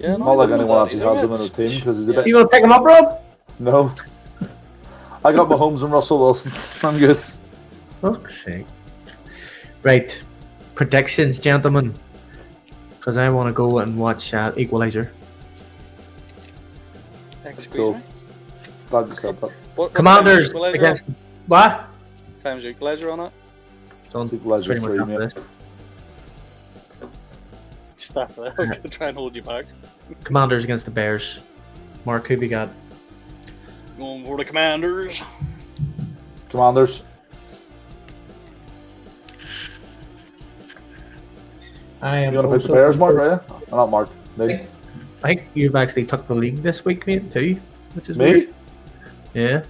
yeah 0.00 0.16
no, 0.16 0.24
Not 0.24 0.32
like 0.38 0.50
anyone 0.50 0.68
that 0.78 0.84
actually 0.86 1.02
either, 1.02 1.14
has 1.14 1.24
him 1.24 1.32
in 1.32 1.40
mate. 1.40 1.52
their 1.52 1.66
team 1.68 1.78
because 1.78 1.98
he's 1.98 2.08
a 2.08 2.12
Yeah. 2.12 2.18
bit. 2.18 2.26
You 2.26 2.34
gonna 2.34 2.48
pick 2.48 2.64
him 2.64 2.72
up, 2.72 2.82
Rob? 2.84 3.20
No. 3.58 3.92
I 5.24 5.32
got 5.32 5.48
Mahomes 5.48 5.82
and 5.82 5.92
Russell 5.92 6.18
Wilson. 6.18 6.52
I'm 6.82 6.98
good. 6.98 7.18
Okay. 8.02 8.64
Right. 9.82 10.22
Predictions, 10.74 11.38
gentlemen. 11.38 11.94
Because 12.98 13.16
I 13.18 13.28
want 13.28 13.48
to 13.48 13.52
go 13.52 13.78
and 13.78 13.98
watch 13.98 14.34
uh, 14.34 14.52
Equalizer. 14.56 15.12
Excuse 17.44 17.74
Cool. 17.76 17.94
me. 17.94 18.00
Glad 18.90 19.04
you 19.06 19.10
said 19.12 19.40
that. 19.40 19.42
What, 19.42 19.52
what 19.76 19.94
Commanders 19.94 20.46
time's 20.46 20.50
Equalizer 20.50 20.76
against 20.78 21.04
what? 21.46 21.70
on? 21.72 21.86
Time's 22.42 22.64
Equalizer 22.64 23.10
on 23.10 23.20
it. 23.20 23.32
Don't 24.10 24.32
Equalizer 24.32 24.66
pretty 24.66 24.80
much 24.80 24.90
three, 24.90 25.00
after 25.00 25.12
mate. 25.18 25.20
this. 25.20 25.34
Stop 27.96 28.34
there. 28.36 28.54
I 28.58 28.60
was 28.60 28.70
going 28.70 28.82
to 28.82 28.88
try 28.88 29.08
and 29.08 29.16
hold 29.16 29.34
you 29.36 29.42
back. 29.42 29.64
Commanders 30.22 30.64
against 30.64 30.84
the 30.84 30.90
Bears. 30.90 31.40
Marc, 32.04 32.26
who 32.28 32.38
we 32.38 32.48
got? 32.48 32.68
Going 33.98 34.24
for 34.24 34.36
the 34.36 34.44
Commanders. 34.44 35.22
Commanders. 36.50 37.02
I 42.02 42.18
am 42.18 42.34
You 42.34 42.40
want 42.40 42.50
to 42.52 42.58
pick 42.58 42.66
the 42.66 42.72
Bears, 42.74 42.96
Marc, 42.98 43.16
right? 43.16 43.70
Not 43.70 43.86
Marc. 43.90 44.10
Me. 44.36 44.66
I 45.24 45.28
think 45.28 45.44
you've 45.54 45.74
actually 45.74 46.04
took 46.04 46.26
the 46.26 46.34
league 46.34 46.62
this 46.62 46.84
week, 46.84 47.06
mate, 47.06 47.32
too. 47.32 47.58
Which 47.94 48.10
is 48.10 48.18
Me? 48.18 48.24
weird. 48.26 48.54
Yeah. 49.32 49.62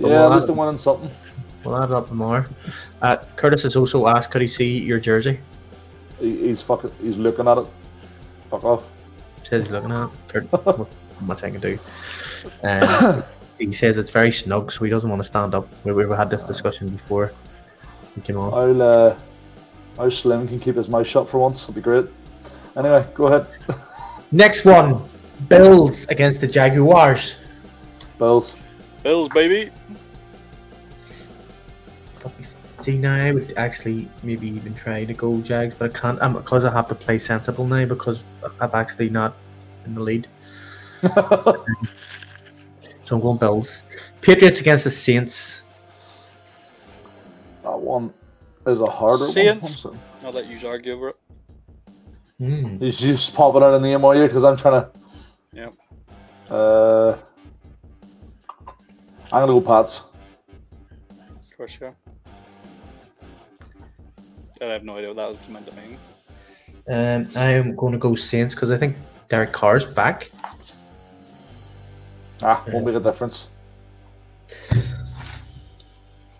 But 0.00 0.08
Yeah, 0.10 0.20
we'll 0.22 0.32
at 0.32 0.34
least 0.34 0.44
add- 0.44 0.50
I'm 0.50 0.56
winning 0.56 0.78
something. 0.78 1.10
We'll 1.64 1.80
add 1.82 1.92
up 1.92 2.10
more. 2.10 2.48
Uh, 3.00 3.16
Curtis 3.36 3.62
has 3.62 3.76
also 3.76 4.08
asked, 4.08 4.32
could 4.32 4.40
he 4.42 4.48
see 4.48 4.78
your 4.78 4.98
jersey? 4.98 5.38
He, 6.18 6.48
he's 6.48 6.62
fucking. 6.62 6.90
He's 7.00 7.16
looking 7.16 7.46
at 7.46 7.58
it. 7.58 7.66
Fuck 8.50 8.64
off. 8.64 8.84
Says 9.44 9.64
he's 9.64 9.70
looking 9.70 9.92
at 9.92 10.08
it. 10.34 10.48
What 10.52 11.26
much 11.26 11.42
I 11.42 11.50
can 11.50 11.60
do. 11.60 11.78
Um, 12.62 13.24
he 13.58 13.72
says 13.72 13.98
it's 13.98 14.10
very 14.10 14.30
snug, 14.30 14.70
so 14.70 14.84
he 14.84 14.90
doesn't 14.90 15.10
want 15.10 15.20
to 15.20 15.26
stand 15.26 15.52
up. 15.54 15.68
We, 15.84 15.92
we 15.92 16.16
had 16.16 16.30
this 16.30 16.44
discussion 16.44 16.88
before 16.88 17.32
he 18.14 18.20
came 18.20 18.36
on. 18.38 18.52
I'll. 18.54 18.82
Uh, 18.82 19.16
how 19.96 20.08
Slim 20.10 20.46
can 20.46 20.58
keep 20.58 20.76
his 20.76 20.88
mouth 20.88 21.06
shut 21.06 21.28
for 21.28 21.38
once. 21.38 21.62
It'll 21.62 21.74
be 21.74 21.80
great. 21.80 22.06
Anyway, 22.76 23.04
go 23.14 23.26
ahead. 23.26 23.46
Next 24.30 24.64
one 24.64 25.02
Bills 25.48 26.06
against 26.06 26.40
the 26.40 26.46
Jaguars. 26.46 27.36
Bills. 28.18 28.56
Bills, 29.02 29.28
baby. 29.28 29.70
See, 32.40 32.98
now 32.98 33.14
I 33.14 33.32
would 33.32 33.54
actually 33.56 34.08
maybe 34.22 34.48
even 34.48 34.74
try 34.74 35.04
to 35.04 35.14
go 35.14 35.40
Jags, 35.40 35.74
but 35.78 35.94
I 35.94 35.98
can't 35.98 36.20
um, 36.22 36.34
because 36.34 36.64
I 36.64 36.72
have 36.72 36.88
to 36.88 36.94
play 36.94 37.18
sensible 37.18 37.66
now 37.66 37.84
because 37.84 38.24
I'm 38.60 38.70
actually 38.72 39.10
not 39.10 39.36
in 39.84 39.94
the 39.94 40.00
lead. 40.00 40.26
that 41.02 41.64
So 43.04 43.16
I'm 43.16 43.22
going 43.22 43.38
Bills. 43.38 43.84
Patriots 44.20 44.60
against 44.60 44.84
the 44.84 44.90
Saints. 44.90 45.62
That 47.62 47.78
one 47.78 48.12
is 48.66 48.80
a 48.80 48.86
harder 48.86 49.26
Saints. 49.26 49.84
one. 49.84 49.98
I'll 50.24 50.32
let 50.32 50.46
you 50.46 50.68
argue 50.68 50.92
over 50.92 51.08
it. 51.10 51.16
Hmm. 52.38 52.82
You 52.82 52.92
just 52.92 53.34
pop 53.34 53.56
it 53.56 53.62
out 53.62 53.74
in 53.74 53.82
the 53.82 53.88
name, 53.88 54.04
are 54.04 54.14
you? 54.14 54.22
Because 54.22 54.44
I'm 54.44 54.56
trying 54.56 54.80
to. 54.80 54.90
Yep. 55.52 55.74
Uh, 56.48 57.16
I'm 59.32 59.46
gonna 59.46 59.46
go 59.48 59.60
Pats. 59.60 60.02
Of 61.10 61.56
course, 61.56 61.78
yeah. 61.80 61.90
I 64.60 64.64
have 64.64 64.84
no 64.84 64.96
idea 64.96 65.08
what 65.08 65.16
that 65.16 65.28
was 65.28 65.48
meant 65.48 65.66
to 65.66 65.76
mean. 65.76 65.98
Um, 66.88 67.28
I 67.36 67.50
am 67.50 67.76
going 67.76 67.92
to 67.92 67.98
go 67.98 68.14
Saints 68.14 68.54
because 68.54 68.70
I 68.70 68.76
think 68.76 68.96
Derek 69.28 69.52
Carr's 69.52 69.84
back. 69.84 70.30
Ah, 72.42 72.64
won't 72.72 72.86
make 72.86 72.94
a 72.94 73.00
difference. 73.00 73.48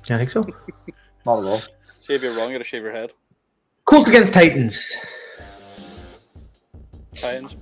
Yeah, 0.09 0.15
I 0.15 0.19
think 0.19 0.31
so. 0.31 0.41
Not 1.27 1.41
at 1.41 1.45
all. 1.45 1.61
See 2.01 2.15
if 2.15 2.23
you're 2.23 2.33
wrong, 2.33 2.49
you 2.49 2.55
gotta 2.55 2.65
shave 2.65 2.83
your 2.83 2.93
head. 2.93 3.13
Colts 3.85 4.09
against 4.09 4.33
Titans. 4.33 4.97
Titans. 7.21 7.57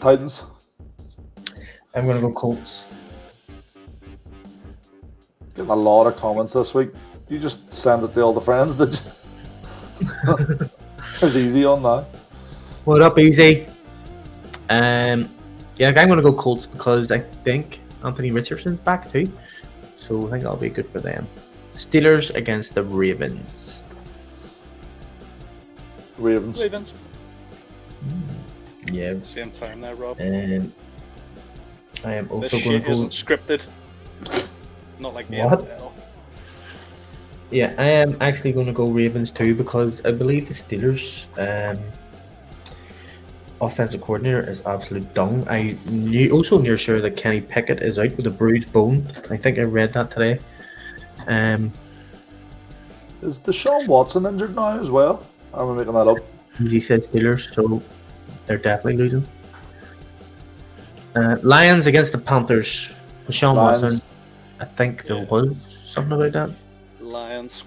Titans. 0.00 0.44
I'm 1.94 2.04
going 2.04 2.16
to 2.16 2.22
go 2.22 2.32
Colts. 2.32 2.84
Getting 5.54 5.70
a 5.70 5.74
lot 5.74 6.06
of 6.06 6.16
comments 6.16 6.52
this 6.52 6.74
week. 6.74 6.90
You 7.28 7.38
just 7.38 7.72
send 7.72 8.04
it 8.04 8.14
to 8.14 8.20
all 8.22 8.32
the 8.32 8.40
friends. 8.40 8.78
Did 8.78 8.92
you? 8.92 9.00
it's 11.22 11.36
easy 11.36 11.64
on 11.64 11.82
that. 11.82 12.06
What 12.84 13.02
up, 13.02 13.18
easy? 13.18 13.66
Um, 14.70 15.28
yeah, 15.76 15.88
I'm 15.88 15.94
going 15.94 16.16
to 16.16 16.22
go 16.22 16.32
Colts 16.32 16.66
because 16.66 17.10
I 17.10 17.20
think 17.20 17.80
Anthony 18.04 18.30
Richardson's 18.30 18.80
back 18.80 19.10
too, 19.10 19.30
so 19.96 20.26
I 20.26 20.30
think 20.30 20.42
that'll 20.42 20.56
be 20.56 20.70
good 20.70 20.88
for 20.90 21.00
them. 21.00 21.26
Steelers 21.74 22.34
against 22.34 22.74
the 22.74 22.82
Ravens. 22.82 23.82
Ravens. 26.18 26.60
Ravens. 26.60 26.94
Yeah, 28.92 29.14
Same 29.22 29.50
time 29.50 29.80
there, 29.80 29.94
Rob. 29.96 30.20
and 30.20 30.72
I 32.04 32.14
am 32.14 32.24
This 32.28 32.52
also 32.54 32.58
going 32.58 32.62
shit 32.62 32.82
to 32.82 32.86
go. 32.86 32.90
isn't 32.92 33.10
scripted. 33.12 33.66
Not 35.00 35.14
like 35.14 35.28
the 35.28 35.38
What? 35.42 35.60
NFL. 35.60 35.92
Yeah, 37.50 37.74
I 37.78 37.86
am 37.86 38.16
actually 38.20 38.52
going 38.52 38.66
to 38.66 38.72
go 38.72 38.88
Ravens 38.88 39.30
too 39.30 39.54
because 39.54 40.04
I 40.04 40.10
believe 40.12 40.46
the 40.48 40.54
Steelers 40.54 41.26
um, 41.38 41.80
offensive 43.60 44.00
coordinator 44.00 44.48
is 44.48 44.62
absolute 44.66 45.12
dung. 45.14 45.46
I 45.48 45.76
knew 45.88 46.30
also 46.32 46.58
near 46.58 46.76
sure 46.76 47.00
that 47.00 47.16
Kenny 47.16 47.40
Pickett 47.40 47.82
is 47.82 47.98
out 47.98 48.16
with 48.16 48.26
a 48.26 48.30
bruised 48.30 48.72
bone. 48.72 49.04
I 49.30 49.36
think 49.36 49.58
I 49.58 49.62
read 49.62 49.92
that 49.94 50.10
today. 50.10 50.38
Um, 51.26 51.72
Is 53.22 53.38
Deshaun 53.38 53.86
Watson 53.88 54.26
injured 54.26 54.54
now 54.54 54.78
as 54.78 54.90
well? 54.90 55.24
Am 55.54 55.70
I 55.70 55.74
making 55.74 55.94
that 55.94 56.06
up? 56.08 56.18
He 56.58 56.80
said 56.80 57.00
Steelers, 57.02 57.52
so 57.54 57.82
they're 58.46 58.58
definitely 58.58 58.96
losing. 58.96 59.26
Uh, 61.14 61.36
Lions 61.42 61.86
against 61.86 62.12
the 62.12 62.18
Panthers. 62.18 62.92
Sean 63.30 63.56
Lions. 63.56 63.82
Watson. 63.82 64.02
I 64.60 64.64
think 64.64 65.04
there 65.04 65.16
Yeah. 65.18 65.24
was 65.24 65.56
something 65.86 66.12
about 66.12 66.32
that. 66.32 66.50
Lions. 67.00 67.64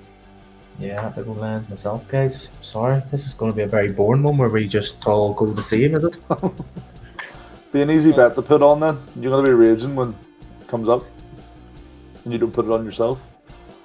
Yeah, 0.80 1.00
I 1.00 1.04
have 1.04 1.16
to 1.16 1.24
go 1.24 1.34
Lions 1.34 1.68
myself, 1.70 2.08
guys. 2.08 2.50
Sorry, 2.62 3.02
this 3.12 3.26
is 3.28 3.34
going 3.34 3.52
to 3.52 3.56
be 3.56 3.64
a 3.64 3.68
very 3.68 3.92
boring 3.92 4.24
one 4.24 4.38
where 4.38 4.50
we 4.50 4.68
just 4.68 5.06
all 5.08 5.34
go 5.34 5.48
the 5.48 5.62
same, 5.64 5.96
is 5.96 6.04
it? 6.06 6.18
Be 7.72 7.84
an 7.84 7.92
easy 7.92 8.12
bet 8.12 8.34
to 8.34 8.42
put 8.42 8.64
on 8.64 8.80
then. 8.80 8.98
You're 9.20 9.30
gonna 9.30 9.48
be 9.48 9.54
raging 9.54 9.96
when 9.96 10.10
it 10.60 10.68
comes 10.68 10.90
up, 10.90 11.04
and 12.24 12.34
you 12.34 12.40
don't 12.40 12.52
put 12.52 12.66
it 12.66 12.72
on 12.72 12.84
yourself. 12.84 13.20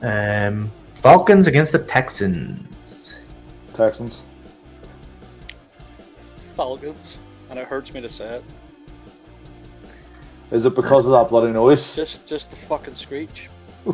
Um, 0.01 0.71
Falcons 0.87 1.49
against 1.49 1.73
the 1.73 1.81
Texans. 1.81 3.19
Texans. 3.75 4.23
Falcons. 6.55 7.19
And 7.51 7.59
it 7.59 7.67
hurts 7.67 7.93
me 7.93 8.01
to 8.01 8.09
say 8.09 8.37
it. 8.37 8.45
Is 10.51 10.65
it 10.65 10.75
because 10.75 11.07
of 11.07 11.13
that 11.13 11.29
bloody 11.29 11.53
noise? 11.53 11.95
Just 11.97 12.27
just 12.27 12.51
the 12.51 12.57
fucking 12.57 12.95
screech. 12.95 13.49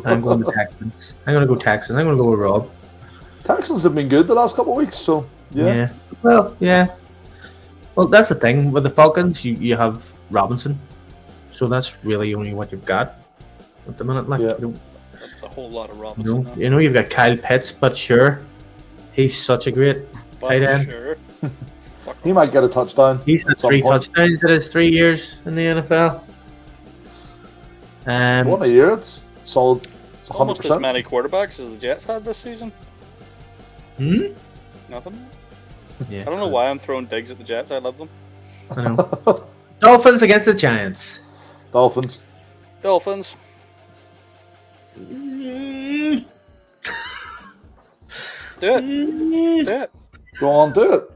I'm 0.05 0.21
going 0.21 0.43
to 0.43 0.51
Texans. 0.51 1.15
I'm 1.25 1.33
going 1.33 1.47
to 1.47 1.53
go 1.53 1.59
Texans. 1.59 1.97
I'm 1.97 2.05
going 2.05 2.17
to 2.17 2.23
go 2.23 2.29
with 2.31 2.39
Rob. 2.39 2.69
Texans 3.43 3.83
have 3.83 3.95
been 3.95 4.07
good 4.07 4.27
the 4.27 4.33
last 4.33 4.55
couple 4.55 4.73
of 4.73 4.77
weeks, 4.77 4.97
so 4.97 5.27
yeah. 5.51 5.91
Well, 6.21 6.55
yeah. 6.59 6.95
Well, 7.95 8.07
that's 8.07 8.29
the 8.29 8.35
thing 8.35 8.71
with 8.71 8.83
the 8.83 8.89
Falcons. 8.89 9.43
You 9.43 9.55
you 9.55 9.75
have 9.75 10.13
Robinson, 10.29 10.79
so 11.51 11.67
that's 11.67 12.03
really 12.05 12.33
only 12.35 12.53
what 12.53 12.71
you've 12.71 12.85
got 12.85 13.15
at 13.87 13.97
the 13.97 14.03
minute. 14.03 14.29
Like 14.29 14.41
Yeah. 14.41 14.53
you, 14.59 14.73
That's 15.19 15.43
a 15.43 15.49
whole 15.49 15.69
lot 15.69 15.89
of 15.89 15.97
know, 15.97 16.03
Robinson. 16.03 16.37
you 16.37 16.43
know, 16.43 16.55
you 16.55 16.69
know, 16.69 16.77
you've 16.77 16.93
got 16.93 17.09
Kyle 17.09 17.35
Pitts, 17.35 17.71
but 17.71 17.95
sure, 17.97 18.41
he's 19.13 19.35
such 19.37 19.67
a 19.67 19.71
great. 19.71 19.97
But 20.39 20.47
tight 20.49 20.63
end. 20.63 20.89
Sure. 20.89 21.17
Fuck 22.21 22.27
He 22.27 22.33
might 22.33 22.51
get 22.51 22.63
a 22.63 22.67
touchdown. 22.69 23.21
He's 23.25 23.43
had 23.47 23.57
three 23.57 23.81
point. 23.81 24.03
touchdowns 24.03 24.43
in 24.43 24.49
his 24.49 24.71
three 24.71 24.89
years 24.89 25.39
in 25.45 25.55
the 25.55 25.61
NFL. 25.61 26.21
Um, 28.05 28.47
One 28.47 28.61
a 28.61 28.67
year. 28.67 28.91
It's 28.91 29.23
solid. 29.43 29.87
It's 30.19 30.27
hundred 30.27 30.39
Almost 30.39 30.65
as 30.65 30.79
many 30.79 31.03
quarterbacks 31.03 31.59
as 31.59 31.69
the 31.71 31.77
Jets 31.77 32.05
had 32.05 32.23
this 32.23 32.37
season. 32.37 32.71
hmm? 33.97 34.27
Nothing. 34.89 35.25
Yeah, 36.09 36.21
I 36.21 36.23
don't 36.25 36.39
know 36.39 36.47
why 36.47 36.67
I'm 36.67 36.79
throwing 36.79 37.05
digs 37.05 37.31
at 37.31 37.37
the 37.37 37.43
Jets. 37.43 37.71
I 37.71 37.77
love 37.77 37.97
them. 37.97 38.09
I 38.71 38.83
know. 38.83 39.45
Dolphins 39.79 40.21
against 40.21 40.45
the 40.45 40.53
Giants. 40.53 41.21
Dolphins. 41.71 42.19
Dolphins. 42.81 43.35
Mm, 44.99 46.25
Do 48.59 48.67
it. 48.67 48.83
mm. 48.83 49.65
Do 49.65 49.71
it. 49.71 49.91
Go 50.39 50.49
on, 50.49 50.73
do 50.73 50.93
it. 50.93 51.11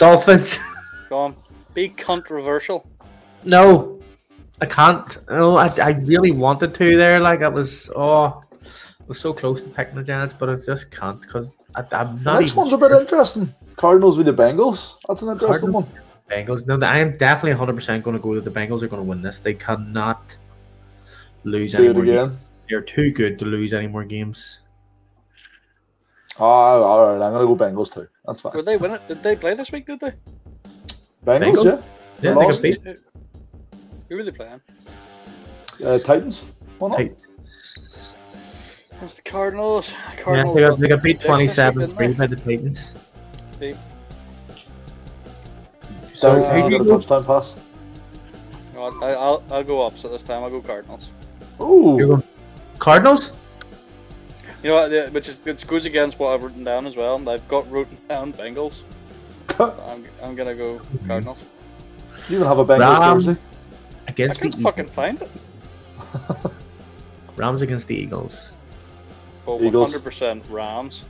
Dolphins. 0.00 0.58
Go 1.08 1.18
on. 1.18 1.36
Be 1.74 1.88
controversial. 1.90 2.84
No, 3.44 4.00
I 4.60 4.66
can't. 4.66 5.16
No, 5.28 5.56
I, 5.56 5.68
I 5.80 5.90
really 6.02 6.32
wanted 6.32 6.74
to 6.74 6.96
there. 6.96 7.20
Like 7.20 7.42
I 7.42 7.48
was, 7.48 7.90
oh, 7.94 8.42
I 8.42 9.04
was 9.06 9.20
so 9.20 9.32
close 9.32 9.62
to 9.62 9.68
picking 9.70 9.94
the 9.94 10.02
Giants, 10.02 10.34
but 10.34 10.50
I 10.50 10.56
just 10.56 10.90
can't 10.90 11.20
because 11.20 11.56
I'm 11.74 11.86
The 11.88 12.22
not 12.24 12.40
next 12.40 12.52
even 12.52 12.56
one's 12.56 12.72
a 12.72 12.78
bit 12.78 12.90
interesting. 12.92 13.54
Cardinals 13.76 14.16
with 14.18 14.26
the 14.26 14.32
Bengals. 14.34 14.94
That's 15.06 15.22
an 15.22 15.28
interesting 15.30 15.70
Cardinals? 15.72 15.84
one. 15.86 16.02
Bengals. 16.30 16.66
No, 16.66 16.84
I 16.86 16.98
am 16.98 17.16
definitely 17.16 17.52
100 17.52 17.74
percent 17.74 18.02
going 18.04 18.16
to 18.16 18.22
go 18.22 18.34
to 18.34 18.40
the 18.40 18.50
Bengals. 18.50 18.82
Are 18.82 18.88
going 18.88 19.02
to 19.02 19.08
win 19.08 19.22
this. 19.22 19.38
They 19.38 19.54
cannot 19.54 20.36
lose 21.44 21.72
Do 21.72 21.78
any 21.84 21.92
more. 21.94 22.04
Games. 22.04 22.16
again. 22.32 22.38
They're 22.68 22.80
too 22.82 23.10
good 23.10 23.38
to 23.40 23.44
lose 23.44 23.72
any 23.72 23.86
more 23.86 24.04
games. 24.04 24.60
Ah, 26.38 26.44
all 26.44 27.04
right. 27.06 27.24
I'm 27.26 27.32
gonna 27.32 27.46
go 27.46 27.56
Bengals 27.56 27.92
too. 27.92 28.06
That's 28.30 28.42
fine. 28.42 28.52
Were 28.54 28.62
they 28.62 28.76
win 28.76 28.92
it? 28.92 29.08
Did 29.08 29.24
they 29.24 29.34
play 29.34 29.54
this 29.54 29.72
week? 29.72 29.86
Did 29.86 29.98
they? 29.98 30.12
Bengals, 31.26 31.40
Bengals? 31.56 31.64
yeah. 31.64 31.82
Yeah, 32.30 32.34
Lost. 32.36 32.62
they 32.62 32.70
got 32.76 32.84
beat. 32.84 32.96
Who- 32.96 33.00
Who 34.08 34.16
were 34.18 34.22
they 34.22 34.30
playing? 34.30 34.60
Uh, 35.84 35.98
Titans. 35.98 36.44
Why 36.78 36.88
not? 36.90 36.96
Tight. 36.96 37.18
It's 39.02 39.14
the 39.16 39.22
Cardinals. 39.22 39.90
Yeah, 39.90 40.22
Cardinals. 40.22 40.54
they 40.54 40.60
got, 40.62 40.78
they 40.78 40.88
got 40.88 41.02
beat 41.02 41.16
Yeah, 41.16 41.22
this 41.22 41.22
week, 41.24 41.26
27 41.26 41.80
didn't 41.80 41.96
3 41.96 42.12
by 42.12 42.26
the 42.28 42.36
Titans. 42.36 42.94
See? 43.58 43.74
So, 46.14 46.34
Derrick 46.40 46.44
uh, 46.44 46.48
who 46.50 46.54
Henry 46.54 46.62
do 46.62 46.68
you 46.70 46.78
got 46.78 46.84
a 46.84 46.88
go? 46.88 46.96
touchdown 46.98 47.24
pass. 47.24 47.56
No, 48.74 48.82
I, 49.02 49.10
I'll 49.14 49.42
I'll 49.50 49.64
go 49.64 49.82
opposite 49.82 50.10
this 50.10 50.22
time. 50.22 50.44
I'll 50.44 50.50
go 50.50 50.60
Cardinals. 50.60 51.10
Ooh. 51.60 52.22
Cardinals? 52.78 53.32
You 54.62 54.70
know 54.70 54.88
what? 54.88 55.12
Which 55.12 55.28
is 55.28 55.44
which 55.44 55.66
goes 55.66 55.86
against 55.86 56.18
what 56.18 56.34
I've 56.34 56.42
written 56.42 56.64
down 56.64 56.86
as 56.86 56.96
well. 56.96 57.16
I've 57.28 57.46
got 57.48 57.70
written 57.70 57.96
down 58.08 58.32
Bengals. 58.34 58.82
I'm, 59.58 60.04
I'm 60.22 60.34
gonna 60.34 60.54
go 60.54 60.78
Mm-hmm. 60.78 61.06
Cardinals. 61.06 61.44
You 62.28 62.36
even 62.36 62.46
have 62.46 62.58
a 62.58 62.64
Bengals 62.64 63.00
Rams 63.00 63.26
jersey. 63.26 63.40
I 64.06 64.10
against 64.10 64.40
the 64.40 64.50
can't 64.50 64.62
fucking 64.62 64.86
find 64.88 65.22
it. 65.22 65.30
Eagles. 66.14 66.52
Rams 67.36 67.62
against 67.62 67.88
the 67.88 67.96
Eagles. 67.96 68.52
But 69.46 69.62
Eagles. 69.62 69.94
100% 69.94 70.42
Rams. 70.50 71.04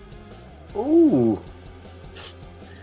Ooh. 0.77 1.41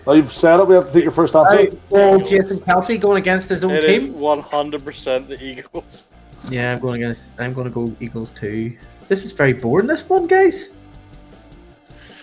Now 0.05 0.13
you've 0.13 0.33
said 0.33 0.59
it. 0.59 0.67
We 0.67 0.75
have 0.75 0.87
to 0.87 0.93
take 0.93 1.03
your 1.03 1.11
first 1.11 1.35
answer. 1.35 1.55
Right, 1.55 1.79
well, 1.89 2.19
Jason 2.19 2.59
Kelce 2.59 2.99
going 2.99 3.17
against 3.17 3.49
his 3.49 3.63
own 3.63 3.71
It 3.71 3.83
is 3.85 4.05
team. 4.05 4.13
100% 4.15 5.27
the 5.27 5.41
Eagles. 5.43 6.05
Yeah, 6.49 6.73
I'm 6.73 6.79
going 6.79 7.01
against. 7.01 7.29
I'm 7.39 7.53
going 7.53 7.65
to 7.65 7.73
go 7.73 7.95
Eagles 7.99 8.31
too. 8.31 8.77
This 9.07 9.23
is 9.23 9.31
very 9.31 9.53
boring. 9.53 9.87
This 9.87 10.07
one, 10.09 10.27
guys. 10.27 10.69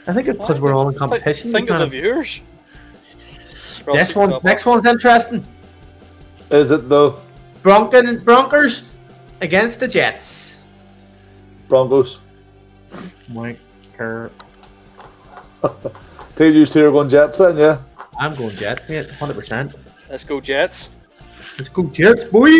I 0.07 0.13
think 0.13 0.29
it's 0.29 0.39
because 0.39 0.61
we're 0.61 0.75
all 0.75 0.89
in 0.89 0.95
competition. 0.95 1.53
Think 1.53 1.71
we're 1.71 1.77
of 1.77 1.91
the 1.91 2.01
viewers. 2.01 2.41
this 3.93 4.15
one, 4.15 4.39
next 4.43 4.67
one's 4.67 4.85
interesting. 4.85 5.47
Is 6.51 6.71
it 6.71 6.89
the 6.89 7.15
Bronco 7.63 8.17
Broncos 8.19 8.97
against 9.41 9.81
the 9.81 9.89
Jets. 9.89 10.63
Broncos? 11.69 12.21
Mike 13.29 13.59
Kerr. 13.97 14.31
TJ's 16.37 16.71
two 16.71 16.87
are 16.87 16.91
going 16.91 17.09
Jets 17.09 17.39
then, 17.39 17.57
yeah. 17.57 17.81
I'm 18.19 18.35
going 18.35 18.55
Jets, 18.57 18.87
mate. 18.89 19.11
Hundred 19.13 19.35
percent. 19.35 19.75
Let's 20.11 20.25
go 20.25 20.41
Jets. 20.41 20.91
Let's 21.59 21.71
go 21.71 21.85
Jets, 21.85 22.25
boy. 22.25 22.51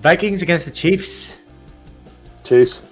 Vikings 0.00 0.42
against 0.42 0.66
the 0.66 0.70
Chiefs. 0.70 1.38
Chiefs. 2.52 2.82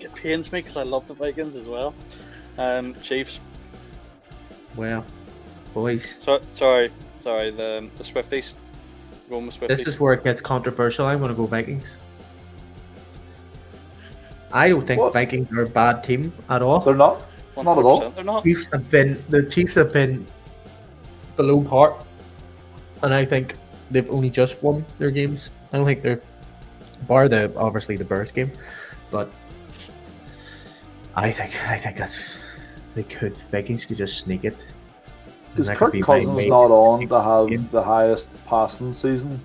It 0.00 0.14
pains 0.14 0.52
me 0.52 0.58
because 0.60 0.76
I 0.76 0.82
love 0.82 1.08
the 1.08 1.14
Vikings 1.14 1.56
as 1.56 1.70
well. 1.70 1.94
Um, 2.58 2.94
Chiefs. 3.00 3.40
Well, 4.76 5.06
boys, 5.72 6.18
So, 6.20 6.42
sorry, 6.52 6.90
sorry. 7.20 7.50
The 7.50 7.88
the 7.96 8.04
Swifties. 8.04 8.52
Going 9.30 9.46
with 9.46 9.58
Swifties. 9.58 9.68
this 9.68 9.86
is 9.86 9.98
where 9.98 10.12
it 10.12 10.22
gets 10.22 10.42
controversial. 10.42 11.06
I'm 11.06 11.18
going 11.18 11.30
to 11.30 11.34
go 11.34 11.46
Vikings. 11.46 11.96
I 14.52 14.68
don't 14.68 14.86
think 14.86 15.00
What? 15.00 15.14
Vikings 15.14 15.50
are 15.52 15.62
a 15.62 15.68
bad 15.68 16.04
team 16.04 16.30
at 16.50 16.60
all. 16.60 16.80
They're 16.80 16.94
not. 16.94 17.22
not 17.56 17.78
at 17.78 17.84
all. 17.84 18.10
They're 18.10 18.22
not. 18.22 18.42
Chiefs 18.44 18.68
have 18.70 18.90
been 18.90 19.16
the 19.30 19.44
Chiefs 19.44 19.74
have 19.76 19.94
been 19.94 20.26
below 21.36 21.62
par, 21.62 22.04
and 23.02 23.14
I 23.14 23.24
think 23.24 23.56
they've 23.90 24.10
only 24.10 24.28
just 24.28 24.62
won 24.62 24.84
their 24.98 25.10
games. 25.10 25.50
I 25.72 25.78
don't 25.78 25.86
think 25.86 26.02
they're 26.02 26.20
bar 26.96 27.28
the 27.28 27.52
obviously 27.56 27.96
the 27.96 28.04
Bears 28.04 28.30
game, 28.32 28.50
but 29.10 29.30
I 31.16 31.30
think 31.30 31.52
I 31.68 31.76
think 31.78 31.96
that's 31.96 32.38
they 32.94 33.02
could 33.02 33.36
Vikings 33.36 33.84
could 33.84 33.96
just 33.96 34.18
sneak 34.18 34.44
it. 34.44 34.64
And 35.52 35.60
Is 35.60 35.66
that 35.68 35.76
could 35.76 35.86
Kirk 35.86 35.92
be 35.92 36.02
Cousins 36.02 36.36
big. 36.36 36.48
not 36.50 36.70
on 36.70 37.08
to 37.08 37.22
have 37.22 37.48
game. 37.48 37.68
the 37.70 37.82
highest 37.82 38.28
passing 38.46 38.92
season 38.92 39.40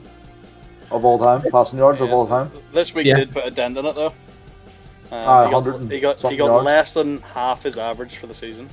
of 0.92 1.06
all 1.06 1.20
time, 1.20 1.44
passing 1.52 1.78
yards 1.80 2.02
of 2.02 2.12
all 2.12 2.26
time? 2.28 2.52
This 2.74 2.94
week 2.96 3.06
Yeah. 3.06 3.16
did 3.18 3.32
put 3.32 3.46
a 3.46 3.52
dent 3.52 3.78
in 3.78 3.86
it 3.86 3.96
though. 3.96 4.14
Um, 5.12 5.24
Ah, 5.26 5.46
he 5.46 5.52
got, 5.52 5.92
he 5.92 6.00
got, 6.00 6.22
he 6.22 6.36
got 6.38 6.46
yards. 6.46 6.66
less 6.66 6.94
than 6.94 7.20
half 7.22 7.64
his 7.64 7.78
average 7.80 8.18
for 8.18 8.28
the 8.28 8.34
season. 8.34 8.70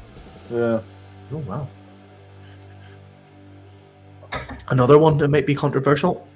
Yeah. 0.50 0.80
Oh 1.32 1.36
wow. 1.38 1.66
Another 4.68 4.98
one 4.98 5.16
that 5.18 5.28
might 5.28 5.46
be 5.46 5.54
controversial. 5.54 6.26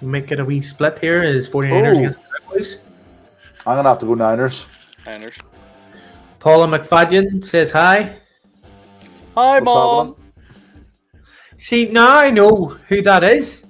We 0.00 0.08
might 0.08 0.26
get 0.26 0.40
a 0.40 0.44
wee 0.44 0.60
split 0.60 0.98
here 0.98 1.22
is 1.22 1.48
49ers 1.48 1.94
Oh. 1.94 1.98
against 1.98 2.18
the 2.18 2.38
Cowboys. 2.40 2.78
I'm 3.66 3.76
gonna 3.76 3.88
have 3.88 3.98
to 3.98 4.06
go 4.06 4.14
Niners. 4.14 4.66
Niners. 5.06 5.38
Paula 6.38 6.66
McFadden 6.66 7.44
says 7.44 7.70
hi. 7.72 8.16
Hi, 9.34 9.54
What's 9.60 9.64
mom. 9.64 10.06
happening? 10.08 10.22
See, 11.58 11.86
now 11.88 12.16
I 12.18 12.30
know 12.30 12.76
who 12.88 13.02
that 13.02 13.24
is. 13.24 13.64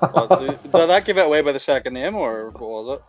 But, 0.00 0.28
did 0.40 0.62
did 0.62 0.72
that 0.72 1.04
give 1.06 1.16
it 1.18 1.26
away 1.26 1.40
by 1.40 1.52
the 1.52 1.58
second 1.58 1.94
name, 1.94 2.14
or 2.16 2.50
what 2.50 2.60
was 2.70 2.88
it? 2.88 3.02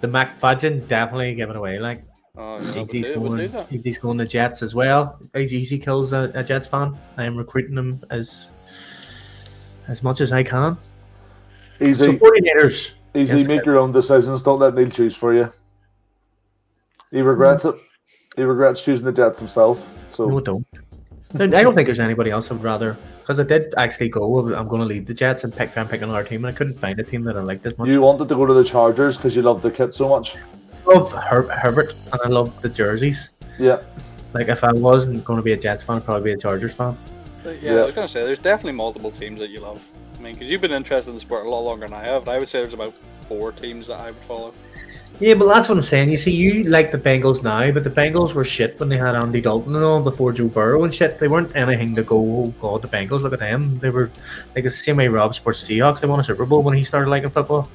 The 0.00 0.08
McFadgen 0.08 0.86
definitely 0.88 1.34
giving 1.36 1.56
away. 1.56 1.78
Like 1.78 2.04
Oh, 2.36 2.58
yeah, 2.60 2.72
he's, 2.82 2.90
do, 2.90 3.02
do 3.02 3.14
going, 3.20 3.50
that. 3.52 3.68
he's 3.70 3.98
going 3.98 4.18
to 4.18 4.26
Jets 4.26 4.60
as 4.64 4.74
well. 4.74 5.20
Easy 5.36 5.78
kills 5.78 6.12
a, 6.12 6.32
a 6.34 6.42
Jets 6.42 6.66
fan. 6.66 6.98
I 7.16 7.22
am 7.22 7.36
recruiting 7.36 7.76
him 7.78 8.02
as 8.10 8.50
as 9.86 10.02
much 10.02 10.20
as 10.20 10.32
I 10.32 10.42
can. 10.42 10.76
So 11.82 11.88
Easy, 11.90 12.12
49ers. 12.18 12.94
easy. 13.14 13.44
Make 13.44 13.60
sir. 13.60 13.72
your 13.72 13.78
own 13.78 13.90
decisions. 13.90 14.42
Don't 14.42 14.60
let 14.60 14.74
Neil 14.74 14.88
choose 14.88 15.16
for 15.16 15.34
you. 15.34 15.52
He 17.10 17.20
regrets 17.20 17.64
mm. 17.64 17.74
it. 17.74 17.80
He 18.36 18.42
regrets 18.42 18.82
choosing 18.82 19.04
the 19.04 19.12
Jets 19.12 19.38
himself. 19.38 19.92
So 20.08 20.26
No, 20.28 20.40
don't. 20.40 20.66
I 21.40 21.62
don't 21.62 21.74
think 21.74 21.86
there's 21.86 22.00
anybody 22.00 22.30
else 22.30 22.50
I'd 22.50 22.62
rather. 22.62 22.96
Because 23.20 23.40
I 23.40 23.42
did 23.44 23.74
actually 23.76 24.08
go, 24.10 24.54
I'm 24.54 24.68
going 24.68 24.80
to 24.82 24.86
leave 24.86 25.06
the 25.06 25.14
Jets 25.14 25.44
and 25.44 25.54
pick, 25.54 25.72
try 25.72 25.82
and 25.82 25.90
pick 25.90 26.02
another 26.02 26.22
team, 26.24 26.44
and 26.44 26.54
I 26.54 26.56
couldn't 26.56 26.78
find 26.78 26.98
a 27.00 27.02
team 27.02 27.24
that 27.24 27.36
I 27.36 27.40
liked 27.40 27.64
as 27.66 27.76
much. 27.78 27.88
you 27.88 28.00
wanted 28.02 28.28
to 28.28 28.34
go 28.34 28.44
to 28.46 28.52
the 28.52 28.62
Chargers 28.62 29.16
because 29.16 29.34
you 29.34 29.42
loved 29.42 29.62
the 29.62 29.70
kit 29.70 29.94
so 29.94 30.08
much. 30.08 30.36
I 30.86 30.94
love 30.94 31.10
Her- 31.12 31.48
Herbert, 31.48 31.94
and 32.12 32.20
I 32.24 32.28
love 32.28 32.60
the 32.60 32.68
jerseys. 32.68 33.32
Yeah, 33.58 33.80
Like, 34.34 34.48
if 34.48 34.62
I 34.62 34.72
wasn't 34.72 35.24
going 35.24 35.38
to 35.38 35.42
be 35.42 35.52
a 35.52 35.56
Jets 35.56 35.82
fan, 35.84 35.96
I'd 35.96 36.04
probably 36.04 36.32
be 36.32 36.32
a 36.32 36.36
Chargers 36.36 36.74
fan. 36.74 36.98
Yeah, 37.44 37.52
Yeah. 37.60 37.72
I 37.72 37.86
was 37.86 37.94
gonna 37.94 38.08
say 38.08 38.24
there's 38.24 38.38
definitely 38.38 38.72
multiple 38.72 39.10
teams 39.10 39.38
that 39.40 39.50
you 39.50 39.60
love. 39.60 39.82
I 40.24 40.28
mean, 40.28 40.36
because 40.36 40.50
you've 40.50 40.62
been 40.62 40.72
interested 40.72 41.10
in 41.10 41.16
the 41.16 41.20
sport 41.20 41.44
a 41.44 41.50
lot 41.50 41.60
longer 41.60 41.86
than 41.86 41.92
I 41.92 42.02
have. 42.02 42.24
But 42.24 42.34
I 42.36 42.38
would 42.38 42.48
say 42.48 42.60
there's 42.60 42.72
about 42.72 42.94
four 43.28 43.52
teams 43.52 43.88
that 43.88 44.00
I 44.00 44.06
would 44.06 44.14
follow. 44.14 44.54
Yeah, 45.20 45.34
but 45.34 45.46
that's 45.48 45.68
what 45.68 45.76
I'm 45.76 45.82
saying. 45.82 46.08
You 46.08 46.16
see, 46.16 46.34
you 46.34 46.64
like 46.64 46.90
the 46.90 46.98
Bengals 46.98 47.42
now, 47.42 47.70
but 47.72 47.84
the 47.84 47.90
Bengals 47.90 48.32
were 48.32 48.42
shit 48.42 48.80
when 48.80 48.88
they 48.88 48.96
had 48.96 49.16
Andy 49.16 49.42
Dalton 49.42 49.76
and 49.76 49.84
all 49.84 50.00
before 50.02 50.32
Joe 50.32 50.48
Burrow 50.48 50.82
and 50.82 50.94
shit. 50.94 51.18
They 51.18 51.28
weren't 51.28 51.54
anything 51.54 51.94
to 51.96 52.02
go, 52.02 52.16
oh 52.16 52.54
god, 52.58 52.80
the 52.80 52.88
Bengals, 52.88 53.20
look 53.20 53.34
at 53.34 53.38
them. 53.38 53.78
They 53.80 53.90
were 53.90 54.10
like 54.56 54.64
it's 54.64 54.78
the 54.78 54.84
same 54.84 54.96
way 54.96 55.08
Rob 55.08 55.34
supports 55.34 55.66
the 55.66 55.78
Seahawks. 55.78 56.00
They 56.00 56.08
won 56.08 56.20
a 56.20 56.24
Super 56.24 56.46
Bowl 56.46 56.62
when 56.62 56.74
he 56.74 56.84
started 56.84 57.10
liking 57.10 57.28
football. 57.28 57.68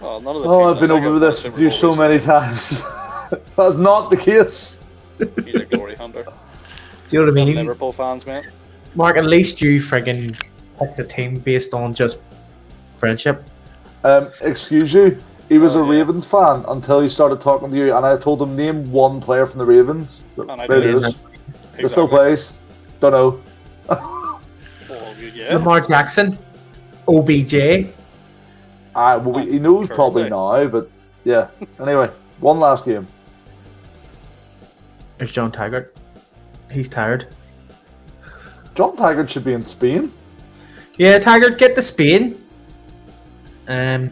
Well, 0.00 0.20
none 0.20 0.36
of 0.36 0.42
the 0.42 0.48
Oh, 0.48 0.58
teams 0.60 0.74
I've 0.76 0.80
been 0.80 0.90
over 0.92 1.10
have 1.10 1.20
this 1.20 1.42
won 1.42 1.52
with 1.54 1.60
you 1.60 1.70
so 1.70 1.92
many 1.92 2.20
times. 2.20 2.82
That's 3.56 3.76
not 3.76 4.10
the 4.10 4.16
case. 4.16 4.80
recently. 5.18 5.52
He's 5.52 5.60
a 5.60 5.64
glory 5.64 5.96
hunter. 5.96 6.22
Do 7.08 7.16
you 7.16 7.18
know 7.26 7.32
what 7.32 7.40
I 7.40 7.44
mean? 7.44 7.56
Liverpool 7.56 7.92
fans, 7.92 8.26
mate. 8.26 8.46
Marc, 8.94 9.16
at 9.16 9.26
least 9.26 9.60
you 9.60 9.80
friggin' 9.80 10.34
picked 10.78 10.96
the 10.96 11.04
team 11.04 11.38
based 11.38 11.74
on 11.74 11.94
just 11.94 12.18
friendship. 12.98 13.44
Um, 14.04 14.28
excuse 14.40 14.92
you. 14.92 15.18
He 15.48 15.58
was 15.58 15.76
Oh, 15.76 15.82
a 15.82 15.84
yeah. 15.86 15.98
Ravens 16.00 16.26
fan 16.26 16.64
until 16.68 17.00
he 17.00 17.08
started 17.08 17.40
talking 17.40 17.70
to 17.70 17.76
you, 17.76 17.96
and 17.96 18.04
I 18.04 18.16
told 18.16 18.42
him 18.42 18.56
name 18.56 18.90
one 18.90 19.20
player 19.20 19.46
from 19.46 19.58
the 19.60 19.64
Ravens. 19.66 20.22
And 20.36 20.50
I 20.50 20.66
There 20.66 20.78
it 20.78 20.80
did. 20.82 20.96
is. 21.04 21.14
It 21.78 21.88
still 21.88 22.08
plays. 22.08 22.54
Don't 23.00 23.12
know. 23.12 23.40
Well, 23.88 25.14
yeah. 25.34 25.56
Lamar 25.56 25.80
Jackson, 25.80 26.38
OBJ. 27.08 27.88
Ah, 28.94 29.18
well, 29.18 29.32
we- 29.44 29.52
he 29.52 29.58
knows 29.58 29.88
probably 29.88 30.28
now, 30.28 30.66
but 30.66 30.90
yeah. 31.24 31.48
Anyway, 31.80 32.10
one 32.40 32.58
last 32.58 32.84
game. 32.84 33.06
There's 35.18 35.32
John 35.32 35.50
Taggart. 35.52 35.94
He's 36.70 36.88
tired. 36.88 37.28
John 38.74 38.96
Taggart 38.96 39.30
should 39.30 39.44
be 39.44 39.52
in 39.54 39.64
Spain. 39.64 40.12
Yeah, 40.98 41.18
Taggart, 41.18 41.58
get 41.58 41.74
the 41.74 41.82
Spain. 41.82 42.42
Um, 43.68 44.10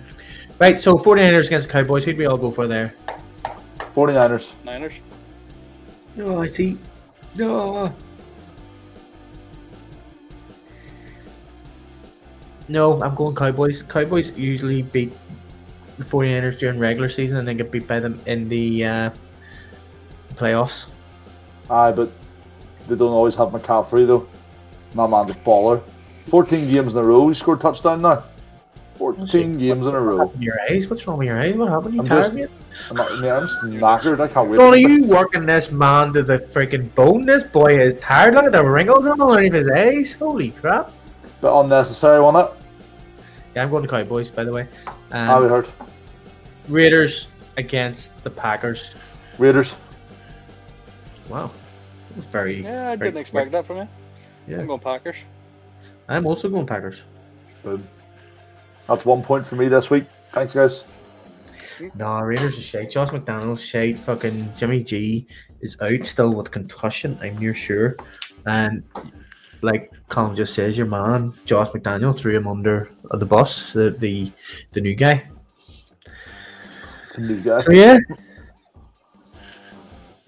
right, 0.58 0.78
so 0.78 0.96
49ers 0.96 1.46
against 1.46 1.66
the 1.66 1.72
Cowboys. 1.72 2.04
Who'd 2.04 2.18
we 2.18 2.26
all 2.26 2.36
go 2.36 2.50
for 2.50 2.66
there? 2.66 2.94
49ers. 3.78 4.52
Niners. 4.64 4.94
No, 6.16 6.40
I 6.40 6.46
see. 6.46 6.78
No. 7.36 7.92
No, 12.68 13.02
I'm 13.02 13.14
going 13.14 13.34
Cowboys. 13.34 13.82
Cowboys 13.82 14.36
usually 14.38 14.82
beat 14.82 15.12
the 15.98 16.04
49ers 16.04 16.58
during 16.58 16.78
regular 16.78 17.08
season 17.08 17.38
and 17.38 17.46
then 17.46 17.56
get 17.56 17.70
beat 17.70 17.86
by 17.86 18.00
them 18.00 18.20
in 18.26 18.48
the 18.48 18.84
uh, 18.84 19.10
playoffs. 20.34 20.90
Aye, 21.70 21.92
but 21.92 22.10
they 22.88 22.96
don't 22.96 23.12
always 23.12 23.34
have 23.36 23.48
McCaffrey 23.48 24.06
though. 24.06 24.28
My 24.94 25.06
man's 25.06 25.32
a 25.32 25.38
baller. 25.40 25.82
14 26.28 26.64
games 26.66 26.92
in 26.92 26.98
a 26.98 27.02
row. 27.04 27.28
He 27.28 27.34
scored 27.34 27.60
touchdown 27.60 28.02
now. 28.02 28.24
14 28.96 29.58
games 29.58 29.86
in 29.86 29.94
a 29.94 30.00
row. 30.00 30.30
In 30.30 30.42
your 30.42 30.56
eyes? 30.70 30.88
What's 30.88 31.06
wrong 31.06 31.18
with 31.18 31.26
your 31.28 31.40
eyes? 31.40 31.54
What 31.56 31.68
happened? 31.68 31.94
You 31.94 32.00
I'm 32.00 32.06
tired 32.06 32.22
just- 32.24 32.36
yet? 32.36 32.50
I'm, 32.90 32.96
not, 32.96 33.20
man, 33.20 33.36
I'm 33.36 33.46
just 33.46 33.60
knackered. 33.62 34.20
I 34.20 34.28
can't 34.28 34.50
wait. 34.50 34.58
John, 34.58 34.72
are 34.72 34.76
you 34.76 35.04
working 35.08 35.46
this 35.46 35.70
man 35.70 36.12
to 36.12 36.22
the 36.22 36.38
freaking 36.38 36.92
bone? 36.94 37.24
This 37.26 37.44
boy 37.44 37.78
is 37.78 37.96
tired. 37.96 38.34
Look 38.34 38.44
at 38.46 38.52
the 38.52 38.64
wrinkles 38.64 39.06
on 39.06 39.20
underneath 39.20 39.52
his 39.52 39.70
eyes. 39.70 40.14
Holy 40.14 40.50
crap. 40.50 40.92
Bit 41.40 41.50
unnecessary, 41.52 42.20
wasn't 42.20 42.48
it? 42.50 42.56
Yeah, 43.54 43.62
I'm 43.62 43.70
going 43.70 43.82
to 43.84 43.88
Cowboys, 43.88 44.30
by 44.30 44.42
the 44.44 44.52
way. 44.52 44.66
I 45.12 45.38
would 45.38 45.44
Um, 45.46 45.50
hurt. 45.50 45.72
Raiders 46.68 47.28
against 47.56 48.22
the 48.24 48.30
Packers. 48.30 48.94
Raiders. 49.38 49.74
Wow. 51.28 51.50
That 52.08 52.16
was 52.16 52.26
very. 52.26 52.62
Yeah, 52.62 52.90
I 52.90 52.96
very 52.96 53.10
didn't 53.10 53.20
expect 53.20 53.52
that 53.52 53.66
from 53.66 53.76
you. 53.78 53.88
Yeah. 54.48 54.58
I'm 54.60 54.66
going 54.66 54.80
Packers. 54.80 55.24
I'm 56.08 56.26
also 56.26 56.48
going 56.48 56.66
Packers. 56.66 57.02
Boom. 57.62 57.86
That's 58.88 59.04
one 59.04 59.22
point 59.22 59.46
for 59.46 59.56
me 59.56 59.68
this 59.68 59.90
week. 59.90 60.04
Thanks, 60.32 60.54
guys. 60.54 60.84
No, 61.94 62.20
Raiders 62.20 62.56
is 62.56 62.64
shite. 62.64 62.90
Josh 62.90 63.08
McDaniels 63.08 63.58
shite. 63.58 63.98
Fucking 63.98 64.52
Jimmy 64.54 64.82
G 64.82 65.26
is 65.60 65.76
out 65.80 66.04
still 66.06 66.34
with 66.34 66.50
concussion. 66.50 67.18
I'm 67.20 67.38
near 67.38 67.54
sure. 67.54 67.96
And 68.46 68.84
like 69.62 69.90
Colum 70.08 70.36
just 70.36 70.54
says, 70.54 70.76
your 70.76 70.86
man 70.86 71.32
Josh 71.44 71.70
McDaniel 71.70 72.16
threw 72.16 72.36
him 72.36 72.46
under 72.46 72.90
the 73.10 73.26
bus. 73.26 73.72
The 73.72 73.90
the, 73.90 74.30
the 74.72 74.80
new 74.80 74.94
guy. 74.94 75.26
The 77.16 77.20
new 77.22 77.40
guy. 77.40 77.60
So 77.60 77.72
yeah. 77.72 77.98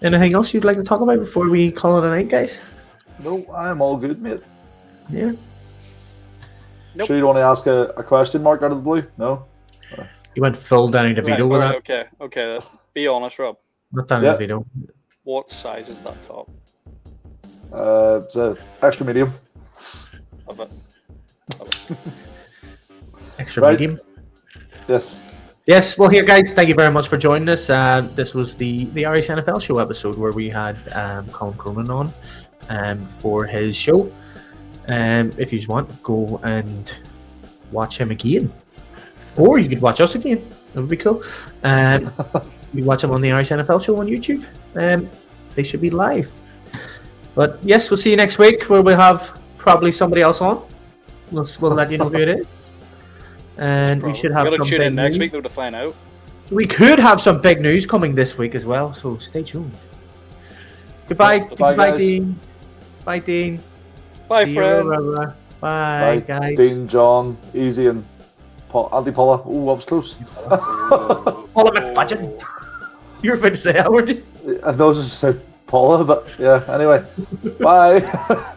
Anything 0.02 0.34
else 0.34 0.52
you'd 0.52 0.64
like 0.64 0.76
to 0.76 0.84
talk 0.84 1.00
about 1.00 1.18
before 1.18 1.48
we 1.48 1.70
call 1.70 1.98
it 1.98 2.06
a 2.06 2.10
night, 2.10 2.28
guys? 2.28 2.60
No, 3.20 3.44
I 3.46 3.70
am 3.70 3.80
all 3.80 3.96
good, 3.96 4.20
mate. 4.20 4.42
Yeah. 5.08 5.32
Nope. 6.96 7.06
Sure, 7.08 7.16
you 7.16 7.26
want 7.26 7.36
to 7.38 7.42
ask 7.42 7.66
a, 7.66 7.88
a 7.96 8.02
question 8.02 8.42
mark 8.42 8.62
out 8.62 8.70
of 8.72 8.78
the 8.78 8.82
blue? 8.82 9.04
No? 9.18 9.44
You 10.34 10.42
went 10.42 10.56
full 10.56 10.88
Danny 10.88 11.14
DeVito 11.14 11.28
Right, 11.28 11.42
with 11.42 11.62
alright, 11.62 11.84
that. 11.86 12.08
okay, 12.20 12.56
okay. 12.58 12.66
Be 12.94 13.06
honest, 13.06 13.38
Rob. 13.38 13.56
Not 13.92 14.08
Danny 14.08 14.26
Yeah. 14.26 14.36
DeVito. 14.36 14.64
What 15.24 15.50
size 15.50 15.88
is 15.88 16.00
that 16.02 16.20
top 16.22 16.50
Uh, 17.72 18.20
it's 18.24 18.36
a 18.36 18.56
extra 18.82 19.04
medium. 19.06 19.32
of 20.48 20.60
it? 20.60 20.70
Extra 23.38 23.62
Right. 23.62 23.78
medium. 23.78 24.00
Yes. 24.88 25.20
Yes, 25.66 25.98
well, 25.98 26.08
here, 26.08 26.22
guys, 26.22 26.50
thank 26.52 26.68
you 26.68 26.74
very 26.74 26.90
much 26.92 27.08
for 27.08 27.16
joining 27.16 27.48
us. 27.48 27.68
Uh, 27.68 28.08
this 28.14 28.34
was 28.34 28.54
the 28.54 28.84
the 28.94 29.04
Irish 29.04 29.26
NFL 29.28 29.60
show 29.60 29.78
episode 29.78 30.16
where 30.16 30.32
we 30.32 30.48
had 30.48 30.76
um, 30.94 31.26
Colum 31.30 31.54
Cronin 31.54 31.90
on 31.90 32.12
um, 32.68 33.06
for 33.08 33.44
his 33.44 33.76
show. 33.76 34.10
Um, 34.88 35.32
if 35.36 35.52
you 35.52 35.58
just 35.58 35.68
want, 35.68 36.02
go 36.02 36.40
and 36.44 36.94
watch 37.72 37.98
him 37.98 38.10
again, 38.10 38.52
or 39.36 39.58
you 39.58 39.68
could 39.68 39.80
watch 39.82 40.00
us 40.00 40.14
again. 40.14 40.40
That 40.72 40.80
would 40.80 40.90
be 40.90 40.96
cool. 40.96 41.22
Um, 41.64 42.12
you 42.74 42.84
watch 42.84 43.02
him 43.02 43.10
on 43.10 43.20
the 43.20 43.32
Irish 43.32 43.48
NFL 43.48 43.84
show 43.84 43.98
on 43.98 44.06
YouTube. 44.06 44.44
Um, 44.74 45.08
they 45.54 45.62
should 45.62 45.80
be 45.80 45.90
live. 45.90 46.30
But 47.34 47.58
yes, 47.62 47.90
we'll 47.90 47.96
see 47.96 48.10
you 48.10 48.16
next 48.16 48.38
week 48.38 48.64
where 48.64 48.82
we'll 48.82 48.96
have 48.96 49.38
probably 49.58 49.92
somebody 49.92 50.22
else 50.22 50.40
on. 50.40 50.64
We'll, 51.30 51.46
we'll 51.60 51.72
let 51.72 51.90
you 51.90 51.98
know 51.98 52.08
who 52.08 52.18
it 52.18 52.28
is. 52.28 52.70
And 53.58 54.02
we 54.02 54.14
should 54.14 54.32
have 54.32 54.48
We're 54.48 54.58
some 54.58 54.66
tune 54.66 54.82
in 54.82 54.94
next 54.94 55.14
news. 55.14 55.20
week 55.20 55.32
though 55.32 55.40
to 55.40 55.48
find 55.48 55.74
out. 55.74 55.94
We 56.50 56.66
could 56.66 56.98
have 56.98 57.20
some 57.20 57.40
big 57.40 57.60
news 57.60 57.86
coming 57.86 58.14
this 58.14 58.38
week 58.38 58.54
as 58.54 58.64
well, 58.64 58.94
so 58.94 59.18
stay 59.18 59.42
tuned. 59.42 59.72
Goodbye, 61.08 61.40
Goodbye, 61.40 61.70
goodbye. 61.74 61.96
Dean. 61.96 62.38
Bye, 63.04 63.18
Dean. 63.18 63.60
Bye, 64.28 64.44
See 64.44 64.54
friend. 64.54 64.88
Barbara. 64.88 65.36
Bye, 65.60 66.22
guys. 66.26 66.56
Dean, 66.56 66.88
John, 66.88 67.36
Easy, 67.54 67.86
and 67.86 68.04
Paul, 68.68 68.88
Andy 68.92 69.12
Paula. 69.12 69.42
Oh, 69.44 69.68
I 69.68 69.72
was 69.72 69.84
close. 69.86 70.14
Paula 70.48 71.72
McFudgeon. 71.72 72.42
You 73.22 73.30
were 73.32 73.38
about 73.38 73.54
to 73.54 73.56
say 73.56 73.72
that, 73.72 73.90
weren't 73.90 74.08
you? 74.10 74.60
I 74.64 74.72
know 74.72 74.84
I 74.84 74.88
was 74.88 75.02
just 75.02 75.18
said 75.18 75.40
Paula, 75.66 76.04
but 76.04 76.28
yeah, 76.38 76.62
anyway. 76.68 77.02
Bye. 77.58 78.00